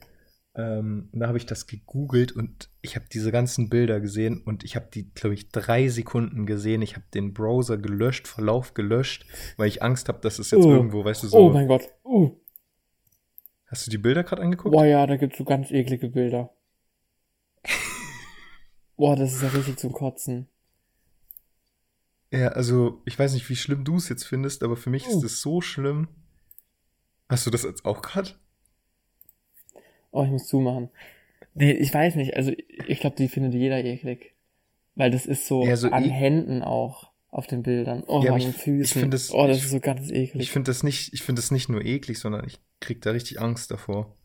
Ähm, 0.55 1.11
und 1.13 1.21
da 1.21 1.29
habe 1.29 1.39
ich 1.39 1.45
das 1.47 1.67
gegoogelt 1.67 2.33
und 2.33 2.71
ich 2.81 2.97
habe 2.97 3.07
diese 3.13 3.31
ganzen 3.31 3.69
Bilder 3.69 4.01
gesehen 4.01 4.43
und 4.43 4.65
ich 4.65 4.75
habe 4.77 4.89
die, 4.93 5.11
glaube 5.11 5.35
ich, 5.35 5.51
drei 5.51 5.89
Sekunden 5.89 6.47
gesehen. 6.47 6.81
Ich 6.83 6.95
habe 6.97 7.05
den 7.13 7.35
Browser 7.35 7.77
gelöscht, 7.77 8.27
Verlauf 8.27 8.73
gelöscht, 8.75 9.27
weil 9.59 9.69
ich 9.69 9.83
Angst 9.83 10.09
habe, 10.09 10.21
dass 10.21 10.39
es 10.39 10.51
jetzt 10.51 10.65
Oh. 10.65 10.71
irgendwo, 10.71 11.05
weißt 11.05 11.23
du, 11.23 11.29
so. 11.29 11.37
Oh 11.39 11.51
mein 11.51 11.69
Gott. 11.69 11.89
Oh. 12.05 12.33
Hast 13.67 13.87
du 13.87 13.91
die 13.91 13.99
Bilder 13.99 14.23
gerade 14.25 14.43
angeguckt? 14.43 14.73
Boah, 14.73 14.87
ja, 14.87 15.07
da 15.07 15.17
gibt's 15.17 15.37
so 15.39 15.45
ganz 15.45 15.71
eklige 15.71 16.09
Bilder. 16.09 16.51
Boah, 18.97 19.17
das 19.17 19.35
ist 19.35 19.43
ja 19.43 19.49
richtig 19.49 19.79
zum 19.79 19.93
Kotzen. 19.93 20.49
Ja, 22.31 22.49
also 22.49 23.01
ich 23.05 23.19
weiß 23.19 23.35
nicht, 23.35 23.49
wie 23.49 23.57
schlimm 23.57 23.85
du 23.85 23.97
es 23.97 24.09
jetzt 24.09 24.25
findest, 24.25 24.63
aber 24.63 24.77
für 24.77 24.91
mich 24.91 25.07
Oh. 25.09 25.17
ist 25.17 25.23
es 25.23 25.41
so 25.41 25.61
schlimm. 25.61 26.09
Hast 27.29 27.47
du 27.47 27.51
das 27.51 27.63
jetzt 27.63 27.85
auch 27.85 28.03
gerade? 28.03 28.31
Oh, 30.11 30.25
ich 30.25 30.31
muss 30.31 30.47
zumachen. 30.47 30.89
Nee, 31.55 31.73
ich 31.73 31.93
weiß 31.93 32.17
nicht. 32.17 32.37
Also, 32.37 32.53
ich 32.87 33.01
glaube, 33.01 33.17
die 33.17 33.29
findet 33.29 33.55
jeder 33.55 33.83
eklig. 33.83 34.35
Weil 34.95 35.11
das 35.11 35.27
ist 35.27 35.47
so, 35.47 35.65
Ja, 35.65 35.77
so 35.77 35.91
an 35.91 36.05
e- 36.05 36.09
Händen 36.11 36.63
auch 36.63 37.11
auf 37.29 37.47
den 37.47 37.63
Bildern. 37.63 38.03
Oh, 38.07 38.23
Ja, 38.23 38.33
an 38.33 38.39
ich- 38.39 38.45
den 38.45 38.51
ich 38.55 38.63
Füßen. 38.63 39.01
find 39.03 39.15
das- 39.15 39.31
oh, 39.31 39.47
das 39.47 39.59
ich- 39.59 39.65
ist 39.65 39.71
so 39.71 39.81
ganz 39.81 40.11
eklig. 40.11 40.43
Ich 40.43 40.51
finde 40.51 40.71
das 40.71 40.83
nicht, 40.83 41.13
ich 41.13 41.23
finde 41.23 41.41
das 41.43 41.51
nicht 41.51 41.69
nur 41.69 41.85
eklig, 41.85 42.19
sondern 42.19 42.47
ich 42.47 42.59
krieg 42.81 43.03
da 43.03 43.11
richtig 43.11 43.41
Angst 43.41 43.71
davor. 43.71 44.17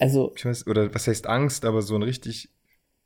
also, 0.00 0.32
Ich 0.36 0.44
weiß, 0.44 0.66
oder 0.66 0.92
was 0.92 1.06
heißt 1.06 1.26
Angst, 1.28 1.64
aber 1.64 1.80
so 1.80 1.94
ein 1.94 2.02
richtig 2.02 2.50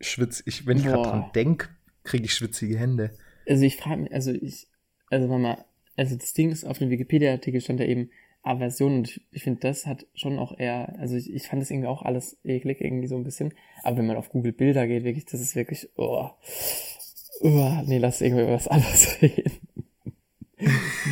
schwitz. 0.01 0.42
Ich, 0.46 0.66
wenn 0.66 0.78
ich 0.78 0.84
gerade 0.84 1.03
dran 1.03 1.30
denk, 1.34 1.74
kriege 2.05 2.24
ich 2.24 2.34
schwitzige 2.34 2.78
Hände. 2.78 3.11
also 3.46 3.64
ich 3.64 3.76
frage 3.76 4.03
mich, 4.03 4.12
also 4.12 4.32
ich, 4.32 4.68
also 5.11 5.28
Mama, 5.28 5.64
also 5.96 6.16
das 6.16 6.32
Ding 6.32 6.51
ist, 6.51 6.64
auf 6.64 6.78
dem 6.78 6.90
Wikipedia-Artikel 6.90 7.61
stand 7.61 7.80
ja 7.80 7.86
eben 7.86 8.11
Aversion 8.42 8.99
und 8.99 9.09
ich, 9.09 9.20
ich 9.32 9.42
finde, 9.42 9.61
das 9.61 9.86
hat 9.86 10.07
schon 10.14 10.38
auch 10.38 10.59
eher, 10.59 10.99
also 10.99 11.16
ich, 11.16 11.32
ich 11.32 11.46
fand 11.49 11.61
das 11.61 11.70
irgendwie 11.70 11.88
auch 11.88 12.03
alles 12.03 12.38
eklig, 12.44 12.80
irgendwie 12.80 13.09
so 13.09 13.16
ein 13.16 13.24
bisschen. 13.24 13.53
Aber 13.82 13.99
wenn 13.99 14.07
man 14.07 14.16
auf 14.16 14.30
Google 14.30 14.53
Bilder 14.53 14.86
geht, 14.86 15.05
wirklich, 15.05 15.26
das 15.26 15.40
ist 15.40 15.57
wirklich, 15.57 15.88
oh, 15.96 16.30
oh 17.40 17.82
nee, 17.84 17.99
lass 17.99 18.20
irgendwie 18.20 18.44
über 18.44 18.55
was 18.55 18.68
anderes 18.68 19.20
reden. 19.22 19.53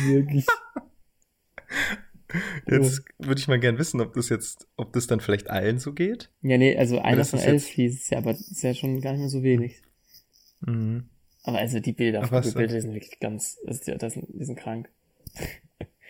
wirklich. 0.05 0.45
Jetzt 2.69 3.03
würde 3.19 3.39
ich 3.39 3.47
mal 3.47 3.59
gern 3.59 3.77
wissen, 3.77 4.01
ob 4.01 4.13
das 4.13 4.29
jetzt, 4.29 4.67
ob 4.75 4.91
das 4.93 5.07
dann 5.07 5.19
vielleicht 5.19 5.49
allen 5.49 5.79
so 5.79 5.93
geht. 5.93 6.29
Ja, 6.41 6.57
nee, 6.57 6.75
also 6.77 6.99
einer 6.99 7.23
von 7.25 7.39
elf 7.39 7.65
hieß 7.67 8.01
es 8.01 8.09
ja, 8.09 8.17
aber 8.17 8.31
ist 8.31 8.61
ja 8.63 8.73
schon 8.73 8.99
gar 9.01 9.11
nicht 9.13 9.21
mehr 9.21 9.29
so 9.29 9.43
wenig. 9.43 9.81
Mhm. 10.61 11.09
Aber 11.43 11.59
also 11.59 11.79
die 11.79 11.93
Bilder 11.93 12.21
was 12.29 12.45
Google 12.47 12.53
Bilder 12.53 12.75
die 12.75 12.81
sind 12.81 12.93
wirklich 12.93 13.19
ganz, 13.19 13.57
das 13.65 13.85
sind, 13.85 14.25
die 14.27 14.43
sind 14.45 14.59
krank. 14.59 14.89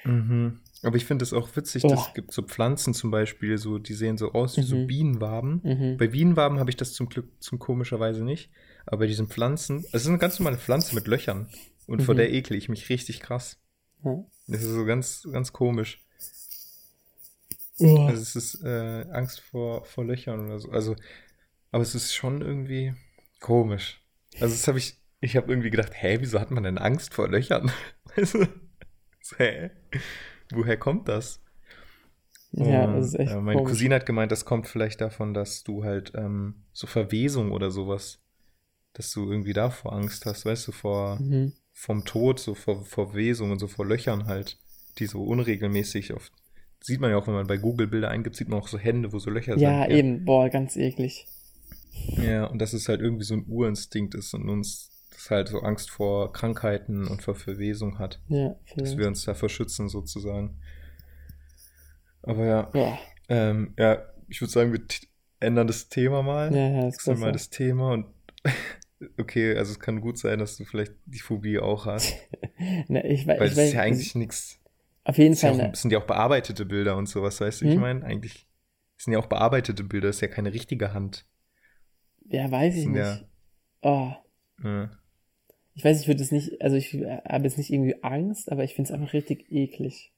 Mhm. 0.04 0.60
Aber 0.84 0.96
ich 0.96 1.06
finde 1.06 1.24
es 1.24 1.34
auch 1.34 1.56
witzig, 1.56 1.84
Oh. 1.86 1.90
dass 1.90 2.08
es 2.08 2.14
gibt 2.14 2.32
so 2.32 2.42
Pflanzen 2.44 2.94
zum 2.94 3.12
Beispiel, 3.12 3.58
so, 3.58 3.78
die 3.78 3.94
sehen 3.94 4.18
so 4.18 4.32
aus 4.34 4.58
wie 4.58 4.62
so 4.62 4.76
Mhm. 4.78 4.88
Bienenwaben. 4.88 5.62
Mhm. 5.64 5.98
Bei 5.98 6.08
Bienenwaben 6.08 6.60
habe 6.60 6.70
ich 6.70 6.78
das 6.78 6.94
zum 6.94 7.10
Glück 7.10 7.30
zum 7.40 7.60
komischerweise 7.60 8.24
nicht. 8.24 8.50
Aber 8.86 9.00
bei 9.00 9.08
diesen 9.08 9.28
Pflanzen, 9.28 9.80
es 9.92 10.04
ist 10.04 10.08
eine 10.08 10.18
ganz 10.18 10.40
normale 10.40 10.58
Pflanze 10.58 10.96
mit 10.96 11.08
Löchern. 11.08 11.50
Und 11.88 12.04
vor 12.04 12.14
Mhm. 12.14 12.18
der 12.20 12.34
ekle 12.34 12.56
ich 12.56 12.70
mich 12.70 12.90
richtig 12.90 13.20
krass. 13.20 13.60
Ja. 14.04 14.24
Das 14.48 14.62
ist 14.62 14.70
so 14.70 14.86
ganz, 14.86 15.28
ganz 15.32 15.52
komisch. 15.52 16.06
Oh. 17.80 18.08
Also 18.08 18.22
es 18.22 18.36
ist 18.36 18.64
äh, 18.64 19.06
Angst 19.12 19.40
vor, 19.42 19.86
vor 19.86 20.06
Löchern 20.06 20.46
oder 20.48 20.60
so. 20.60 20.72
Also, 20.72 20.96
aber 21.72 21.84
es 21.84 21.96
ist 21.96 22.14
schon 22.14 22.42
irgendwie 22.42 22.94
komisch. 23.40 24.02
Also 24.40 24.54
das 24.54 24.68
habe 24.68 24.78
ich, 24.78 25.00
ich 25.20 25.36
habe 25.36 25.52
irgendwie 25.52 25.70
gedacht, 25.70 25.92
hä, 25.94 26.18
wieso 26.20 26.40
hat 26.40 26.52
man 26.52 26.64
denn 26.64 26.78
Angst 26.78 27.14
vor 27.14 27.28
Löchern? 27.30 27.72
Weißt 28.16 28.36
du? 28.36 28.48
So, 29.22 29.38
hä? 29.38 29.72
Woher 30.52 30.78
kommt 30.78 31.08
das? 31.08 31.42
Ja, 32.52 32.86
Und, 32.88 32.96
das 32.96 33.08
ist 33.08 33.20
echt 33.20 33.32
äh, 33.32 33.36
meine 33.42 33.58
komisch. 33.58 33.72
Cousine 33.72 33.96
hat 33.96 34.06
gemeint, 34.06 34.32
das 34.32 34.46
kommt 34.46 34.68
vielleicht 34.68 35.02
davon, 35.02 35.34
dass 35.34 35.64
du 35.64 35.84
halt 35.84 36.14
ähm, 36.16 36.64
so 36.72 36.88
Verwesung 36.88 37.52
oder 37.52 37.72
sowas, 37.72 38.20
dass 38.94 39.12
du 39.12 39.30
irgendwie 39.30 39.54
davor 39.54 39.94
Angst 39.94 40.26
hast, 40.26 40.46
weißt 40.46 40.68
du, 40.70 40.72
vor 40.72 41.18
Mhm. 41.20 41.54
vom 41.74 42.06
Tod, 42.06 42.40
so 42.40 42.56
vor, 42.56 42.84
vor 42.86 43.14
Wesung 43.14 43.52
und 43.52 43.60
so 43.60 43.68
vor 43.68 43.86
Löchern 43.86 44.26
halt, 44.26 44.58
die 44.98 45.06
so 45.06 45.24
unregelmäßig 45.24 46.14
oft. 46.14 46.32
Sieht 46.82 47.00
man 47.02 47.10
ja 47.12 47.18
auch, 47.18 47.28
wenn 47.28 47.34
man 47.34 47.48
bei 47.48 47.58
Google 47.58 47.88
Bilder 47.88 48.10
eingibt, 48.10 48.36
sieht 48.36 48.50
man 48.50 48.60
auch 48.60 48.68
so 48.68 48.78
Hände, 48.78 49.12
wo 49.12 49.20
so 49.20 49.30
Löcher 49.30 49.58
Ja, 49.58 49.84
sind. 49.84 49.92
eben, 49.96 50.26
boah, 50.26 50.50
ganz 50.50 50.76
eklig. 50.78 51.28
Ja, 52.18 52.46
und 52.46 52.60
dass 52.60 52.74
es 52.74 52.88
halt 52.88 53.02
irgendwie 53.02 53.26
so 53.26 53.34
ein 53.34 53.46
Urinstinkt 53.48 54.16
ist 54.16 54.34
und 54.34 54.50
uns 54.50 54.90
das 55.12 55.30
halt 55.32 55.48
so 55.50 55.60
Angst 55.62 55.90
vor 55.90 56.32
Krankheiten 56.32 57.08
und 57.08 57.22
vor 57.24 57.36
Verwesung 57.36 58.00
hat. 58.00 58.22
Ja, 58.30 58.50
Dass 58.50 58.58
vielleicht. 58.74 58.98
wir 59.00 59.08
uns 59.08 59.24
davor 59.26 59.50
schützen, 59.50 59.90
sozusagen. 59.90 60.60
Aber 62.22 62.46
ja, 62.46 62.62
Boah. 62.64 63.00
ähm, 63.30 63.74
ja, 63.78 64.04
ich 64.28 64.42
würde 64.42 64.52
sagen, 64.52 64.74
wir 64.74 64.82
ändern 65.40 65.68
das 65.68 65.90
Thema 65.90 66.22
mal. 66.24 66.54
Ja, 66.54 66.70
ja, 66.70 66.88
ist 66.88 67.06
mal 67.08 67.32
das 67.32 67.50
Thema 67.50 67.94
und 67.94 68.06
okay, 69.18 69.56
also 69.56 69.72
es 69.72 69.80
kann 69.80 70.02
gut 70.02 70.18
sein, 70.18 70.40
dass 70.40 70.58
du 70.58 70.66
vielleicht 70.66 70.94
die 71.06 71.20
Phobie 71.20 71.60
auch 71.60 71.86
hast. 71.86 72.14
Ne, 72.88 73.06
ich 73.08 73.28
weiß, 73.28 73.40
Weil 73.40 73.46
ich 73.48 73.52
es 73.52 73.58
weiß, 73.58 73.68
ist 73.68 73.74
ja 73.74 73.82
eigentlich 73.82 74.16
nichts. 74.16 74.57
Auf 75.08 75.18
jeden 75.18 75.34
Es 75.34 75.42
ja 75.42 75.50
Fall, 75.54 75.62
auch, 75.62 75.68
ne, 75.70 75.76
sind 75.76 75.92
ja 75.92 76.00
auch 76.00 76.06
bearbeitete 76.08 76.66
Bilder 76.66 76.98
und 76.98 77.08
sowas, 77.08 77.40
weißt 77.42 77.62
du, 77.62 77.66
wie 77.66 77.70
ich 77.70 77.76
Hm? 77.76 77.82
meine? 77.82 78.04
Eigentlich 78.06 78.48
sind 78.98 79.14
ja 79.14 79.20
auch 79.20 79.28
bearbeitete 79.28 79.84
Bilder, 79.84 80.10
es 80.10 80.18
ist 80.18 80.22
ja 80.22 80.28
keine 80.28 80.54
richtige 80.54 80.94
Hand. 80.94 81.26
ja, 82.30 82.50
weiß 82.52 82.76
ich 82.76 82.86
nicht. 82.88 82.98
ja- 83.00 83.22
Oh, 83.82 84.12
Ja. 84.64 84.92
ich 85.76 85.84
weiß, 85.86 86.02
ich 86.02 86.08
würde 86.08 86.22
es 86.24 86.32
nicht, 86.32 86.62
also 86.62 86.76
ich 86.76 86.94
habe 86.94 87.44
jetzt 87.46 87.58
nicht 87.58 87.72
irgendwie 87.72 88.04
Angst, 88.04 88.52
aber 88.52 88.64
ich 88.64 88.74
finde 88.76 88.90
es 88.90 88.92
einfach 88.94 89.14
richtig 89.14 89.50
eklig. 89.52 90.12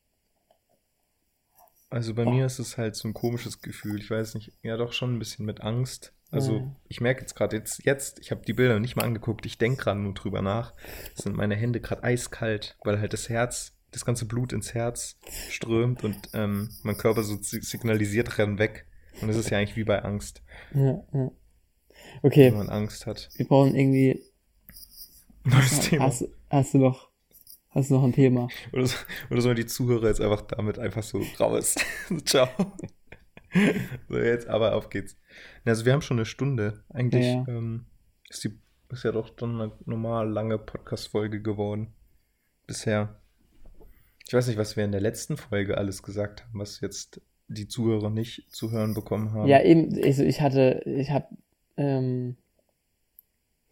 Also 1.91 2.13
bei 2.13 2.25
Oh. 2.25 2.29
mir 2.29 2.45
ist 2.45 2.59
es 2.59 2.77
halt 2.77 2.95
so 2.95 3.07
ein 3.07 3.13
komisches 3.13 3.61
Gefühl. 3.61 3.99
Ich 3.99 4.09
weiß 4.09 4.35
nicht, 4.35 4.53
ja 4.61 4.77
doch 4.77 4.93
schon 4.93 5.15
ein 5.15 5.19
bisschen 5.19 5.45
mit 5.45 5.61
Angst. 5.61 6.13
Also 6.31 6.57
Ja. 6.57 6.75
ich 6.87 7.01
merke 7.01 7.21
jetzt 7.21 7.35
gerade 7.35 7.57
jetzt, 7.57 7.83
jetzt, 7.85 8.19
ich 8.19 8.29
habe 8.31 8.41
die 8.45 8.53
Bilder 8.53 8.79
nicht 8.79 8.95
mal 8.95 9.03
angeguckt, 9.05 9.45
ich 9.47 9.57
denke 9.57 9.83
gerade 9.83 9.99
nur 9.99 10.13
drüber 10.13 10.41
nach. 10.43 10.73
Sind 11.15 11.35
meine 11.35 11.55
Hände 11.55 11.81
gerade 11.81 12.03
eiskalt, 12.03 12.77
weil 12.83 12.99
halt 12.99 13.13
das 13.13 13.29
Herz, 13.29 13.75
das 13.91 14.05
ganze 14.05 14.25
Blut 14.25 14.53
ins 14.53 14.73
Herz 14.73 15.17
strömt 15.49 16.03
und 16.03 16.17
ähm, 16.33 16.69
mein 16.83 16.97
Körper 16.97 17.23
so 17.23 17.37
si- 17.37 17.61
signalisiert, 17.61 18.37
renn 18.37 18.59
weg. 18.59 18.85
Und 19.21 19.27
das 19.27 19.37
ist 19.37 19.49
ja 19.49 19.57
eigentlich 19.57 19.75
wie 19.75 19.83
bei 19.83 20.01
Angst, 20.03 20.41
Ja, 20.73 21.03
ja. 21.13 21.31
Okay, 22.21 22.51
wenn 22.51 22.57
man 22.59 22.69
Angst 22.69 23.05
hat. 23.05 23.29
wir 23.35 23.47
brauchen 23.47 23.75
irgendwie, 23.75 24.23
Neues 25.43 25.79
Thema. 25.81 26.05
hast, 26.05 26.25
hast 26.49 26.73
du 26.73 26.77
noch, 26.77 27.09
hast 27.69 27.89
du 27.89 27.95
noch 27.95 28.03
ein 28.03 28.13
Thema? 28.13 28.47
Oder, 28.71 28.85
so, 28.87 28.95
oder 29.29 29.41
sollen 29.41 29.55
die 29.57 29.65
Zuhörer 29.65 30.07
jetzt 30.07 30.21
einfach 30.21 30.41
damit 30.43 30.79
einfach 30.79 31.03
so 31.03 31.21
raus? 31.39 31.75
Ciao. 32.25 32.47
So, 34.07 34.17
jetzt 34.17 34.47
aber 34.47 34.75
auf 34.75 34.89
geht's. 34.89 35.17
Also 35.65 35.85
wir 35.85 35.93
haben 35.93 36.01
schon 36.01 36.17
eine 36.17 36.25
Stunde. 36.25 36.83
Eigentlich 36.89 37.25
Ja. 37.25 37.45
ähm, 37.47 37.85
ist, 38.29 38.43
die, 38.43 38.57
ist 38.91 39.03
ja 39.03 39.11
doch 39.11 39.29
dann 39.31 39.59
eine 39.59 39.71
normal 39.85 40.29
lange 40.29 40.57
Podcast-Folge 40.59 41.41
geworden. 41.41 41.93
Bisher. 42.67 43.19
Ich 44.29 44.33
weiß 44.35 44.45
nicht, 44.45 44.59
was 44.59 44.77
wir 44.77 44.85
in 44.85 44.91
der 44.91 45.01
letzten 45.01 45.37
Folge 45.37 45.75
alles 45.79 46.03
gesagt 46.03 46.43
haben, 46.43 46.59
was 46.59 46.81
jetzt 46.81 47.19
die 47.47 47.67
Zuhörer 47.67 48.11
nicht 48.11 48.45
zu 48.51 48.69
hören 48.69 48.93
bekommen 48.93 49.33
haben. 49.33 49.47
Ja, 49.47 49.59
eben, 49.63 49.91
also 50.03 50.21
ich 50.21 50.39
hatte, 50.39 50.83
ich 50.85 51.09
hab, 51.09 51.31
ähm, 51.77 52.37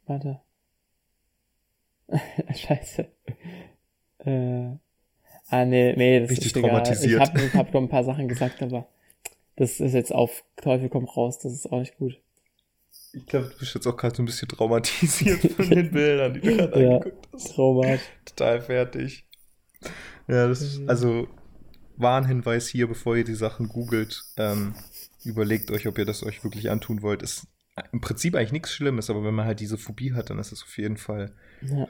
warte. 0.07 0.41
Scheiße. 2.55 3.05
Äh, 4.25 4.69
ah, 5.49 5.65
nee, 5.65 5.93
nee, 5.95 6.21
das 6.21 6.31
Richtig 6.31 6.47
ist 6.47 6.57
egal. 6.57 6.71
traumatisiert. 6.71 7.21
Ich 7.21 7.29
habe 7.29 7.39
ich 7.39 7.53
hab 7.53 7.71
noch 7.75 7.81
ein 7.81 7.89
paar 7.89 8.03
Sachen 8.03 8.27
gesagt, 8.27 8.63
aber 8.63 8.87
das 9.57 9.79
ist 9.79 9.93
jetzt 9.93 10.11
auf 10.11 10.43
Teufel 10.55 10.89
komm 10.89 11.05
raus, 11.05 11.37
das 11.37 11.53
ist 11.53 11.71
auch 11.71 11.81
nicht 11.81 11.97
gut. 11.99 12.19
Ich 13.13 13.27
glaube, 13.27 13.49
du 13.49 13.59
bist 13.59 13.75
jetzt 13.75 13.85
auch 13.85 13.95
gerade 13.95 14.15
so 14.15 14.23
ein 14.23 14.25
bisschen 14.25 14.47
traumatisiert 14.47 15.51
von 15.51 15.69
den 15.69 15.91
Bildern, 15.91 16.33
die 16.33 16.39
du 16.41 16.57
gerade 16.57 16.83
Ja. 16.83 16.95
angeguckt 16.97 17.27
hast. 17.31 17.53
Traumat. 17.53 17.99
Total 18.25 18.59
fertig. 18.59 19.23
Ja, 20.27 20.47
das 20.47 20.61
ist, 20.61 20.79
Mhm. 20.81 20.89
also 20.89 21.27
Warnhinweis 21.97 22.67
hier, 22.67 22.87
bevor 22.87 23.15
ihr 23.17 23.23
die 23.23 23.33
Sachen 23.35 23.69
googelt, 23.69 24.23
ähm, 24.37 24.75
überlegt 25.23 25.71
euch, 25.71 25.87
ob 25.87 25.97
ihr 25.97 26.05
das 26.05 26.23
euch 26.23 26.43
wirklich 26.43 26.69
antun 26.69 27.01
wollt. 27.01 27.23
Ist 27.23 27.47
im 27.91 28.01
Prinzip 28.01 28.35
eigentlich 28.35 28.51
nichts 28.51 28.71
Schlimmes, 28.73 29.09
aber 29.09 29.23
wenn 29.23 29.33
man 29.33 29.45
halt 29.45 29.59
diese 29.59 29.77
Phobie 29.77 30.13
hat, 30.13 30.29
dann 30.29 30.39
ist 30.39 30.51
es 30.51 30.63
auf 30.63 30.77
jeden 30.77 30.97
Fall 30.97 31.31
Ja. 31.61 31.87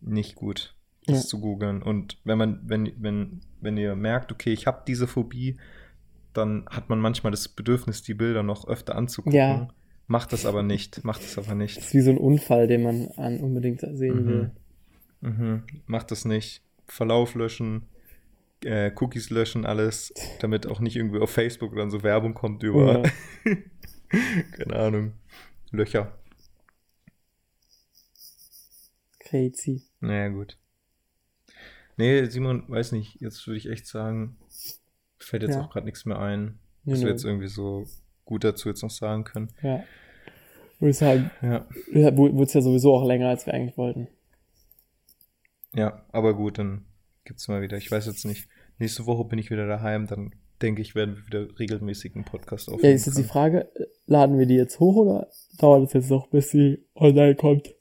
nicht 0.00 0.34
gut, 0.36 0.74
das 1.06 1.22
Ja. 1.24 1.28
zu 1.28 1.40
googeln. 1.40 1.82
Und 1.82 2.18
wenn 2.24 2.38
man, 2.38 2.60
wenn, 2.64 2.92
wenn, 2.98 3.40
wenn 3.60 3.76
ihr 3.76 3.94
merkt, 3.96 4.32
okay, 4.32 4.52
ich 4.52 4.66
habe 4.66 4.82
diese 4.86 5.06
Phobie, 5.06 5.56
dann 6.32 6.66
hat 6.68 6.88
man 6.88 6.98
manchmal 7.00 7.30
das 7.30 7.48
Bedürfnis, 7.48 8.02
die 8.02 8.14
Bilder 8.14 8.42
noch 8.42 8.66
öfter 8.68 8.94
anzugucken. 8.94 9.36
Ja. 9.38 9.68
Macht 10.08 10.32
das 10.32 10.46
aber 10.46 10.62
nicht. 10.62 11.02
Macht 11.04 11.22
das 11.24 11.38
aber 11.38 11.54
nicht. 11.56 11.76
Das 11.78 11.86
ist 11.86 11.94
wie 11.94 12.00
so 12.02 12.10
ein 12.10 12.18
Unfall, 12.18 12.68
den 12.68 12.82
man 12.82 13.08
an 13.16 13.40
unbedingt 13.40 13.80
sehen 13.80 14.24
Mhm. 14.24 14.28
will. 14.28 14.50
Mhm. 15.22 15.62
Macht 15.86 16.10
das 16.12 16.24
nicht. 16.24 16.62
Verlauf 16.86 17.34
löschen, 17.34 17.88
äh, 18.64 18.90
Cookies 18.96 19.30
löschen, 19.30 19.66
alles, 19.66 20.12
damit 20.40 20.66
auch 20.66 20.80
nicht 20.80 20.96
irgendwie 20.96 21.20
auf 21.20 21.30
Facebook 21.30 21.72
oder 21.72 21.90
so 21.90 22.02
Werbung 22.02 22.34
kommt 22.34 22.62
über, 22.62 23.02
Ja. 23.02 23.54
keine 24.52 24.76
Ahnung, 24.76 25.12
Löcher. 25.70 26.16
Crazy. 29.20 29.82
Naja, 30.00 30.28
gut. 30.28 30.56
Nee, 31.96 32.24
Simon, 32.26 32.64
weiß 32.68 32.92
nicht, 32.92 33.20
jetzt 33.20 33.46
würde 33.46 33.58
ich 33.58 33.68
echt 33.68 33.86
sagen, 33.86 34.36
fällt 35.18 35.42
jetzt 35.42 35.54
Ja. 35.56 35.62
auch 35.62 35.70
gerade 35.70 35.86
nichts 35.86 36.04
mehr 36.04 36.18
ein, 36.20 36.58
was 36.84 37.00
wir 37.00 37.06
nö. 37.06 37.10
jetzt 37.12 37.24
irgendwie 37.24 37.48
so 37.48 37.86
gut 38.24 38.44
dazu 38.44 38.68
jetzt 38.68 38.82
noch 38.82 38.90
sagen 38.90 39.24
können. 39.24 39.48
Ja. 39.62 39.82
Würde 40.78 40.90
ich 40.90 40.98
sagen, 40.98 41.30
Ja, 41.40 41.66
ja, 41.92 42.16
wurde 42.16 42.42
es 42.42 42.52
ja 42.52 42.60
sowieso 42.60 42.94
auch 42.94 43.06
länger, 43.06 43.28
als 43.30 43.46
wir 43.46 43.54
eigentlich 43.54 43.78
wollten. 43.78 44.08
Ja, 45.76 46.04
aber 46.10 46.34
gut, 46.34 46.58
dann 46.58 46.84
gibt's 47.24 47.48
mal 47.48 47.62
wieder. 47.62 47.76
Ich 47.76 47.90
weiß 47.90 48.06
jetzt 48.06 48.24
nicht, 48.24 48.48
nächste 48.78 49.06
Woche 49.06 49.24
bin 49.24 49.38
ich 49.38 49.50
wieder 49.50 49.66
daheim, 49.66 50.06
dann 50.06 50.34
denke 50.62 50.80
ich, 50.80 50.94
werden 50.94 51.16
wir 51.16 51.26
wieder 51.26 51.58
regelmäßig 51.58 52.14
einen 52.14 52.24
Podcast 52.24 52.68
aufnehmen. 52.68 52.90
Ja, 52.90 52.96
ist 52.96 53.06
jetzt 53.06 53.18
die. 53.18 53.24
Frage, 53.24 53.70
laden 54.06 54.38
wir 54.38 54.46
die 54.46 54.54
jetzt 54.54 54.80
hoch 54.80 54.96
oder 54.96 55.28
dauert 55.58 55.86
es 55.86 55.92
jetzt 55.92 56.10
noch, 56.10 56.28
bis 56.28 56.50
sie 56.50 56.84
online 56.94 57.34
kommt? 57.34 57.74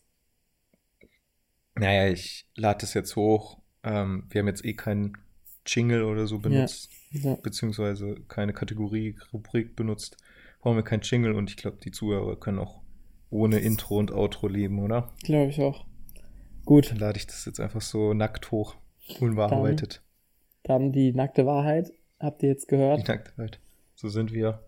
Naja, 1.75 2.11
ich 2.11 2.45
lade 2.55 2.79
das 2.81 2.93
jetzt 2.93 3.15
hoch. 3.15 3.59
Ähm, 3.83 4.25
wir 4.29 4.39
haben 4.39 4.47
jetzt 4.47 4.65
eh 4.65 4.73
keinen 4.73 5.17
Jingle 5.65 6.03
oder 6.03 6.27
so 6.27 6.39
benutzt, 6.39 6.89
Ja, 7.11 7.35
beziehungsweise 7.35 8.15
keine 8.27 8.53
Kategorie, 8.53 9.15
Rubrik 9.33 9.75
benutzt. 9.75 10.17
Brauchen 10.59 10.77
wir 10.77 10.83
keinen 10.83 11.01
Jingle 11.01 11.33
und 11.33 11.49
ich 11.49 11.57
glaube, 11.57 11.77
die 11.83 11.91
Zuhörer 11.91 12.39
können 12.39 12.59
auch 12.59 12.81
ohne 13.29 13.59
Intro 13.59 13.97
und 13.97 14.11
Outro 14.11 14.47
leben, 14.47 14.79
oder? 14.79 15.11
glaube 15.23 15.49
ich 15.49 15.61
auch. 15.61 15.85
Gut, 16.65 16.91
Dann 16.91 16.97
lade 16.97 17.17
ich 17.17 17.27
das 17.27 17.45
jetzt 17.45 17.59
einfach 17.59 17.81
so 17.81 18.13
nackt 18.13 18.51
hoch, 18.51 18.75
unbearbeitet. 19.19 20.01
dann 20.63 20.91
die 20.91 21.13
nackte 21.13 21.45
Wahrheit. 21.45 21.91
Habt 22.19 22.41
ihr 22.43 22.49
jetzt 22.49 22.65
Die 22.65 22.75
gehört? 22.75 23.07
Nacktheit. 23.07 23.59
So 23.93 24.09
sind 24.09 24.33
wir. 24.33 24.63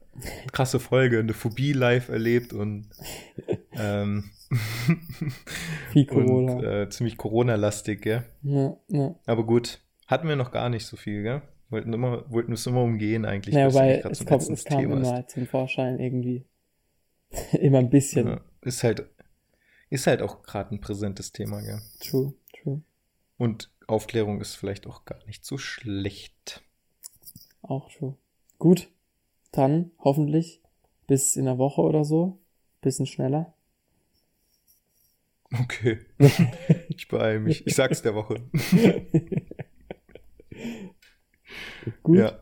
Krasse 0.51 0.79
Folge, 0.79 1.19
eine 1.19 1.33
Phobie 1.33 1.73
live 1.73 2.09
erlebt 2.09 2.51
und, 2.53 2.89
ähm, 3.77 4.29
Viel 5.91 6.05
Corona. 6.05 6.53
und 6.53 6.63
äh, 6.63 6.89
ziemlich 6.89 7.17
Corona-lastig, 7.17 8.01
gell? 8.01 8.23
ja, 8.43 8.77
ja. 8.87 9.15
Aber 9.25 9.45
gut, 9.45 9.79
hatten 10.07 10.27
wir 10.27 10.35
noch 10.35 10.51
gar 10.51 10.69
nicht 10.69 10.85
so 10.85 10.97
viel, 10.97 11.23
gell? 11.23 11.41
Wollten, 11.69 11.91
immer, 11.93 12.23
wollten 12.31 12.53
es 12.53 12.65
immer 12.65 12.81
umgehen 12.81 13.25
eigentlich. 13.25 13.53
Nicht 13.53 13.73
weil 13.75 14.01
es, 14.09 14.25
kommt, 14.25 14.49
es 14.49 14.63
kam 14.63 14.79
Thema 14.79 14.97
immer 14.97 15.17
hast. 15.17 15.31
zum 15.31 15.45
Vorschein 15.47 15.99
irgendwie. 15.99 16.45
immer 17.59 17.79
ein 17.79 17.89
bisschen. 17.89 18.27
Ja, 18.27 18.41
ist 18.61 18.83
halt, 18.83 19.05
ist 19.89 20.07
halt 20.07 20.21
auch 20.21 20.43
gerade 20.43 20.75
ein 20.75 20.81
präsentes 20.81 21.31
Thema, 21.31 21.61
gell? 21.61 21.81
True, 21.99 22.33
true. 22.61 22.81
Und 23.37 23.71
Aufklärung 23.87 24.41
ist 24.41 24.55
vielleicht 24.55 24.87
auch 24.87 25.05
gar 25.05 25.23
nicht 25.25 25.45
so 25.45 25.57
schlecht. 25.57 26.63
Auch 27.61 27.91
true. 27.91 28.15
Gut, 28.59 28.89
dann 29.51 29.91
hoffentlich 29.99 30.61
bis 31.07 31.35
in 31.35 31.45
der 31.45 31.57
Woche 31.57 31.81
oder 31.81 32.03
so. 32.03 32.39
Bisschen 32.81 33.05
schneller. 33.05 33.53
Okay. 35.53 35.99
ich 36.89 37.07
beeile 37.07 37.39
mich. 37.39 37.65
Ich 37.65 37.75
sag's 37.75 38.01
der 38.01 38.13
Woche. 38.15 38.41
Gut. 42.03 42.17
Ja. 42.17 42.39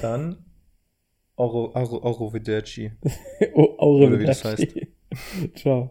Dann 0.00 0.44
Oro, 1.36 1.72
Oro, 1.74 2.02
Oro 2.02 2.32
Viderci. 2.32 2.92
oh, 3.54 3.96
Oder 4.06 4.18
wie 4.18 4.24
das 4.24 4.42
Ciao. 5.54 5.90